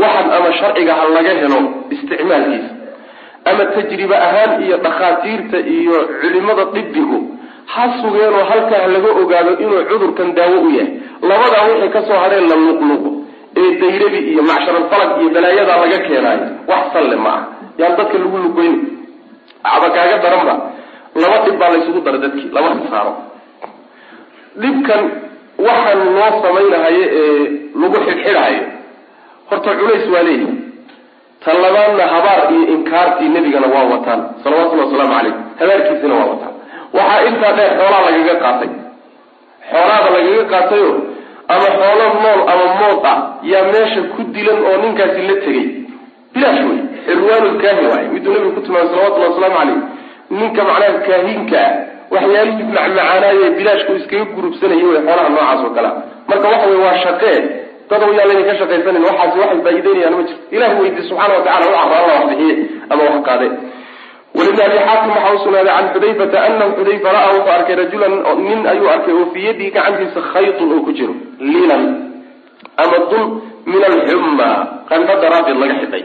Waxan 0.01 0.27
ama 0.37 0.49
sharciga 0.59 0.93
ha 0.99 1.03
laga 1.15 1.33
helo 1.41 1.59
isticmaalkiisa. 1.95 2.71
Ama 3.49 3.63
tajribe 3.75 4.15
ahaan 4.27 4.51
iyo 4.65 4.77
dhakhaatiirta 4.85 5.57
iyo 5.75 5.97
culimada 6.21 6.63
dibigu 6.75 7.19
ha 7.73 7.83
sugeenoo 8.01 8.43
halkaa 8.49 8.87
laga 8.95 9.09
ogaado 9.21 9.51
inuu 9.63 9.83
cudurkan 9.89 10.29
daawo 10.37 10.57
u 10.67 10.69
yahay. 10.77 10.89
Labadaa 11.29 11.63
wixii 11.69 11.89
ka 11.95 12.01
soo 12.07 12.17
hadheen 12.23 12.47
la 12.51 12.55
luqluqo 12.65 13.09
ee 13.61 13.69
dayrabi 13.81 14.19
iyo 14.31 14.41
macsharalfalag 14.49 15.11
iyo 15.21 15.29
balaayadaa 15.35 15.77
laga 15.83 15.99
keenaayo. 16.07 16.45
Wax 16.71 16.83
salle 16.93 17.15
ma 17.25 17.29
ah 17.37 17.41
yaan 17.81 17.93
dadka 17.99 18.17
lagu 18.23 18.37
lugoyn 18.45 18.74
daranba. 20.25 20.55
Laba 21.21 21.37
dhib 21.45 21.55
baa 21.61 21.69
laysugu 21.73 21.99
dara 22.05 22.17
dadkii 22.23 22.49
laba 22.55 22.69
saaro. 22.91 23.13
Dhibkan 24.61 25.01
waxaan 25.65 25.99
loo 26.17 26.31
samaynahayo 26.43 27.05
ee 27.19 27.43
lagu 27.81 27.97
xidhxidhayo 28.07 28.63
horta 29.49 29.71
culays 29.79 30.05
waa 30.13 30.23
leeyihi 30.27 30.53
tan 31.43 31.57
labaadna 31.65 32.03
habaar 32.13 32.39
iyo 32.53 32.63
inkaartii 32.75 33.29
nebigana 33.35 33.67
waa 33.75 33.85
wataan. 33.93 34.21
Salawatullhi 34.43 34.83
wasalaamu 34.85 35.13
calayh 35.17 35.33
habaarkiisina 35.59 36.13
waa 36.19 36.27
wataan. 36.33 36.53
Waxaa 36.97 37.21
intaa 37.29 37.53
dheer 37.57 37.71
xoolaa 37.79 38.01
lagaga 38.07 38.35
qaatay. 38.43 38.69
Xoolaada 39.71 40.09
lagaga 40.15 40.43
qaatayo 40.53 40.89
ama 41.53 41.67
xoolo 41.79 42.05
nool 42.23 42.39
ama 42.51 42.65
mood 42.79 42.99
ah 43.11 43.17
yaa 43.51 43.63
meesha 43.73 44.01
ku 44.15 44.19
dilan 44.35 44.59
oo 44.69 44.75
ninkaasi 44.83 45.21
la 45.29 45.35
tegay 45.45 45.65
bilaash 46.33 46.61
wey 46.69 46.79
irwaanulkaahin 47.11 47.85
waaye. 47.91 48.07
Miduu 48.13 48.31
nabigu 48.33 48.51
ku 48.55 48.61
tilmaamay 48.65 48.89
salawatullahi 48.91 49.31
wasalaamu 49.31 49.57
calayh 49.59 49.77
ninka 50.29 50.61
macnaha 50.69 50.99
kaahinka 51.07 51.59
ah 51.65 51.71
waxyaalihii 52.13 52.63
macmacaanaaye 52.77 53.49
bilaashku 53.57 53.91
iskaga 53.99 54.25
gurubsanaya 54.35 54.85
wey 54.91 54.99
xoolaha 55.07 55.29
noocaas 55.29 55.61
oo 55.65 55.71
kalea 55.77 55.93
marka 56.29 56.47
waxa 56.53 56.67
wey 56.71 56.79
waa 56.85 56.97
shaqee. 57.05 57.37
Dad 57.89 58.01
yaa 58.17 58.25
layna 58.29 58.43
ka 58.49 58.53
shaqaysanan 58.59 59.03
waxaasi 59.09 59.37
waxay 59.41 59.59
faa'iideynayaan 59.65 60.13
ma 60.17 60.23
jirto. 60.27 60.43
Ilah 60.55 60.69
weydi 60.81 61.01
subxana 61.09 61.33
watacala 61.37 61.65
u 61.69 61.73
carra 61.77 61.97
alla 62.01 62.13
wax 62.17 62.25
bixiye 62.29 62.55
ama 62.91 63.03
wax 63.09 63.17
qaade 63.27 63.47
walibni 64.37 64.61
abi 64.67 64.77
xaakim 64.87 65.09
waxaa 65.15 65.33
usugnaaday 65.37 65.73
can 65.77 65.87
xudayfata 65.93 66.37
anahu 66.47 66.71
xudayfa 66.77 67.09
ra'a 67.15 67.27
wuxuu 67.35 67.53
arkay 67.57 67.75
rajulan 67.81 68.13
nin 68.47 68.59
ayuu 68.71 68.89
arkay 68.95 69.13
oo 69.19 69.25
fii 69.33 69.45
yadihi 69.49 69.69
gacantiisa 69.75 70.19
khaytun 70.33 70.69
oo 70.75 70.81
ku 70.85 70.91
jiro 70.97 71.13
lilan 71.53 71.83
ama 72.83 72.97
dun 73.11 73.25
min 73.69 73.81
alxumma 73.89 74.49
qandho 74.89 75.13
daraaddeed 75.23 75.57
laga 75.61 75.75
xidhay. 75.81 76.03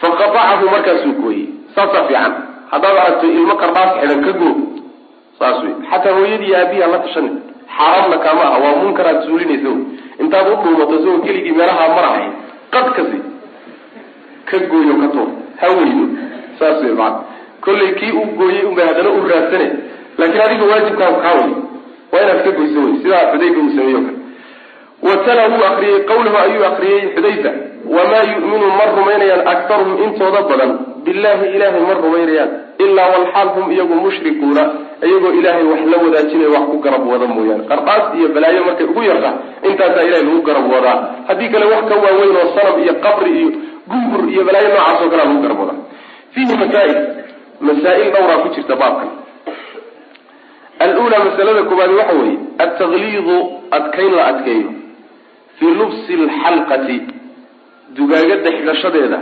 Faqatacahu 0.00 0.64
markaasuu 0.74 1.14
gooyey. 1.22 1.46
Saasaa 1.74 2.04
fiican 2.08 2.32
haddaad 2.72 2.96
aragto 3.02 3.26
ilmo 3.38 3.54
qardhaas 3.62 3.90
xidhan 4.00 4.20
ka 4.26 4.32
goo 4.40 4.52
saas 5.38 5.56
wey 5.64 5.74
xataa 5.90 6.14
hooyadii 6.18 6.54
aabihi 6.60 6.80
la 6.94 6.98
tashani 7.04 7.30
xaaraamna 7.76 8.18
kaama 8.24 8.42
aha 8.48 8.58
waa 8.64 8.76
munkar 8.82 9.06
aad 9.10 9.20
suulinaysa 9.26 9.68
wy 9.74 9.82
intaad 10.22 10.46
u 10.52 10.56
dhuumato 10.64 10.94
isagoo 10.98 11.18
keligii 11.26 11.54
meelaha 11.60 11.88
marahay 11.96 12.26
qad 12.74 12.86
kasi 12.96 13.18
ka 14.50 14.58
gooyo 14.70 14.94
ka 15.02 15.08
tuur 15.14 15.28
ha 15.60 15.66
weydo 15.78 16.04
saas 16.58 16.82
wey 16.84 16.94
maa 17.00 17.12
kollay 17.64 17.90
kii 18.00 18.12
uu 18.20 18.26
gooyey 18.38 18.62
unbay 18.70 18.86
haddana 18.90 19.10
u 19.18 19.28
raadsane 19.32 19.68
laakiin 20.18 20.42
adiga 20.46 20.64
waajibkaagu 20.72 21.18
kaa 21.26 21.34
way 21.40 21.50
waa 22.12 22.22
inaad 22.24 22.40
ka 22.46 22.50
goyso 22.58 22.80
wey 22.86 22.94
sidaa 23.02 23.24
xudayfa 23.32 23.60
uu 23.64 23.72
sameeyo 23.76 24.00
kale. 24.06 24.18
Watala 25.06 25.42
wuu 25.52 25.64
akriyey 25.70 25.98
qawlahu 26.10 26.36
ayuu 26.44 26.64
akriyey 26.70 27.00
xudayfa 27.14 27.50
wamaa 27.96 28.22
yu'minu 28.32 28.66
ma 28.78 28.84
rumaynayaan 28.96 29.42
aktaruhum 29.54 29.94
intooda 30.06 30.40
badan 30.50 30.70
billahi 31.06 31.46
ilaahay 31.56 31.82
ma 31.88 31.94
rumaynayaan 32.04 32.50
ilaa 32.84 33.08
walxaal 33.14 33.48
hum 33.56 33.66
iyagu 33.74 33.94
mushrikuuna 34.04 34.62
iyagoo 35.08 35.32
ilaahay 35.40 35.64
wax 35.72 35.80
la 35.92 35.96
wadaajinayo 36.04 36.50
wax 36.56 36.64
ku 36.72 36.76
garab 36.84 37.02
wada 37.12 37.26
mooyaane 37.34 37.64
qardaas 37.72 38.04
iyo 38.18 38.28
balaayo 38.36 38.60
markay 38.68 38.86
ugu 38.92 39.02
yarta 39.10 39.30
intaasaa 39.68 40.04
ilahay 40.08 40.24
lagu 40.28 40.42
garab 40.48 40.66
wadaa 40.74 40.96
haddii 41.28 41.48
kale 41.54 41.64
wax 41.74 41.82
ka 41.90 41.94
waaweyn 42.04 42.36
oo 42.42 42.48
sanab 42.56 42.76
iyo 42.84 42.94
qabri 43.06 43.30
iyo 43.40 43.48
gumbur 43.90 44.22
iyo 44.32 44.42
balaayo 44.48 44.68
noocaas 44.74 45.00
oo 45.04 45.10
kalea 45.12 45.26
lagu 45.28 45.40
garab 45.44 45.58
wadaa 45.62 45.78
fiihi 46.34 46.56
masaail 46.62 46.94
masaa-il 47.66 48.08
dhowraa 48.14 48.38
ku 48.44 48.48
jirta 48.56 48.74
baabkan 48.82 49.10
alula 50.84 51.18
masalada 51.26 51.62
koobaadi 51.68 51.94
waxa 52.00 52.14
weeye 52.20 52.38
altaqliidu 52.64 53.36
adkayn 53.76 54.12
la 54.18 54.24
adkeeyo 54.30 54.70
fii 55.58 55.72
lubsi 55.80 56.12
alxalqati 56.22 56.96
dugaagada 57.96 58.50
xidhashadeeda 58.56 59.18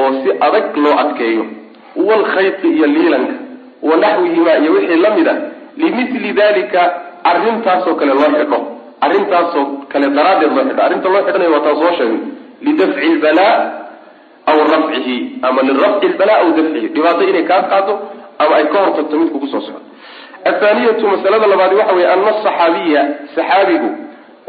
oo 0.00 0.10
si 0.22 0.28
adag 0.46 0.76
loo 0.84 0.94
adkeeyo. 1.02 1.44
Walkhayti 2.08 2.68
iyo 2.76 2.86
liilanka 2.94 3.34
wa 3.88 3.96
naxwihimaa 3.96 4.56
iyo 4.62 4.72
wixii 4.72 4.96
la 5.04 5.10
mid 5.16 5.28
a 5.28 5.34
limithli 5.80 6.32
dalika 6.32 6.82
arrintaasoo 7.30 7.94
kale 8.00 8.12
loo 8.18 8.30
xidho 8.36 8.58
arrintaasoo 9.00 9.64
kale 9.92 10.06
daraaddeed 10.16 10.52
loo 10.56 10.64
xidho 10.68 10.82
arrinta 10.86 11.08
loo 11.14 11.22
xidhanayo 11.26 11.50
waa 11.54 11.60
taan 11.66 11.76
soo 11.82 11.92
sheegay. 11.98 12.18
Lidafci 12.66 13.06
lbalaa 13.16 13.56
aw 14.50 14.58
rafcihi 14.72 15.16
ama 15.48 15.60
lirafci 15.68 16.06
lbalaa 16.14 16.38
aw 16.42 16.48
dafcihi. 16.58 16.88
Dhibaato 16.94 17.22
inay 17.30 17.44
kaa 17.50 17.62
qaado 17.70 17.94
ama 18.42 18.54
ay 18.58 18.64
ka 18.72 18.78
hortagto 18.84 19.14
mid 19.20 19.30
kugu 19.32 19.46
soo 19.52 19.60
socdo. 19.66 19.80
Athaaniyatu 20.50 21.04
masalada 21.12 21.46
labaadi 21.52 21.74
waxa 21.80 21.94
weye 21.96 22.08
ana 22.12 22.26
asaxaabiya 22.32 23.02
saxaabigu 23.34 23.90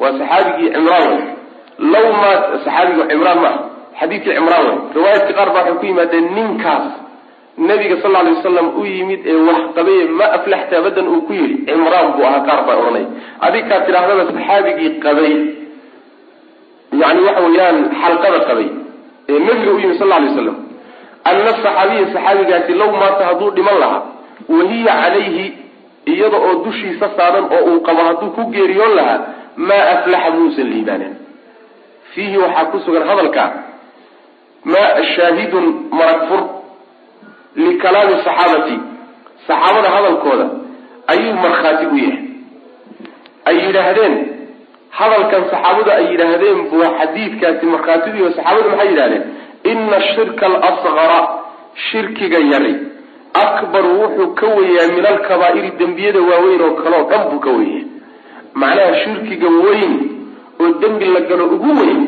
waa 0.01 0.11
saxaabigii 0.19 0.69
cimraan 0.73 1.21
law 1.93 2.07
maa 2.21 2.35
saxaabigu 2.65 3.03
cimraan 3.11 3.39
maaha 3.45 3.59
xadiidkii 3.99 4.33
cimraan 4.37 4.63
wey 4.67 4.77
riwaayadka 4.95 5.33
qaar 5.39 5.49
baa 5.55 5.63
waxay 5.63 5.75
ku 5.81 5.85
yimaadeen 5.91 6.27
ninkaas 6.37 6.85
nabiga 7.69 7.95
sal 8.01 8.15
alay 8.21 8.33
wasalam 8.37 8.67
u 8.79 8.85
yimid 8.85 9.21
ee 9.31 9.37
wax 9.49 9.61
qabaye 9.77 10.03
ma 10.19 10.25
aflaxta 10.37 10.73
abadan 10.81 11.07
uu 11.13 11.21
ku 11.27 11.33
yidhi 11.39 11.55
cimraan 11.69 12.07
buu 12.15 12.25
ahaa 12.29 12.43
qaar 12.49 12.59
baa 12.67 12.75
odhanay. 12.81 13.05
Adinkaa 13.47 13.79
tidhaahdaba 13.85 14.23
saxaabigii 14.31 14.91
qabay 15.05 15.33
yani 17.01 17.19
waxa 17.27 17.41
weeyaan 17.47 17.77
xalqada 18.01 18.39
qabay 18.49 18.67
ee 19.31 19.39
nabiga 19.47 19.71
u 19.75 19.79
yimid 19.83 19.97
sal 20.01 20.11
alay 20.17 20.29
waslam 20.29 20.57
ana 21.29 21.51
saxaabiya 21.63 22.05
saxaabigaasi 22.15 22.73
law 22.81 22.91
maata 23.01 23.23
hadduu 23.29 23.49
dhiman 23.57 23.77
lahaa 23.83 24.01
wahiya 24.57 24.93
calayhi 25.03 25.45
iyada 26.13 26.37
oo 26.47 26.53
dushiisa 26.65 27.07
saaran 27.17 27.45
oo 27.55 27.61
uu 27.71 27.79
qabo 27.87 28.01
hadduu 28.09 28.29
ku 28.37 28.41
geeriyoon 28.55 28.93
lahaa 28.99 29.19
maa 29.69 29.83
aflaxa 29.95 30.29
muusan 30.37 30.67
liibaanen 30.73 31.13
fiihi 32.17 32.37
waxaa 32.43 32.65
ku 32.73 32.77
sugan 32.85 33.05
hadalka 33.09 33.43
ma 34.73 34.83
shaahidun 35.15 35.65
marag 35.97 36.21
fur 36.29 36.41
likalaami 37.55 38.15
saxaabati. 38.25 38.77
Saxaabada 39.47 39.89
hadalkooda 39.95 40.45
ayuu 41.13 41.33
markhaati 41.45 41.85
u 41.93 41.97
yahay. 42.03 42.19
Ay 43.49 43.55
yidhaahdeen 43.65 44.15
hadalkan 44.99 45.43
saxaabadu 45.51 45.91
ay 45.97 46.05
yidhaahdeen 46.11 46.57
buu 46.71 46.83
xadiidkaasi 46.99 47.65
markhaatidu 47.73 48.17
yaho 48.23 48.31
saxaabadu 48.37 48.69
maxay 48.73 48.89
yidhahdeen 48.91 49.23
ina 49.71 49.99
shirka 50.13 50.45
alasgara 50.51 51.19
shirkiga 51.91 52.39
yari 52.51 52.73
akbaru 53.45 53.91
wuxuu 54.01 54.33
ka 54.39 54.47
weyaa 54.57 54.87
min 54.95 55.05
alkabaa'iri 55.13 55.69
dembiyada 55.79 56.21
waaweyn 56.29 56.61
oo 56.67 56.73
kale 56.81 56.95
oo 56.99 57.07
dhan 57.11 57.23
buu 57.31 57.39
ka 57.45 57.51
weyaa 57.59 57.85
macnaha 58.61 58.93
shirkiga 59.03 59.49
weyn 59.65 59.93
oo 60.61 60.69
dembi 60.81 61.05
la 61.15 61.21
galo 61.29 61.45
ugu 61.55 61.71
weyn 61.81 62.01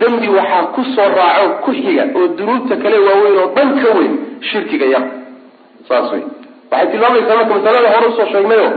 dembi 0.00 0.28
waxaa 0.38 0.62
ku 0.74 0.82
soo 0.94 1.08
raaco 1.18 1.46
ku 1.64 1.70
xiga 1.72 2.04
oo 2.18 2.26
dunuubta 2.38 2.74
kale 2.82 2.98
waaweyn 3.06 3.36
oo 3.42 3.48
dhan 3.56 3.68
ka 3.82 3.88
weyn 3.98 4.12
shirkiga 4.50 4.86
yar. 4.94 5.04
Saas 5.88 6.06
wey 6.12 6.22
waxay 6.70 6.86
tilmaamaysaa 6.92 7.36
marka 7.40 7.54
masalada 7.58 7.88
hore 7.94 8.06
u 8.08 8.12
soo 8.18 8.26
sheegnayo 8.32 8.68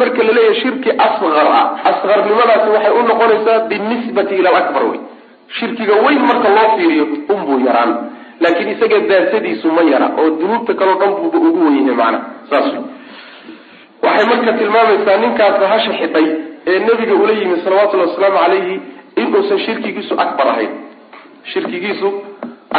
marka 0.00 0.20
la 0.26 0.32
leeyahay 0.36 0.56
shirki 0.62 0.90
asqar 1.06 1.46
ah. 1.58 1.66
Asqarnimadaasi 1.90 2.68
waxay 2.74 2.92
u 2.98 3.02
noqonaysaa 3.10 3.58
binisbati 3.70 4.34
ila 4.40 4.48
alakbar 4.52 4.84
wey 4.90 5.00
shirkiga 5.58 5.94
weyn 6.06 6.20
marka 6.30 6.48
loo 6.56 6.68
fiiriyo 6.76 7.04
unbuu 7.34 7.58
yaraan. 7.66 7.92
Laakiin 8.42 8.68
isaga 8.74 8.98
daasadiisu 9.10 9.66
ma 9.76 9.82
yara 9.92 10.06
oo 10.20 10.28
dunuubta 10.40 10.72
kaleo 10.80 10.96
dhan 11.00 11.10
buuba 11.20 11.38
ugu 11.48 11.60
wenyahay 11.66 11.94
macana 12.00 12.18
saas 12.50 12.66
waxay 14.04 14.26
marka 14.30 14.52
tilmaamaysaa 14.60 15.16
ninkaas 15.22 15.54
bahasha 15.62 15.92
xidhay 16.00 16.26
ee 16.70 16.78
nebiga 16.86 17.14
ula 17.22 17.32
yimi 17.40 17.56
salawatullhi 17.64 18.06
wasalaamu 18.08 18.38
calayhi 18.44 18.74
inuusan 19.16 19.58
shirkigiisu 19.66 20.14
akbar 20.24 20.46
ahayn. 20.52 20.72
Shirkigiisu 21.52 22.08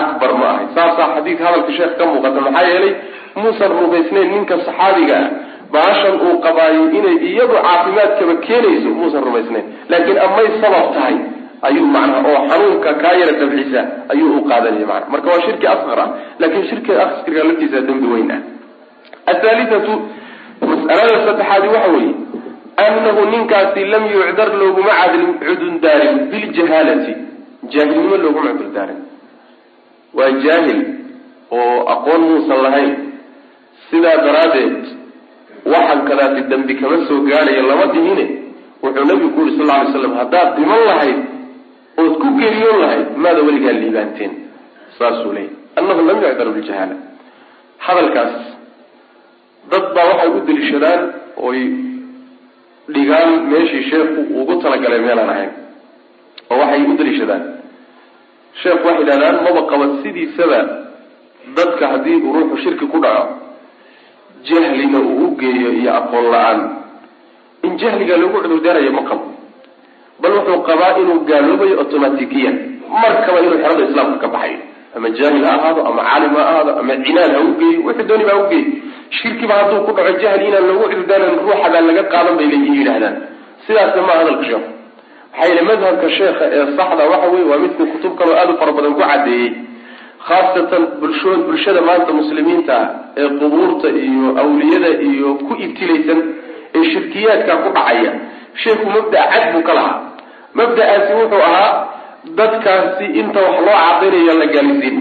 akbar 0.02 0.32
ma 0.40 0.46
ahayn. 0.54 0.68
Saasaa 0.76 1.08
xadiidka 1.16 1.44
hadalka 1.48 1.72
sheekh 1.78 1.94
ka 2.00 2.04
muuqata. 2.12 2.40
Maxaa 2.46 2.66
yeelay 2.72 2.94
muusan 3.36 3.72
rumaysnayn 3.80 4.28
ninka 4.34 4.56
saxaabiga 4.66 5.16
ah. 5.24 5.30
Bahashan 5.74 6.16
uu 6.26 6.38
qabaayo 6.46 6.84
inay 6.98 7.18
iyadu 7.30 7.56
caafimaadkaba 7.66 8.34
keenayso 8.46 8.90
muusan 9.00 9.22
rumaysnayn. 9.28 9.66
Laakiin 9.90 10.20
amay 10.26 10.48
sabab 10.62 10.88
tahay 10.96 11.16
ayuu 11.68 11.86
macnaha 11.96 12.28
oo 12.30 12.42
xanuunka 12.50 12.92
kaa 13.02 13.14
yara 13.20 13.34
dabcisa 13.42 13.82
ayuu 14.14 14.38
u 14.38 14.42
qaadanaya 14.50 14.86
mana 14.92 15.06
marka 15.14 15.28
waa 15.32 15.42
shirki 15.46 15.66
asqar 15.74 16.00
ah 16.04 16.10
laakiin 16.42 16.66
shirkiga 16.70 17.00
asqarka 17.06 17.42
laftiisa 17.50 17.80
dembi 17.88 18.08
weyn 18.14 18.32
ah. 18.36 18.42
Athaalithatu 19.32 19.94
mas'alada 20.70 21.16
saddexaadi 21.28 21.68
waxa 21.76 21.90
weeye 21.96 22.14
annahu 22.78 23.26
ninkaasi 23.34 23.86
lam 23.86 24.04
yucdar 24.16 24.50
looguma 24.62 24.94
cudundaarin 25.46 26.18
biljahaalati 26.32 27.14
jaahilnimo 27.74 28.18
looguma 28.18 28.50
cudurdaarin 28.58 29.02
waa 30.18 30.32
jaahil 30.46 30.80
oo 31.52 31.78
aqoon 31.96 32.22
muusan 32.30 32.64
lahayn 32.66 32.94
sidaa 33.90 34.18
daraaddeed 34.26 34.84
waxan 35.74 36.02
kadaati 36.10 36.42
dembi 36.52 36.76
kama 36.82 36.98
soo 37.08 37.20
gaadhayo 37.30 37.68
lama 37.72 37.86
dhihine 37.94 38.26
wuxuu 38.84 39.06
nabigu 39.10 39.30
ku 39.36 39.40
yuri 39.42 39.58
sal 39.58 39.66
lla 39.68 39.76
alay 39.80 39.94
slam 39.94 40.14
haddaad 40.22 40.50
dhiman 40.58 40.82
lahayd 40.90 41.20
ood 42.02 42.14
ku 42.22 42.28
geeriyoon 42.40 42.80
lahayd 42.84 43.06
maada 43.24 43.42
weligaa 43.48 43.76
liibaanteen 43.82 44.32
saasuu 44.98 45.34
leeyay 45.38 45.54
annahu 45.80 46.02
lam 46.10 46.18
yucdar 46.26 46.50
biljahaala 46.58 46.96
hadalkaas 47.86 48.36
dad 49.72 49.86
baa 49.96 50.06
waxay 50.12 50.30
u 50.38 50.40
deliishadaan 50.48 51.02
oy 51.48 51.60
dhigaan 52.90 53.32
meeshii 53.52 53.84
sheekhu 53.90 54.22
ugu 54.42 54.56
talagalay 54.64 55.00
meelaan 55.00 55.30
ahayn 55.30 55.52
oo 56.52 56.58
waxay 56.62 56.82
u 56.92 56.98
daliishadaan. 57.00 57.44
Sheekhu 58.62 58.84
waxay 58.88 59.02
yidhahdaan 59.04 59.36
maba 59.46 59.62
qaba 59.72 59.86
sidiisaba 60.04 60.60
dadka 61.58 61.84
haddii 61.92 62.18
uu 62.26 62.34
ruuxu 62.36 62.58
shirki 62.64 62.86
ku 62.92 63.00
dhaco 63.00 63.26
jahlina 64.48 65.00
uu 65.00 65.28
u 65.28 65.36
geeyo 65.40 65.70
iyo 65.80 65.92
aqoon 66.00 66.26
la'aan. 66.34 66.60
In 67.64 67.78
jahliga 67.80 68.18
lagu 68.18 68.36
cudurdaarayo 68.44 68.92
ma 68.92 69.04
qabo 69.10 69.26
bal 70.22 70.34
wuxuu 70.38 70.62
qabaa 70.68 70.98
inuu 71.02 71.20
gaaloobayo 71.30 71.80
automatikiyan 71.80 72.56
markaba 73.02 73.40
inuu 73.40 73.58
xerada 73.64 73.84
islaamka 73.90 74.18
ka 74.24 74.28
baxayo. 74.36 74.60
Ama 74.96 75.10
jaahil 75.18 75.44
ha 75.48 75.52
ahaado 75.58 75.82
ama 75.90 76.02
caalim 76.10 76.34
ha 76.38 76.44
ahaado 76.50 76.72
ama 76.82 76.94
cinaad 77.06 77.32
ha 77.36 77.40
u 77.48 77.52
geeyo 77.60 77.80
wixii 77.88 78.08
dooni 78.10 78.24
ba 78.28 78.32
ha 78.36 78.40
u 78.44 78.50
geeyo 78.52 78.68
shirkiba 79.20 79.54
hadduu 79.60 79.82
ku 79.88 79.91
dhaco 79.97 80.14
jahli 80.24 80.43
inaan 80.49 80.66
loogu 80.70 80.86
cudurdaaran 80.91 81.32
ruuxabaa 81.39 81.82
laga 81.89 82.04
qaadan 82.14 82.36
bay 82.39 82.47
leeyihi 82.54 82.78
yidhahdaan 82.80 83.16
sidaasna 83.68 84.01
maa 84.08 84.18
hadalka 84.22 84.43
sheekhu 84.49 84.70
maxaa 85.32 85.47
yeele 85.49 85.62
madhabka 85.70 86.08
sheekha 86.18 86.45
ee 86.58 86.66
saxda 86.78 87.04
waxa 87.12 87.28
weye 87.34 87.45
waa 87.51 87.60
midku 87.66 87.84
kutub 87.93 88.14
kaloo 88.20 88.36
aada 88.39 88.51
u 88.54 88.58
fara 88.62 88.72
badan 88.78 88.93
ku 88.97 89.01
caddeeyey 89.12 89.49
khaasatan 90.28 90.84
bulsho 91.01 91.32
bulshada 91.47 91.82
maanta 91.88 92.12
muslimiinta 92.20 92.74
ah 92.82 92.88
ee 93.22 93.30
qubuurta 93.39 93.88
iyo 94.08 94.28
awliyada 94.43 94.91
iyo 95.10 95.30
ku 95.47 95.51
ibtilaysan 95.66 96.20
ee 96.78 96.84
shirkiyaadka 96.91 97.54
ku 97.64 97.70
dhacaya. 97.78 98.12
Sheekhu 98.64 98.86
mabda' 98.95 99.26
cad 99.34 99.45
buu 99.54 99.64
ka 99.68 99.74
lahaa. 99.78 99.97
Mabda'aasi 100.60 101.12
wuxuu 101.20 101.41
ahaa 101.49 101.72
dadkaasi 102.39 103.06
inta 103.22 103.39
wax 103.45 103.58
loo 103.68 103.78
cadaynayo 103.86 104.34
la 104.41 104.45
gaalisiin 104.56 104.97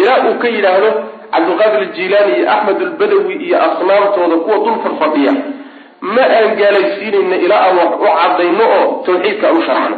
ilaa 0.00 0.18
uu 0.28 0.34
ka 0.42 0.48
yidhaahdo 0.54 0.90
cabdulqaadir 1.34 1.80
aljilaani 1.86 2.32
iyo 2.38 2.46
axmed 2.54 2.78
albadawi 2.88 3.34
iyo 3.46 3.56
asnaamtooda 3.66 4.36
kuwa 4.44 4.56
dul 4.64 4.76
farfadhiya 4.84 5.32
ma 6.14 6.24
aan 6.38 6.48
gaalaysiinayna 6.60 7.36
ilaa 7.44 7.60
aan 7.66 7.76
wax 7.80 7.92
u 8.04 8.08
cadayno 8.20 8.64
oo 8.78 8.84
tawxiidka 9.06 9.46
aan 9.50 9.56
u 9.58 9.62
sharxno. 9.68 9.96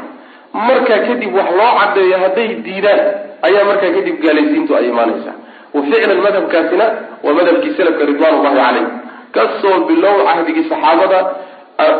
Markaa 0.68 0.98
kadib 1.08 1.32
wax 1.38 1.48
loo 1.58 1.70
cadeeyo 1.80 2.16
hadday 2.24 2.48
diidaan 2.66 3.00
ayaa 3.46 3.64
markaa 3.70 3.90
kadib 3.96 4.16
gaalaysiintu 4.24 4.70
ay 4.78 4.84
imaanaysaa. 4.92 5.34
Wa 5.74 5.80
ficlan 5.88 6.20
madhabkaasina 6.26 6.86
waa 7.24 7.34
madhabkii 7.38 7.72
salafka 7.78 8.04
ridwaan 8.10 8.34
ullahi 8.38 8.56
caleyh 8.62 8.86
ka 9.34 9.42
soo 9.62 9.76
bilow 9.88 10.16
cahdigii 10.28 10.64
saxaabada 10.70 11.18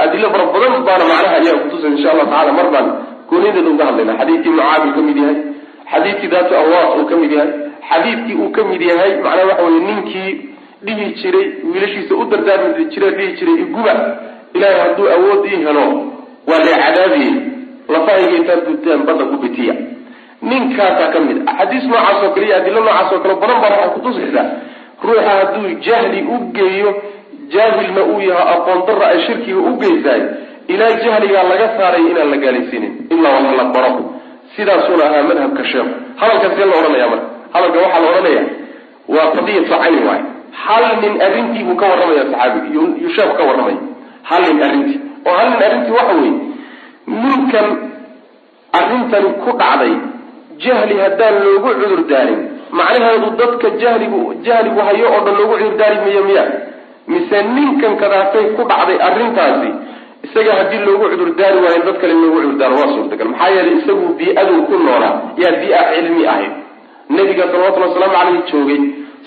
adilo 0.05 0.29
fara 0.33 0.45
badan 0.55 0.75
baana 0.89 1.05
macnaha 1.11 1.35
ayaa 1.41 1.59
kutusa 1.63 1.87
insha 1.93 2.09
allah 2.13 2.27
tacala 2.33 2.53
mar 2.59 2.69
baan 2.75 2.87
goonideeda 3.31 3.71
uga 3.75 3.85
hadlayna 3.89 4.13
xadiidkii 4.21 4.51
mucaabi 4.57 4.89
ka 4.97 5.01
mid 5.09 5.17
yahay 5.23 5.37
xadiidkii 5.93 6.29
daatu 6.35 6.53
awaas 6.63 6.91
uu 7.01 7.07
ka 7.11 7.17
mid 7.23 7.33
yahay 7.37 7.51
xadiidkii 7.91 8.35
uu 8.43 8.51
ka 8.57 8.65
mid 8.71 8.83
yahay 8.91 9.13
macnaha 9.25 9.47
waxa 9.51 9.65
weye 9.67 9.81
ninkii 9.89 10.31
dhihi 10.87 11.05
jiray 11.21 11.47
wiilashiisa 11.73 12.15
u 12.15 12.25
dardaarmi 12.31 12.85
jira 12.93 13.11
dhihi 13.17 13.33
jiray 13.39 13.57
iguba 13.65 13.95
ilaahay 14.55 14.81
hadduu 14.85 15.09
awood 15.17 15.45
ii 15.53 15.61
helo 15.67 15.85
waa 16.49 16.59
la 16.67 16.75
cadaabiyey. 16.85 17.35
Lafahayga 17.95 18.37
intaad 18.39 18.61
gutaan 18.69 19.03
badda 19.07 19.25
ku 19.31 19.37
bitiya. 19.43 19.75
Ninkaasaa 20.43 21.13
ka 21.15 21.21
mid 21.27 21.39
a 21.49 21.53
xadiis 21.59 21.85
noocaas 21.91 22.23
oo 22.25 22.31
kale 22.35 22.47
iyo 22.47 22.57
adilo 22.61 22.81
noocaas 22.81 23.13
oo 23.13 23.21
kale 23.25 23.35
badan 23.41 23.59
baa 23.63 23.71
waxay 23.73 23.91
kutusaysaa 23.95 24.47
ruuxa 25.05 25.31
hadduu 25.39 25.71
jahli 25.87 26.21
u 26.35 26.37
geeyo 26.57 26.91
jaahilna 27.55 28.03
uu 28.11 28.21
yahay 28.29 28.49
aqoon 28.55 28.81
darra 28.87 29.07
ay 29.13 29.21
shirkiga 29.27 29.61
u 29.69 29.73
geysaay 29.83 30.23
ilaa 30.73 30.93
jahligaa 31.05 31.43
laga 31.51 31.69
saaray 31.79 32.03
inaan 32.11 32.31
la 32.31 32.37
gaalaysiinin 32.45 32.93
ilaa 33.15 33.33
wax 33.39 33.57
la 33.61 33.65
baro. 33.75 33.93
Sidaasuuna 34.57 35.05
ahaa 35.09 35.23
madhabka 35.31 35.63
sheekhu 35.71 35.91
hadalkaas 36.21 36.53
see 36.59 36.65
la 36.71 36.75
odhanaya 36.81 37.07
marka 37.13 37.27
hadalka 37.55 37.79
waxaa 37.85 38.01
la 38.05 38.09
odhanaya 38.13 38.43
waa 39.15 39.27
qadiyatu 39.37 39.71
cayni 39.83 40.01
waay 40.09 40.23
hal 40.65 40.85
nin 41.03 41.15
arrintii 41.27 41.65
buu 41.69 41.77
ka 41.81 41.87
warramaya 41.93 42.23
saxaabiga 42.33 43.11
sheekhu 43.17 43.35
ka 43.39 43.45
warramaya 43.49 43.79
hal 44.31 44.43
nin 44.49 44.63
arrintii. 44.69 44.99
Oo 45.29 45.35
hal 45.39 45.49
nin 45.53 45.63
arrintii 45.69 45.95
waxa 45.99 46.15
weeye 46.21 46.35
ninkan 47.23 47.69
arrintani 48.79 49.31
ku 49.45 49.51
dhacday 49.61 49.93
jahli 50.65 50.95
haddaan 51.03 51.35
loogu 51.45 51.71
cudur 51.81 52.03
daarin. 52.11 52.41
Macnaheedu 52.79 53.29
dadka 53.41 53.69
jahligu 53.83 54.21
jahligu 54.47 54.81
hayo 54.89 55.07
oo 55.15 55.21
dhan 55.27 55.35
loogu 55.41 55.55
cudurdaari 55.61 55.97
mayo 56.05 56.23
miya 56.29 56.45
mise 57.13 57.39
ninkan 57.57 57.95
kadaasay 58.01 58.47
ku 58.57 58.63
dhacday 58.71 58.99
arrintaasi 59.09 59.71
isaga 60.27 60.53
haddii 60.59 60.83
loogu 60.89 61.05
cudurdaari 61.13 61.59
waayo 61.65 61.81
dad 61.87 61.97
kale 62.03 62.15
loogu 62.23 62.39
cudurdaaro 62.43 62.75
waa 62.81 62.91
suurtagal. 62.95 63.29
Maxaa 63.33 63.51
yeelay 63.55 63.75
isagu 63.81 64.07
bii-aduu 64.19 64.63
ku 64.69 64.75
noolaa 64.87 65.15
yaa 65.43 65.55
bii-a 65.61 65.83
cilmi 65.95 66.23
ahayd 66.33 66.53
nebiga 67.17 67.45
salawatullhi 67.53 67.89
wasalaamu 67.89 68.15
caleyhi 68.17 68.43
joogay. 68.53 68.81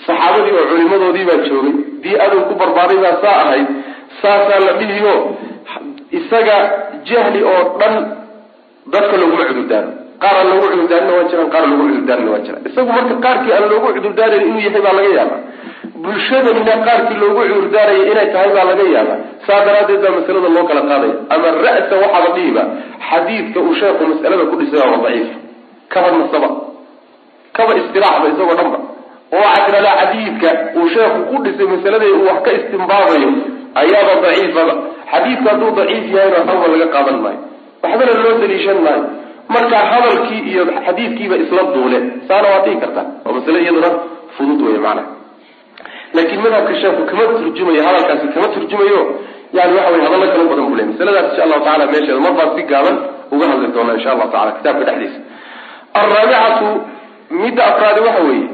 Saxaabadii 0.06 0.54
oo 0.58 0.64
culimadoodii 0.70 1.24
baa 1.30 1.38
joogay. 1.48 1.74
Bii-aduu 2.02 2.42
ku 2.48 2.54
barbaaday 2.60 2.98
baa 3.04 3.16
saa 3.22 3.36
ahayd. 3.44 3.66
Saasaa 4.22 4.60
la 4.66 4.72
dhihiyo. 4.80 5.14
Isaga 6.18 6.56
jahli 7.08 7.40
oo 7.52 7.62
dhan 7.80 7.94
dadka 8.92 9.14
looguma 9.20 9.44
cudurdaaro 9.50 9.90
qaar 10.22 10.34
aan 10.40 10.48
loogu 10.50 10.66
cudurdaarina 10.72 11.12
waa 11.16 11.26
jiraan 11.30 11.50
qaar 11.54 11.64
loogu 11.70 11.84
cudurdaarina 11.88 12.30
waa 12.34 12.42
jiraan. 12.46 12.62
Isagu 12.70 12.90
marka 12.96 13.14
qaarkii 13.24 13.52
aan 13.56 13.66
loogu 13.72 13.88
cudurdaaran 13.96 14.42
inuu 14.48 14.60
yahay 14.66 14.82
baa 14.86 14.94
laga 14.98 15.10
yaabaa. 15.18 15.40
Bulshadanina 16.02 16.74
qaarkii 16.86 17.18
loogu 17.22 17.40
cudurdaaraya 17.50 18.04
inay 18.12 18.28
tahay 18.34 18.50
baa 18.56 18.64
laga 18.70 18.84
yaabaa. 18.96 19.18
Saa 19.46 19.60
daraaddeed 19.66 20.00
baa 20.04 20.12
masalada 20.18 20.48
loo 20.56 20.64
kala 20.70 20.82
qaadaya 20.90 21.14
ama 21.34 21.48
ra'sa 21.66 21.94
waxaaba 22.02 22.28
dhihiba. 22.36 22.62
Xadiidka 23.08 23.58
uu 23.66 23.74
sheekhu 23.80 24.02
mas'alada 24.12 24.44
ku 24.50 24.54
dhisay 24.60 24.80
waa 24.92 25.00
daciif. 25.04 25.28
Kaba 25.92 26.08
nasaba 26.18 26.48
kaba 27.56 27.72
istiraaxba 27.80 28.26
isagoo 28.32 28.56
dhanba. 28.60 28.78
Oo 29.36 29.54
tidhahdaa 29.66 29.96
xadiidka 30.00 30.48
uu 30.78 30.88
sheekhu 30.94 31.20
ku 31.30 31.36
dhisay 31.44 31.66
masalada 31.72 32.06
uu 32.16 32.26
wax 32.28 32.38
ka 32.46 32.50
istimbaabayo 32.58 33.30
ayaaba 33.80 34.12
daciifaba. 34.24 34.74
Xadiidku 35.12 35.46
hadduu 35.50 35.70
daciif 35.78 36.04
yahayna 36.14 36.38
waxba 36.48 36.66
laga 36.72 36.86
qaadan 36.94 37.18
maayo. 37.24 37.40
Waxbana 37.82 38.12
loo 38.24 38.34
daliishan 38.42 38.78
maayo. 38.86 39.04
Marka 39.54 39.78
hadalkii 39.92 40.42
iyo 40.50 40.62
xadiidkiiba 40.86 41.36
isla 41.44 41.62
duule 41.74 41.98
saana 42.28 42.46
waa 42.52 42.62
dhihi 42.64 42.76
kartaa 42.82 43.06
waa 43.24 43.32
masale 43.36 43.58
iyaduna 43.62 43.90
fudud 44.36 44.60
wey 44.66 44.78
macnaha. 44.86 45.08
Laakiin 46.14 46.40
madhabka 46.44 46.74
sheekhu 46.82 47.02
kama 47.10 47.22
turjumayo 47.38 47.82
hadalkaasi 47.86 48.26
kama 48.34 48.48
turjumayo 48.54 49.00
yani 49.52 49.72
waxa 49.76 49.90
wey 49.92 50.02
hadallo 50.06 50.26
kala 50.32 50.44
badan 50.50 50.66
buu 50.68 50.76
ley 50.78 50.86
masaladaas 50.90 51.26
insha 51.30 51.42
allahu 51.46 51.64
tacala 51.64 51.86
meesheeda 51.92 52.20
mar 52.20 52.48
si 52.56 52.62
gaaban 52.70 52.96
uga 53.34 53.44
hadli 53.50 53.66
doonaa 53.74 53.96
insha 53.98 54.10
allahu 54.14 54.30
tacala 54.34 54.52
kitaabka 54.58 54.84
dhexdiisa. 54.88 55.20
Alraabicatu 56.00 56.49
midda 57.50 57.62
afraadi 57.70 58.00
waxa 58.06 58.22
weeye. 58.28 58.46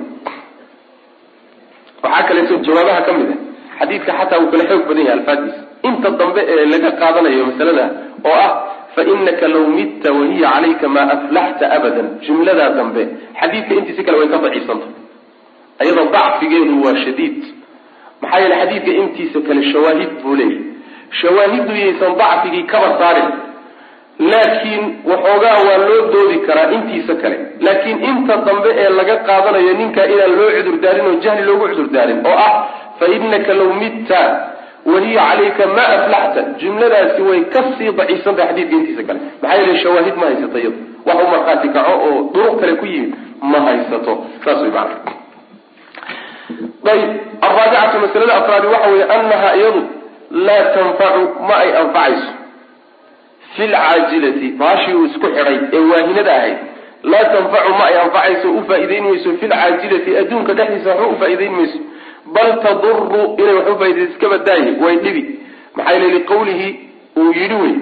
Waxaa 2.02 2.26
kaleeto 2.28 2.54
jawaabaha 2.66 3.00
ka 3.06 3.12
mid 3.18 3.28
a 3.30 3.36
xadiidka 3.80 4.12
xataa 4.18 4.38
uu 4.42 4.50
kala 4.52 4.64
xoog 4.70 4.82
badan 4.88 5.04
yahay 5.06 5.18
alfaadiisa 5.18 5.60
inta 5.88 6.08
dambe 6.20 6.40
ee 6.52 6.64
laga 6.72 6.90
qaadanayo 7.00 7.44
masalada 7.50 7.84
oo 8.28 8.36
ah 8.46 8.50
fainaka 8.94 9.46
law 9.54 9.64
midta 9.78 10.08
wahiya 10.18 10.48
calayka 10.54 10.86
maa 10.94 11.06
aflaxta 11.16 11.64
abadan. 11.76 12.06
Jumladaa 12.26 12.70
dambe 12.78 13.02
xadiidka 13.40 13.72
intiisi 13.78 14.02
kale 14.06 14.16
way 14.20 14.28
ka 14.32 14.38
daciifsanta 14.44 14.86
ayadoo 15.82 16.06
dacfigeedu 16.16 16.74
waa 16.84 16.96
shadiid. 17.04 17.36
Maxaa 18.22 18.40
yeele 18.42 18.56
xadiidka 18.62 18.92
intiisa 19.02 19.38
kale 19.48 19.60
shawaahid 19.72 20.10
buu 20.22 20.34
leeyahy 20.40 20.60
shawaahiddu 21.20 21.72
yaysan 21.82 22.12
dacfigii 22.22 22.64
kaba 22.72 22.88
saarin 23.00 23.28
laakiin 24.18 24.84
waxoogaa 25.10 25.56
waa 25.68 25.78
loo 25.88 26.02
doodi 26.12 26.38
karaa 26.46 26.70
intiisa 26.76 27.14
kale. 27.22 27.36
Laakiin 27.60 27.98
inta 28.10 28.36
dambe 28.46 28.70
ee 28.82 28.88
laga 28.98 29.16
qaadanayo 29.28 29.72
ninkaa 29.80 30.04
inaan 30.14 30.36
loo 30.38 30.50
cudurdaarin 30.56 31.06
oo 31.10 31.14
jahli 31.24 31.42
loogu 31.48 31.68
cudurdaarin 31.68 32.20
oo 32.26 32.36
ah 32.48 32.52
fa 32.98 33.06
innaka 33.16 33.52
law 33.60 33.70
mitta 33.82 34.20
wahiya 34.92 35.22
calayka 35.30 35.64
ma 35.76 35.84
aflaxta. 35.96 36.40
Jumladaasi 36.60 37.22
way 37.28 37.40
ka 37.54 37.60
sii 37.78 37.90
daciifsantahay 37.98 38.48
xadiidka 38.50 38.76
intiisa 38.80 39.02
kale. 39.08 39.20
Maxaa 39.42 39.58
yeele 39.60 39.74
shawaahid 39.82 40.16
ma 40.20 40.26
haysato 40.30 40.58
iyado 40.58 40.78
wax 41.06 41.18
u 41.24 41.28
markhaati 41.34 41.68
kaco 41.76 41.92
oo 42.08 42.16
duruq 42.34 42.56
kale 42.60 42.74
ku 42.80 42.86
yimid 42.92 43.12
ma 43.50 43.58
haysato. 43.66 44.12
Saas 44.44 44.60
way 44.62 44.70
macana 44.70 45.14
ayb 46.92 47.10
alraabicatu 47.46 47.96
masalada 48.04 48.34
afraadi 48.40 48.66
waxa 48.74 48.88
weeye 48.90 49.04
anaha 49.16 49.48
iyadu 49.60 49.80
laa 50.46 50.64
tanfacu 50.74 51.22
ma 51.48 51.54
ay 51.62 51.70
anfacayso 51.82 52.28
fi 53.56 53.62
lcaajilati 53.72 54.48
baashii 54.60 54.94
uu 54.94 55.04
isku 55.10 55.26
xidhay 55.26 55.58
ee 55.72 55.78
waahinada 55.92 56.32
ahayd. 56.38 56.56
Laa 57.12 57.24
tanfacu 57.34 57.70
ma 57.78 57.84
ay 57.90 57.96
anfacayso 58.04 58.48
u 58.58 58.62
faa'idayn 58.68 59.04
mayso 59.08 59.30
fi 59.40 59.46
lcaajilati 59.46 60.10
adduunka 60.20 60.52
dhexdiisa 60.58 60.90
waxba 60.90 61.06
u 61.14 61.16
faa'idayn 61.22 61.52
mayso. 61.58 61.78
Bal 62.34 62.50
taduru 62.64 63.22
inay 63.40 63.54
wax 63.58 63.68
u 63.74 63.78
faaidayso 63.80 64.10
iska 64.12 64.28
badaaye 64.32 64.70
way 64.84 64.96
dhibi. 65.04 65.22
Maxaa 65.76 65.92
yele 65.94 66.08
liqawlihi 66.18 66.68
uu 67.20 67.32
yidhi 67.40 67.54
wey 67.62 67.74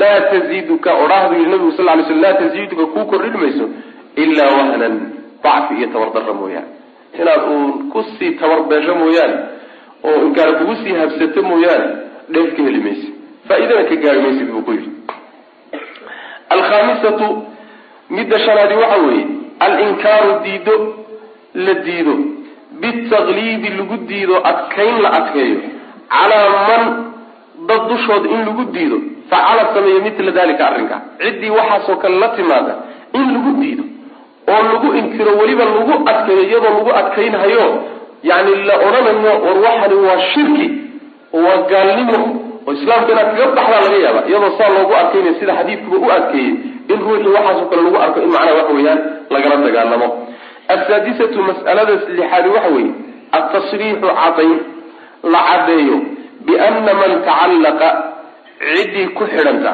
laa 0.00 0.20
taziiduka 0.30 0.90
odhaahdu 1.02 1.34
yihi 1.38 1.50
nabigu 1.50 1.72
sal 1.76 1.84
lay 1.86 2.04
sl 2.08 2.20
laa 2.24 2.34
taziiduka 2.42 2.84
kuu 2.92 3.04
kordhin 3.10 3.36
mayso 3.42 3.66
ilaa 4.22 4.50
wahnan 4.58 4.94
dacfi 5.44 5.74
iyo 5.78 5.86
tabardara 5.92 6.32
mooyaane. 6.40 6.70
Inaad 7.20 7.42
uun 7.50 7.90
ku 7.92 8.04
sii 8.18 8.30
tabarbeesho 8.40 8.94
mooyaane 9.02 9.36
oo 10.08 10.16
inkaana 10.26 10.52
kugu 10.58 10.74
sii 10.82 10.94
habsato 11.00 11.42
mooyaane 11.50 11.86
dheef 12.32 12.48
ka 12.56 12.62
heli 12.66 12.80
maysid 12.86 13.12
faa-idana 13.48 13.82
ka 13.90 13.96
gaari 14.02 14.20
maysid 14.24 14.48
buu 14.52 14.62
ku 14.66 14.72
yidhi 14.76 14.90
alkhaamisatu 16.54 17.26
midda 18.10 18.38
shanaadi 18.46 18.74
waxa 18.82 18.96
weeye 19.06 19.26
alinkaaru 19.60 20.32
diido 20.44 20.74
la 21.54 21.74
diido. 21.74 22.14
Bitaqliidi 22.80 23.68
lagu 23.78 23.96
diido 24.08 24.36
adkayn 24.50 24.96
la 25.04 25.10
adkeeyo. 25.18 25.58
Calaa 26.10 26.48
man 26.68 26.82
dad 27.68 27.82
dushood 27.90 28.24
in 28.34 28.40
lagu 28.48 28.64
diido 28.74 28.98
facala 29.30 29.62
sameeyo 29.74 30.00
mitla 30.06 30.30
dalika 30.38 30.66
arrinkaa 30.70 31.00
ciddii 31.22 31.50
waxaasoo 31.58 31.96
kale 32.02 32.18
la 32.22 32.28
timaada 32.36 32.74
in 33.18 33.24
lagu 33.34 33.50
diido 33.60 33.84
oo 34.52 34.62
lagu 34.72 34.88
inkiro 35.00 35.32
weliba 35.40 35.64
lagu 35.64 35.94
adkeeyo 36.10 36.42
iyadoo 36.48 36.72
lagu 36.78 36.90
adkaynhayo 37.00 37.64
yani 38.22 38.52
la 38.68 38.74
odhanayo 38.86 39.32
war 39.46 39.56
waxani 39.66 39.94
waa 40.06 40.20
shirki 40.32 40.66
waa 41.44 41.56
gaalnimo 41.70 42.20
oo 42.66 42.72
islaamka 42.78 43.10
inaad 43.14 43.28
kaga 43.36 43.46
baxdaa 43.58 43.80
laga 43.84 43.98
yaaba 44.06 44.20
iyadoo 44.30 44.52
saa 44.58 44.68
loogu 44.76 44.94
adkaynayo 45.00 45.34
sida 45.40 45.52
xadiidkuba 45.58 45.96
u 46.06 46.10
adkeeyey 46.16 46.52
in 46.92 46.98
ruuxii 47.06 47.32
waxaasoo 47.36 47.66
kale 47.70 47.82
lagu 47.86 47.98
arko 48.04 48.18
in 48.24 48.30
macnaha 48.34 48.54
waxa 48.60 48.72
weeyaan 48.78 49.00
lagala 49.34 49.56
dagaalamo 49.66 50.08
asaadisatu 50.74 51.38
mas'alada 51.48 51.92
lixaadi 52.18 52.48
waxa 52.56 52.70
weeye 52.76 52.92
altasriixu 53.38 54.08
cadayn 54.20 54.54
la 55.32 55.40
caddeeyo 55.48 55.96
biana 56.46 56.92
man 57.00 57.12
tacallaqa 57.28 57.88
ciddii 58.74 59.06
ku 59.16 59.24
xidhanta. 59.32 59.72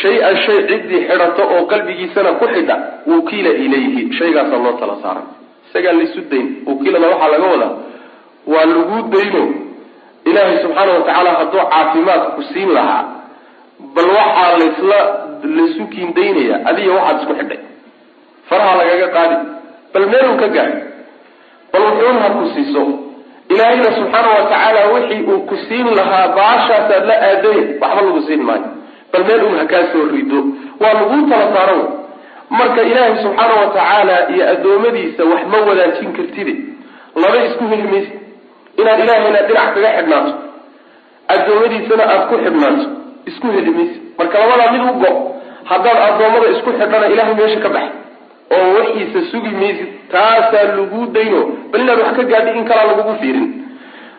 Shay-an 0.00 0.36
shay 0.44 0.58
ciddii 0.70 1.00
xidhato 1.08 1.42
oo 1.54 1.62
qalbigiisana 1.72 2.30
ku 2.40 2.46
xidha 2.54 2.76
wukiila 3.10 3.50
ilayhi 3.64 4.02
shaygaasaa 4.18 4.60
loo 4.64 4.74
tala 4.80 4.96
saaray. 5.02 5.26
Isagaa 5.68 5.92
laysu 5.98 6.20
dayn 6.30 6.46
wakiilada 6.68 7.06
waxaa 7.12 7.30
laga 7.34 7.46
wadaa 7.52 7.72
waa 8.52 8.64
lagu 8.72 8.98
dayno 9.14 9.42
ilaahay 10.30 10.58
subxaana 10.62 10.92
watacaala 10.92 11.30
hadduu 11.38 11.60
caafimaadka 11.72 12.28
ku 12.36 12.42
siin 12.52 12.70
lahaa 12.76 13.02
bal 13.94 14.08
waxaa 14.18 14.50
laysla 14.60 14.98
laysu 15.56 15.82
kiindaynaya 15.92 16.56
adiga 16.70 16.92
waxaad 16.98 17.16
isku 17.22 17.34
xidhay. 17.40 17.60
Faraha 18.48 18.72
lagaga 18.80 19.08
qaadi 19.16 19.36
bal 19.94 20.06
meelun 20.12 20.36
ka 20.42 20.48
gaadhi 20.56 20.80
bal 21.72 21.82
wuxuun 21.88 22.16
ha 22.22 22.28
ku 22.36 22.42
siiso. 22.54 22.82
Ilaahayna 23.52 23.90
subxaana 23.98 24.28
watacaala 24.36 24.80
wixii 24.94 25.22
uu 25.32 25.40
ku 25.48 25.56
siin 25.68 25.86
lahaa 25.98 26.28
baashaasaad 26.38 27.04
la 27.10 27.16
aaday 27.28 27.58
waxba 27.82 28.00
lagu 28.06 28.20
siin 28.28 28.42
maayo. 28.48 28.68
Bal 29.12 29.22
meel 29.28 29.42
un 29.48 29.58
ha 29.60 29.64
kaa 29.72 29.84
soo 29.92 30.04
rido 30.12 30.40
waa 30.80 30.92
laguu 30.98 31.20
tala 31.30 31.46
saaran 31.56 31.82
marka 32.58 32.80
ilaahay 32.90 33.16
subxaana 33.24 33.54
watacaala 33.62 34.16
iyo 34.34 34.44
addoommadiisa 34.52 35.22
wax 35.32 35.42
ma 35.52 35.58
wadaajin 35.68 36.10
kartide. 36.16 36.54
Laba 37.22 37.36
isku 37.46 37.64
heli 37.72 37.86
maysa 37.92 38.12
inaad 38.80 38.98
ilaahayna 39.04 39.40
dhinac 39.48 39.68
kaga 39.74 39.90
xidhnaato. 39.98 40.32
Addoommadiisana 41.34 42.04
aada 42.12 42.26
ku 42.30 42.36
xidhnaato. 42.44 42.84
Isku 43.30 43.46
heli 43.56 43.70
maysa. 43.76 43.98
Marka 44.18 44.36
labadaa 44.40 44.72
mid 44.74 44.82
u 44.90 44.92
go 45.02 45.10
haddaad 45.70 45.98
addoommada 46.08 46.46
isku 46.54 46.70
xidhana 46.78 47.06
ilahay 47.14 47.34
meesha 47.38 47.60
ka 47.64 47.68
bax 47.76 47.86
oo 48.56 48.66
waxiisa 48.76 49.20
sugi 49.30 49.52
maysid 49.60 49.88
taasaa 50.12 50.64
lagu 50.78 51.00
dayno. 51.16 51.40
Bal 51.72 51.80
inaad 51.84 51.98
wax 52.04 52.12
ka 52.18 52.22
gaadhi 52.32 52.50
in 52.58 52.64
kalaa 52.70 52.86
lagugu 52.90 53.14
fiirin. 53.20 53.46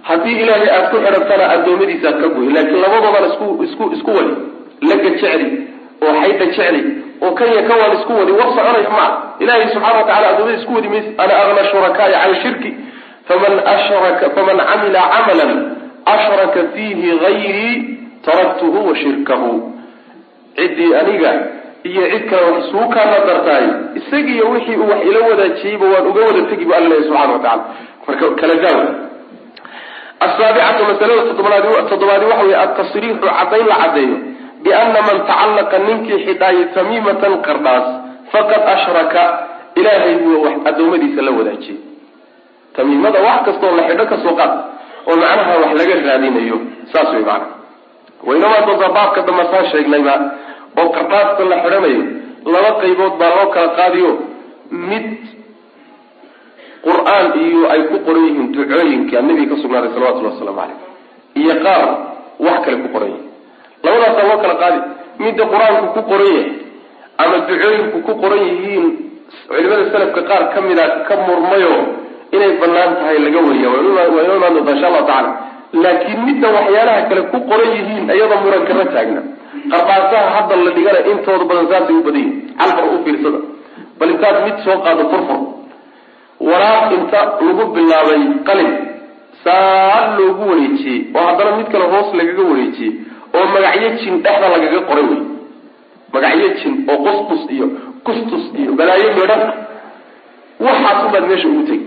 Haddii 0.08 0.38
ilaahay 0.42 0.70
aada 0.76 0.88
ku 0.92 0.98
xidhantana 1.06 1.46
addoommadiisa 1.56 2.08
aad 2.12 2.18
ka 2.24 2.28
goy 2.36 2.48
laakiin 2.56 2.82
labadoodan 2.86 3.26
isku 3.32 3.46
isku 3.68 3.84
isku 3.96 4.12
wadi. 4.18 4.34
Laga 4.90 5.10
jecli 5.22 5.48
oo 6.06 6.14
xayda 6.22 6.46
jecli 6.58 6.82
oo 7.24 7.32
kanya 7.40 7.62
ka 7.70 7.74
wad 7.82 7.94
isku 8.00 8.12
wadi. 8.20 8.32
War 8.40 8.50
soconaya 8.58 8.90
maa 8.98 9.12
ilaahay 9.44 9.68
subxana 9.74 9.98
watacala 10.02 10.28
addoommadiisa 10.32 10.62
isku 10.64 10.74
wadi 10.78 10.90
maysid. 10.94 11.14
Ana 11.22 11.34
agna 11.42 11.62
shurakaaya 11.72 12.18
can 12.24 12.36
shirki 12.44 12.70
faman 13.28 14.58
camila 14.70 15.02
camalan 15.14 15.52
ashraka 16.06 16.60
fiihi 16.74 17.18
gayrii 17.24 17.76
taraktuhu 18.26 18.88
wa 18.88 18.96
shirkahu 18.96 19.52
ciddii 20.58 20.94
aniga 21.02 21.32
iyo 21.84 22.04
cid 22.12 22.24
kale 22.30 22.46
wax 22.52 22.66
isuu 22.66 22.90
kaana 22.90 23.18
dartaay 23.28 23.66
isagiiyo 24.00 24.50
wixii 24.50 24.76
uu 24.76 24.90
wax 24.90 25.02
ila 25.10 25.20
wadaajiyeyba 25.30 25.86
waan 25.94 26.08
uga 26.08 26.22
wada 26.26 26.42
tegi 26.50 26.66
bu 26.66 26.74
alla 26.74 26.96
subxana 26.96 27.34
watacala 27.34 27.64
marka 28.08 28.26
kala 28.42 28.56
gaaw 28.64 28.80
asaabicatu 30.26 30.84
masalada 30.90 31.22
toddobaadi 31.30 31.68
toddobaadi 31.90 32.26
waxa 32.26 32.44
weye 32.44 32.56
altasriixu 32.64 33.20
caddayn 33.40 33.68
la 33.72 33.76
caddeeyo 33.84 34.18
biana 34.64 35.00
man 35.08 35.18
tacallaqa 35.30 35.78
ninkii 35.88 36.20
xidhaayay 36.26 36.66
tamiimatan 36.76 37.34
qardhaas 37.48 37.86
faqad 38.34 38.62
ashraka 38.76 39.24
ilaahay 39.80 40.16
buu 40.24 40.42
wax 40.46 40.56
addoommadiisa 40.70 41.22
la 41.28 41.32
wadaajiyey 41.40 41.80
tamiimada 42.78 43.20
wax 43.28 43.40
kastoo 43.48 43.72
la 43.78 43.84
xidho 43.90 44.06
ka 44.12 44.18
soo 44.24 44.36
qaad 44.40 44.52
oo 45.10 45.16
macnaha 45.22 45.54
wax 45.64 45.72
laga 45.80 45.96
raadinayo 46.08 46.58
saas 46.94 47.10
wey 47.16 47.24
macana 47.30 47.48
waynamaa 48.28 48.62
doontaa 48.68 48.92
baabka 48.98 49.20
dambe 49.28 49.44
saan 49.52 49.66
sheegnayba 49.72 50.14
oo 50.82 50.88
qardhaasta 50.96 51.44
la 51.52 51.58
xidhanayo 51.64 52.02
laba 52.54 52.72
qaybood 52.82 53.14
baa 53.22 53.32
loo 53.38 53.48
kala 53.56 53.70
qaadiyo. 53.80 54.12
Mid 54.90 55.06
qur'aan 56.86 57.26
iyo 57.46 57.62
ay 57.74 57.82
ku 57.90 57.98
qoran 58.06 58.24
yihiin 58.30 58.48
ducooyinka 58.54 59.18
nabiga 59.28 59.56
ka 59.56 59.62
sugnaaday 59.62 59.90
salawatullhi 59.96 60.32
wasalaamu 60.34 60.60
caleyh 60.62 60.78
iyo 61.42 61.54
qaar 61.66 61.84
wax 62.46 62.58
kale 62.66 62.78
ku 62.84 62.90
qoran 62.94 63.10
yihiin 63.14 63.30
labadaasaa 63.86 64.28
loo 64.30 64.38
kala 64.44 64.56
qaadi. 64.64 64.80
Midda 65.24 65.44
qur'aanku 65.54 65.88
ku 65.96 66.02
qoran 66.12 66.30
yahay 66.36 66.48
ama 67.22 67.36
ducooyinku 67.50 67.98
ku 68.08 68.14
qoran 68.22 68.42
yihiin 68.50 68.86
culimada 69.50 69.84
salafka 69.94 70.22
qaar 70.30 70.44
ka 70.54 70.60
mida 70.68 70.86
ka 71.08 71.14
murmayo 71.26 71.74
inay 72.32 72.52
bannaan 72.62 72.92
tahay 73.00 73.18
laga 73.26 73.40
wariya. 73.48 73.68
Waa 73.70 74.50
insha 74.74 74.88
allahu 74.88 75.06
tacala 75.10 75.30
laakiin 75.84 76.20
midda 76.28 76.48
waxyaalaha 76.58 77.02
kale 77.10 77.22
ku 77.32 77.38
qoran 77.50 77.70
yihiin 77.78 78.06
iyadoo 78.16 78.40
muran 78.46 78.64
kama 78.70 78.86
taagna. 78.96 79.22
Qardhaasaha 79.72 80.28
hadda 80.36 80.56
la 80.66 80.72
dhigana 80.76 81.00
intooda 81.12 81.44
badan 81.50 81.66
saasay 81.72 81.96
u 82.00 82.04
badan 82.08 82.22
yihiin 82.22 82.56
calfar 82.60 82.86
u 82.94 82.98
fiirsada. 83.06 83.40
Bal 84.00 84.10
intaad 84.14 84.36
mid 84.46 84.58
soo 84.66 84.78
qaado 84.86 85.04
furfur. 85.12 85.40
Waraaq 86.50 86.92
inta 86.98 87.20
lagu 87.48 87.64
bilaabay 87.76 88.22
qalin 88.48 88.72
saa 89.44 90.16
loogu 90.18 90.44
wareejiyey 90.52 91.00
oo 91.16 91.24
haddana 91.30 91.52
mid 91.60 91.68
kale 91.74 91.86
hoos 91.94 92.10
lagaga 92.20 92.44
wareejiyey 92.52 92.92
oo 93.38 93.46
magacyo 93.54 93.90
jin 94.02 94.16
dhexda 94.24 94.48
lagaga 94.56 94.80
qoray 94.90 95.06
wey. 95.12 95.22
Magacyo 96.14 96.48
jin 96.60 96.74
oo 96.92 96.98
qusqus 97.06 97.42
iyo 97.56 97.68
kustus 98.06 98.44
iyo 98.60 98.72
balaayo 98.80 99.10
midhan 99.18 99.42
waxaasubaad 100.66 101.26
meesha 101.30 101.48
ugu 101.52 101.64
tegi 101.70 101.86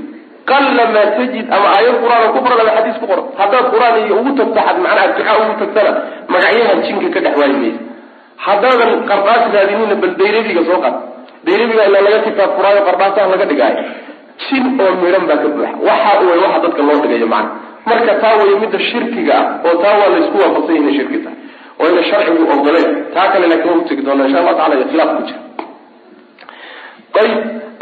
qalla 0.51 0.84
maa 0.94 1.07
tajid 1.18 1.46
ama 1.57 1.66
aayad 1.76 1.96
qur'aan 2.05 2.28
ku 2.34 2.38
qoran 2.44 2.59
ama 2.62 2.72
xadiis 2.76 2.96
ku 3.01 3.07
qoran. 3.11 3.26
Haddaad 3.40 3.66
qur'aan 3.72 3.94
ugu 4.20 4.30
tagto 4.38 4.61
xad 4.66 4.76
macnaha 4.84 5.07
duca 5.16 5.32
ugu 5.42 5.55
tagtana 5.62 5.90
magacyaha 6.32 6.72
jinka 6.86 7.09
ka 7.14 7.20
dhex 7.24 7.34
waayi 7.40 7.57
maysa 7.62 7.80
haddaadan 8.46 8.90
qardhaas 9.11 9.42
raadinina 9.55 9.94
bal 10.03 10.12
dayrabiga 10.20 10.62
soo 10.68 10.78
qad 10.84 10.94
dayrabiga 11.46 11.82
ilaa 11.88 12.03
laga 12.07 12.18
kitaab 12.26 12.51
furaayo 12.57 12.80
qardhaasaha 12.88 13.26
laga 13.32 13.44
dhigaayo. 13.51 13.80
Jin 14.44 14.64
oo 14.82 14.92
midhan 15.03 15.24
baa 15.28 15.38
ka 15.42 15.49
buuxa. 15.55 15.70
Waxa 15.88 16.12
way 16.28 16.38
waxa 16.44 16.59
dadka 16.64 16.80
loo 16.88 16.99
dhigayo 17.03 17.26
macna. 17.34 17.51
Marka 17.88 18.12
taa 18.22 18.34
way 18.40 18.55
midda 18.62 18.78
shirkiga 18.90 19.34
ah 19.40 19.46
oo 19.66 19.74
taa 19.82 19.94
waa 20.01 20.09
laysku 20.14 20.36
waafaqsan 20.42 20.74
yahay 20.78 20.94
shirki 20.99 21.18
tahay 21.24 21.38
oo 21.80 21.86
ina 21.92 22.03
sharcigu 22.11 22.42
ogoleen 22.55 22.90
taa 23.14 23.26
kale 23.32 23.46
laakiin 23.53 23.72
waa 23.78 24.03
doona 24.07 24.22
insha 24.26 24.38
allah 24.42 24.55
tacala 24.59 24.74
iyo 24.78 24.86
khilaaf 24.90 25.11
ku 25.16 25.22
jira. 25.28 25.40
Ayb 27.20 27.34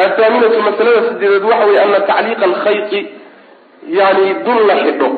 athaaminatu 0.05 0.59
masalada 0.69 1.01
sideedeed 1.09 1.45
waxa 1.51 1.65
weye 1.69 1.81
ana 1.85 2.01
tacliiqa 2.11 2.45
alkhayqi 2.51 3.01
yani 3.99 4.27
dun 4.45 4.59
la 4.69 4.75
xidho 4.85 5.09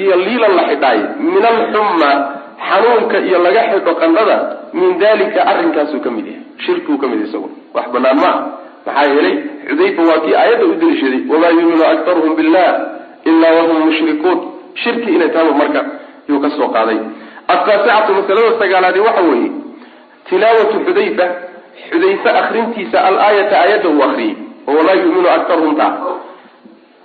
iyo 0.00 0.14
liilan 0.26 0.52
la 0.58 0.64
xidhaay 0.70 0.98
min 1.18 1.44
alxumma 1.52 2.10
xanuunka 2.68 3.18
iyo 3.28 3.38
laga 3.46 3.62
xidho 3.72 3.92
qandhada 4.02 4.36
min 4.78 4.90
dalika 5.02 5.40
arrinkaasuu 5.50 6.00
ka 6.04 6.10
mid 6.16 6.26
yahay. 6.26 6.42
Shirkiuu 6.64 6.98
ka 7.00 7.06
mid 7.10 7.18
yahay 7.20 7.28
isagu. 7.30 7.48
Wax 7.74 7.86
banaan 7.94 8.16
ma 8.24 8.32
maxaa 8.86 9.06
yeelay 9.12 9.36
xudayfa 9.68 10.02
waa 10.08 10.20
kii 10.24 10.34
aayadda 10.40 10.64
u 10.64 10.74
deliishaday 10.80 11.20
wamaa 11.32 11.50
yuuminu 11.56 11.84
aktaruhum 11.92 12.32
billah 12.38 12.68
ilaa 13.30 13.52
wahum 13.58 13.78
mushrikuun. 13.88 14.38
Shirki 14.82 15.10
inay 15.16 15.30
tahaba 15.34 15.52
marka 15.60 15.80
yuu 16.28 16.40
ka 16.44 16.48
soo 16.56 16.68
qaaday. 16.76 16.98
Ataasicatu 17.48 18.10
masalada 18.18 18.58
sagaalaadi 18.60 19.00
waxa 19.06 19.22
weeye 19.30 19.50
tilaawatu 20.28 20.76
xudayfa 20.86 21.26
xudayfe 21.90 22.30
akrintiisa 22.42 22.98
alaayata 23.08 23.54
aayadda 23.62 23.88
uu 23.94 24.02
akriyey 24.08 24.34
oo 24.68 24.74
wamaa 24.78 24.96
yuuminu 25.02 25.28
aktaruhum 25.36 25.74
taa 25.80 25.92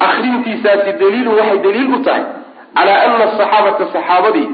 akrintiisaasi 0.07 0.91
daliilun 1.01 1.35
waxay 1.39 1.59
daliil 1.67 1.93
u 1.97 1.99
tahay 2.07 2.23
calaa 2.77 2.99
ana 3.05 3.15
asaxaabata 3.29 3.85
saxaabadii 3.95 4.47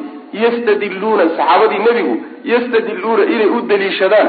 yastadiluuna 0.43 1.23
saxaabadii 1.37 1.81
nebigu 1.87 2.15
yastadiluuna 2.53 3.23
inay 3.33 3.49
u 3.57 3.61
daliishadaan 3.71 4.27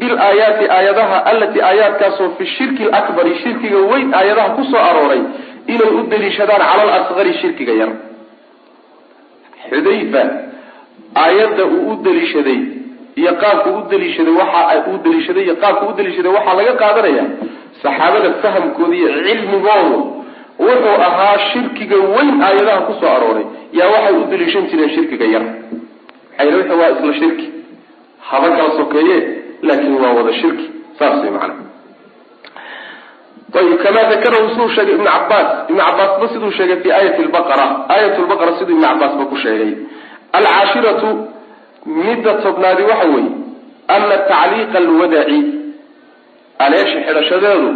bilaayaati 0.00 0.64
aayadaha 0.76 1.16
allatii 1.30 1.62
aayaadkaasoo 1.70 2.28
fi 2.38 2.44
shirki 2.56 2.84
lakbari 2.94 3.32
shirkiga 3.44 3.78
weyn 3.92 4.08
aayadaha 4.20 4.48
ku 4.56 4.62
soo 4.72 4.82
arooray 4.90 5.22
inay 5.74 5.90
u 6.00 6.02
daliishadaan 6.12 6.62
cala 6.70 6.82
alasqari 6.88 7.32
shirkiga 7.40 7.72
yar. 7.80 7.90
Xudayfa 9.70 10.22
aayadda 11.24 11.64
uu 11.74 11.82
u 11.92 11.96
daliishaday 12.04 12.58
iyo 13.20 13.32
qaabku 13.42 13.68
u 13.78 13.80
daliishaday 13.90 14.34
waxa 14.40 14.60
uu 14.90 14.96
daliishaday 15.04 15.42
iyo 15.46 15.56
qaabku 15.62 15.84
u 15.90 15.92
daliishaday 15.98 16.32
waxaa 16.36 16.54
laga 16.58 16.72
qaadanaya 16.82 17.24
saxaabada 17.82 18.28
fahamkooda 18.42 18.94
iyo 19.00 19.08
cilmigoodu 19.26 19.98
wuxuu 20.66 20.96
ahaa 21.08 21.36
shirkiga 21.52 21.96
weyn 22.14 22.30
aayadaha 22.46 22.80
ku 22.86 22.92
soo 23.00 23.10
arooray. 23.16 23.46
Yaa 23.78 23.88
waxay 23.94 24.14
u 24.20 24.24
daliishan 24.32 24.64
jireen 24.70 24.90
shirkiga 24.96 25.26
yar. 25.34 25.44
Maxay 26.38 26.76
waa 26.80 26.90
isla 26.94 27.12
shirki. 27.20 27.46
Haba 28.28 28.48
kala 28.56 28.70
sokeeye 28.78 29.16
laakin 29.66 29.94
waa 30.02 30.12
wada 30.18 30.32
shirki. 30.40 30.66
Saas 30.98 31.16
way 31.22 31.30
macana 31.36 31.54
ayib 33.58 33.78
kamaa 33.84 34.04
dakarahu 34.12 34.46
siduu 34.52 34.68
sheegay 34.76 34.94
ibnu 34.94 35.06
cabaas 35.14 35.48
ibnu 35.70 35.80
cabaasba 35.88 36.26
siduu 36.32 36.50
sheegay 36.58 36.76
fi 36.82 36.88
aayati 36.96 37.22
lbaqara 37.28 37.66
aayat 37.92 38.16
lbaqara 38.24 38.52
siduu 38.58 38.74
ibnu 38.76 38.86
cabaasba 38.88 39.24
ku 39.30 39.36
sheegay. 39.44 39.70
Alcaashiratu 40.38 41.08
midda 41.96 42.32
tobnaadi 42.44 42.82
waxa 42.90 43.06
weeye 43.14 43.30
ana 43.94 44.16
tacliiqa 44.30 44.78
alwadaci 44.82 45.38
aleesha 46.64 46.98
xidhashadeedu 47.06 47.68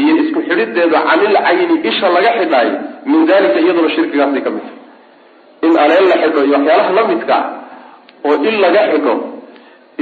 iyo 0.00 0.12
isku 0.22 0.40
xidhideeda 0.48 0.98
canil 1.08 1.34
cayni 1.46 1.74
isha 1.90 2.06
laga 2.16 2.30
xidhaayo 2.38 2.74
min 3.10 3.20
dalika 3.30 3.58
iyaduna 3.64 3.90
shirkigaasay 3.96 4.42
ka 4.46 4.50
mid 4.54 4.62
tahay. 4.62 4.78
In 5.66 5.72
aleel 5.84 6.04
la 6.10 6.16
xidho 6.22 6.40
iyo 6.46 6.54
waxyaalaha 6.58 6.92
la 6.98 7.04
midka 7.10 7.34
ah 7.38 7.44
oo 8.28 8.34
in 8.48 8.56
laga 8.64 8.80
xidho 8.92 9.14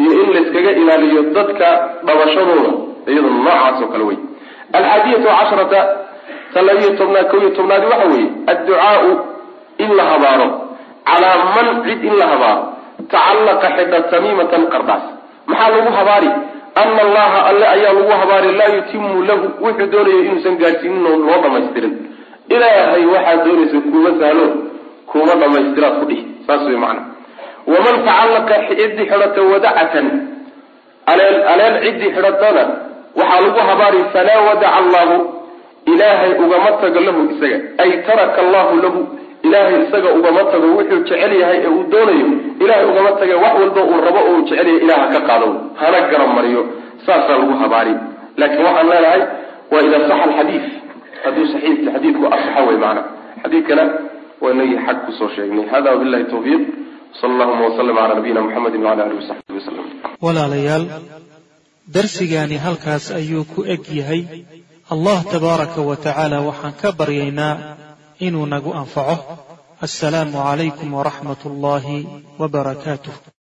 iyo 0.00 0.10
in 0.22 0.28
layskaga 0.36 0.70
ilaaliyo 0.80 1.20
dadka 1.36 1.68
dhabashadooda 2.06 2.70
iyaduna 3.10 3.38
noocaas 3.46 3.78
oo 3.84 3.88
kale 3.92 4.04
wey 4.08 4.18
alxaadiyatu 4.76 5.26
casharata 5.38 5.80
ta 6.52 6.58
labiyo 6.68 6.90
tobnaad 7.00 7.26
ko 7.30 7.34
iyo 7.42 7.50
tobnaadi 7.58 7.86
waxa 7.92 8.06
weeye 8.12 8.28
adducaau 8.52 9.08
in 9.84 9.90
la 9.98 10.04
habaaro 10.10 10.48
calaa 11.08 11.36
man 11.56 11.68
cid 11.84 12.00
in 12.08 12.14
la 12.20 12.26
habaaro 12.32 12.62
tacallaqa 13.12 13.66
xidha 13.76 13.98
tamiimatan 14.12 14.62
qardaas. 14.72 15.04
Maxaa 15.50 15.70
lagu 15.74 15.90
habaari? 15.98 16.30
Ana 16.80 17.00
allaha 17.06 17.38
alle 17.50 17.66
ayaa 17.74 17.92
lagu 17.98 18.12
habaari 18.20 18.50
laa 18.60 18.70
yutimu 18.76 19.22
lahu 19.28 19.44
wuxuu 19.64 19.86
doonaya 19.92 20.18
inuusan 20.28 20.54
gaadhsiinin 20.62 21.06
oo 21.10 21.16
loo 21.26 21.38
dhamaystirin 21.44 21.94
ilaahay 22.54 23.04
waxaad 23.14 23.38
doonaysa 23.46 23.78
kuuma 23.90 24.10
sahlo 24.20 24.46
kuuma 25.10 25.32
dhamaystiraad 25.40 25.94
ku 26.00 26.04
dhihi. 26.10 26.22
Saas 26.46 26.62
wey 26.68 26.76
macana 26.82 27.02
waman 27.72 27.96
tacallaqa 28.06 28.54
ciddii 28.68 29.06
xidhata 29.10 29.40
wadacatan 29.52 30.06
aleel 31.12 31.36
aleel 31.52 31.74
ciddii 31.84 32.10
xidhatana 32.16 32.62
waxaa 33.20 33.40
lagu 33.46 33.60
habaari 33.70 34.00
falaa 34.14 34.40
wadaca 34.48 34.68
allahu 34.80 35.16
ilaahay 35.92 36.32
ugama 36.44 36.70
tago 36.82 37.00
lahu 37.06 37.20
isaga. 37.32 37.58
Ay 37.82 37.90
taraka 38.06 38.38
allahu 38.44 38.72
lahu 38.84 39.00
ilaahay 39.46 39.76
isaga 39.86 40.10
ugama 40.18 40.40
tago 40.52 40.66
wuxuu 40.78 41.00
jecel 41.08 41.32
yahay 41.42 41.58
ee 41.66 41.70
uu 41.76 41.84
doonayo 41.92 42.26
ilahay 42.62 42.84
ugama 42.90 43.10
taga 43.20 43.36
wax 43.44 43.54
walba 43.62 43.82
uu 43.90 44.00
rabo 44.06 44.20
oo 44.28 44.32
uu 44.36 44.42
jecel 44.48 44.66
yahay 44.68 44.82
ilaah 44.84 45.04
ka 45.14 45.20
qaado 45.28 45.48
hana 45.80 45.98
garab 46.12 46.30
mariyo. 46.38 46.62
Saasaa 47.06 47.36
lagu 47.40 47.54
habaari. 47.62 47.94
Laakiin 48.40 48.64
waxaan 48.68 48.88
leenahay 48.92 49.22
waa 49.72 49.82
idaa 49.86 50.00
saxa 50.10 50.24
alxadiid 50.28 50.64
hadduu 51.24 51.46
saxiix 51.52 51.78
xadiidku 51.94 52.24
asaxa 52.36 52.60
wey 52.68 52.78
maana 52.84 53.00
xadiidkana 53.42 53.84
waa 54.42 54.52
inagii 54.54 54.78
xag 54.86 54.96
ku 55.06 55.10
soo 55.18 55.28
sheegnay. 55.36 55.64
Hada 55.72 55.88
wabillahi 55.94 56.24
tawfiiq. 56.32 56.62
Sal 57.20 57.30
allahuma 57.34 57.64
waslm 57.68 57.96
cala 57.98 58.14
nabiyina 58.18 58.40
muxamedi 58.46 58.78
wala 58.86 59.02
alihi 59.06 59.18
wasaxbihi 59.22 59.56
waslm 59.60 59.84
walaalayaal 60.24 60.84
darsigaani 61.94 62.56
halkaas 62.66 63.04
ayuu 63.20 63.44
ku 63.54 63.60
eg 63.74 63.82
yahay. 64.00 64.22
Allah 64.94 65.18
tabaaraka 65.32 65.80
wa 65.88 65.96
tacaala 66.04 66.38
waxaan 66.48 66.74
ka 66.82 66.88
baryaynaa 67.00 67.54
inuu 68.26 68.46
nagu 68.52 68.70
anfaco. 68.80 69.16
Assalaamu 69.86 70.38
calaykum 70.46 70.94
waraxmat 70.98 71.40
ullaahi 71.50 72.06
wabarakaatuh 72.40 73.37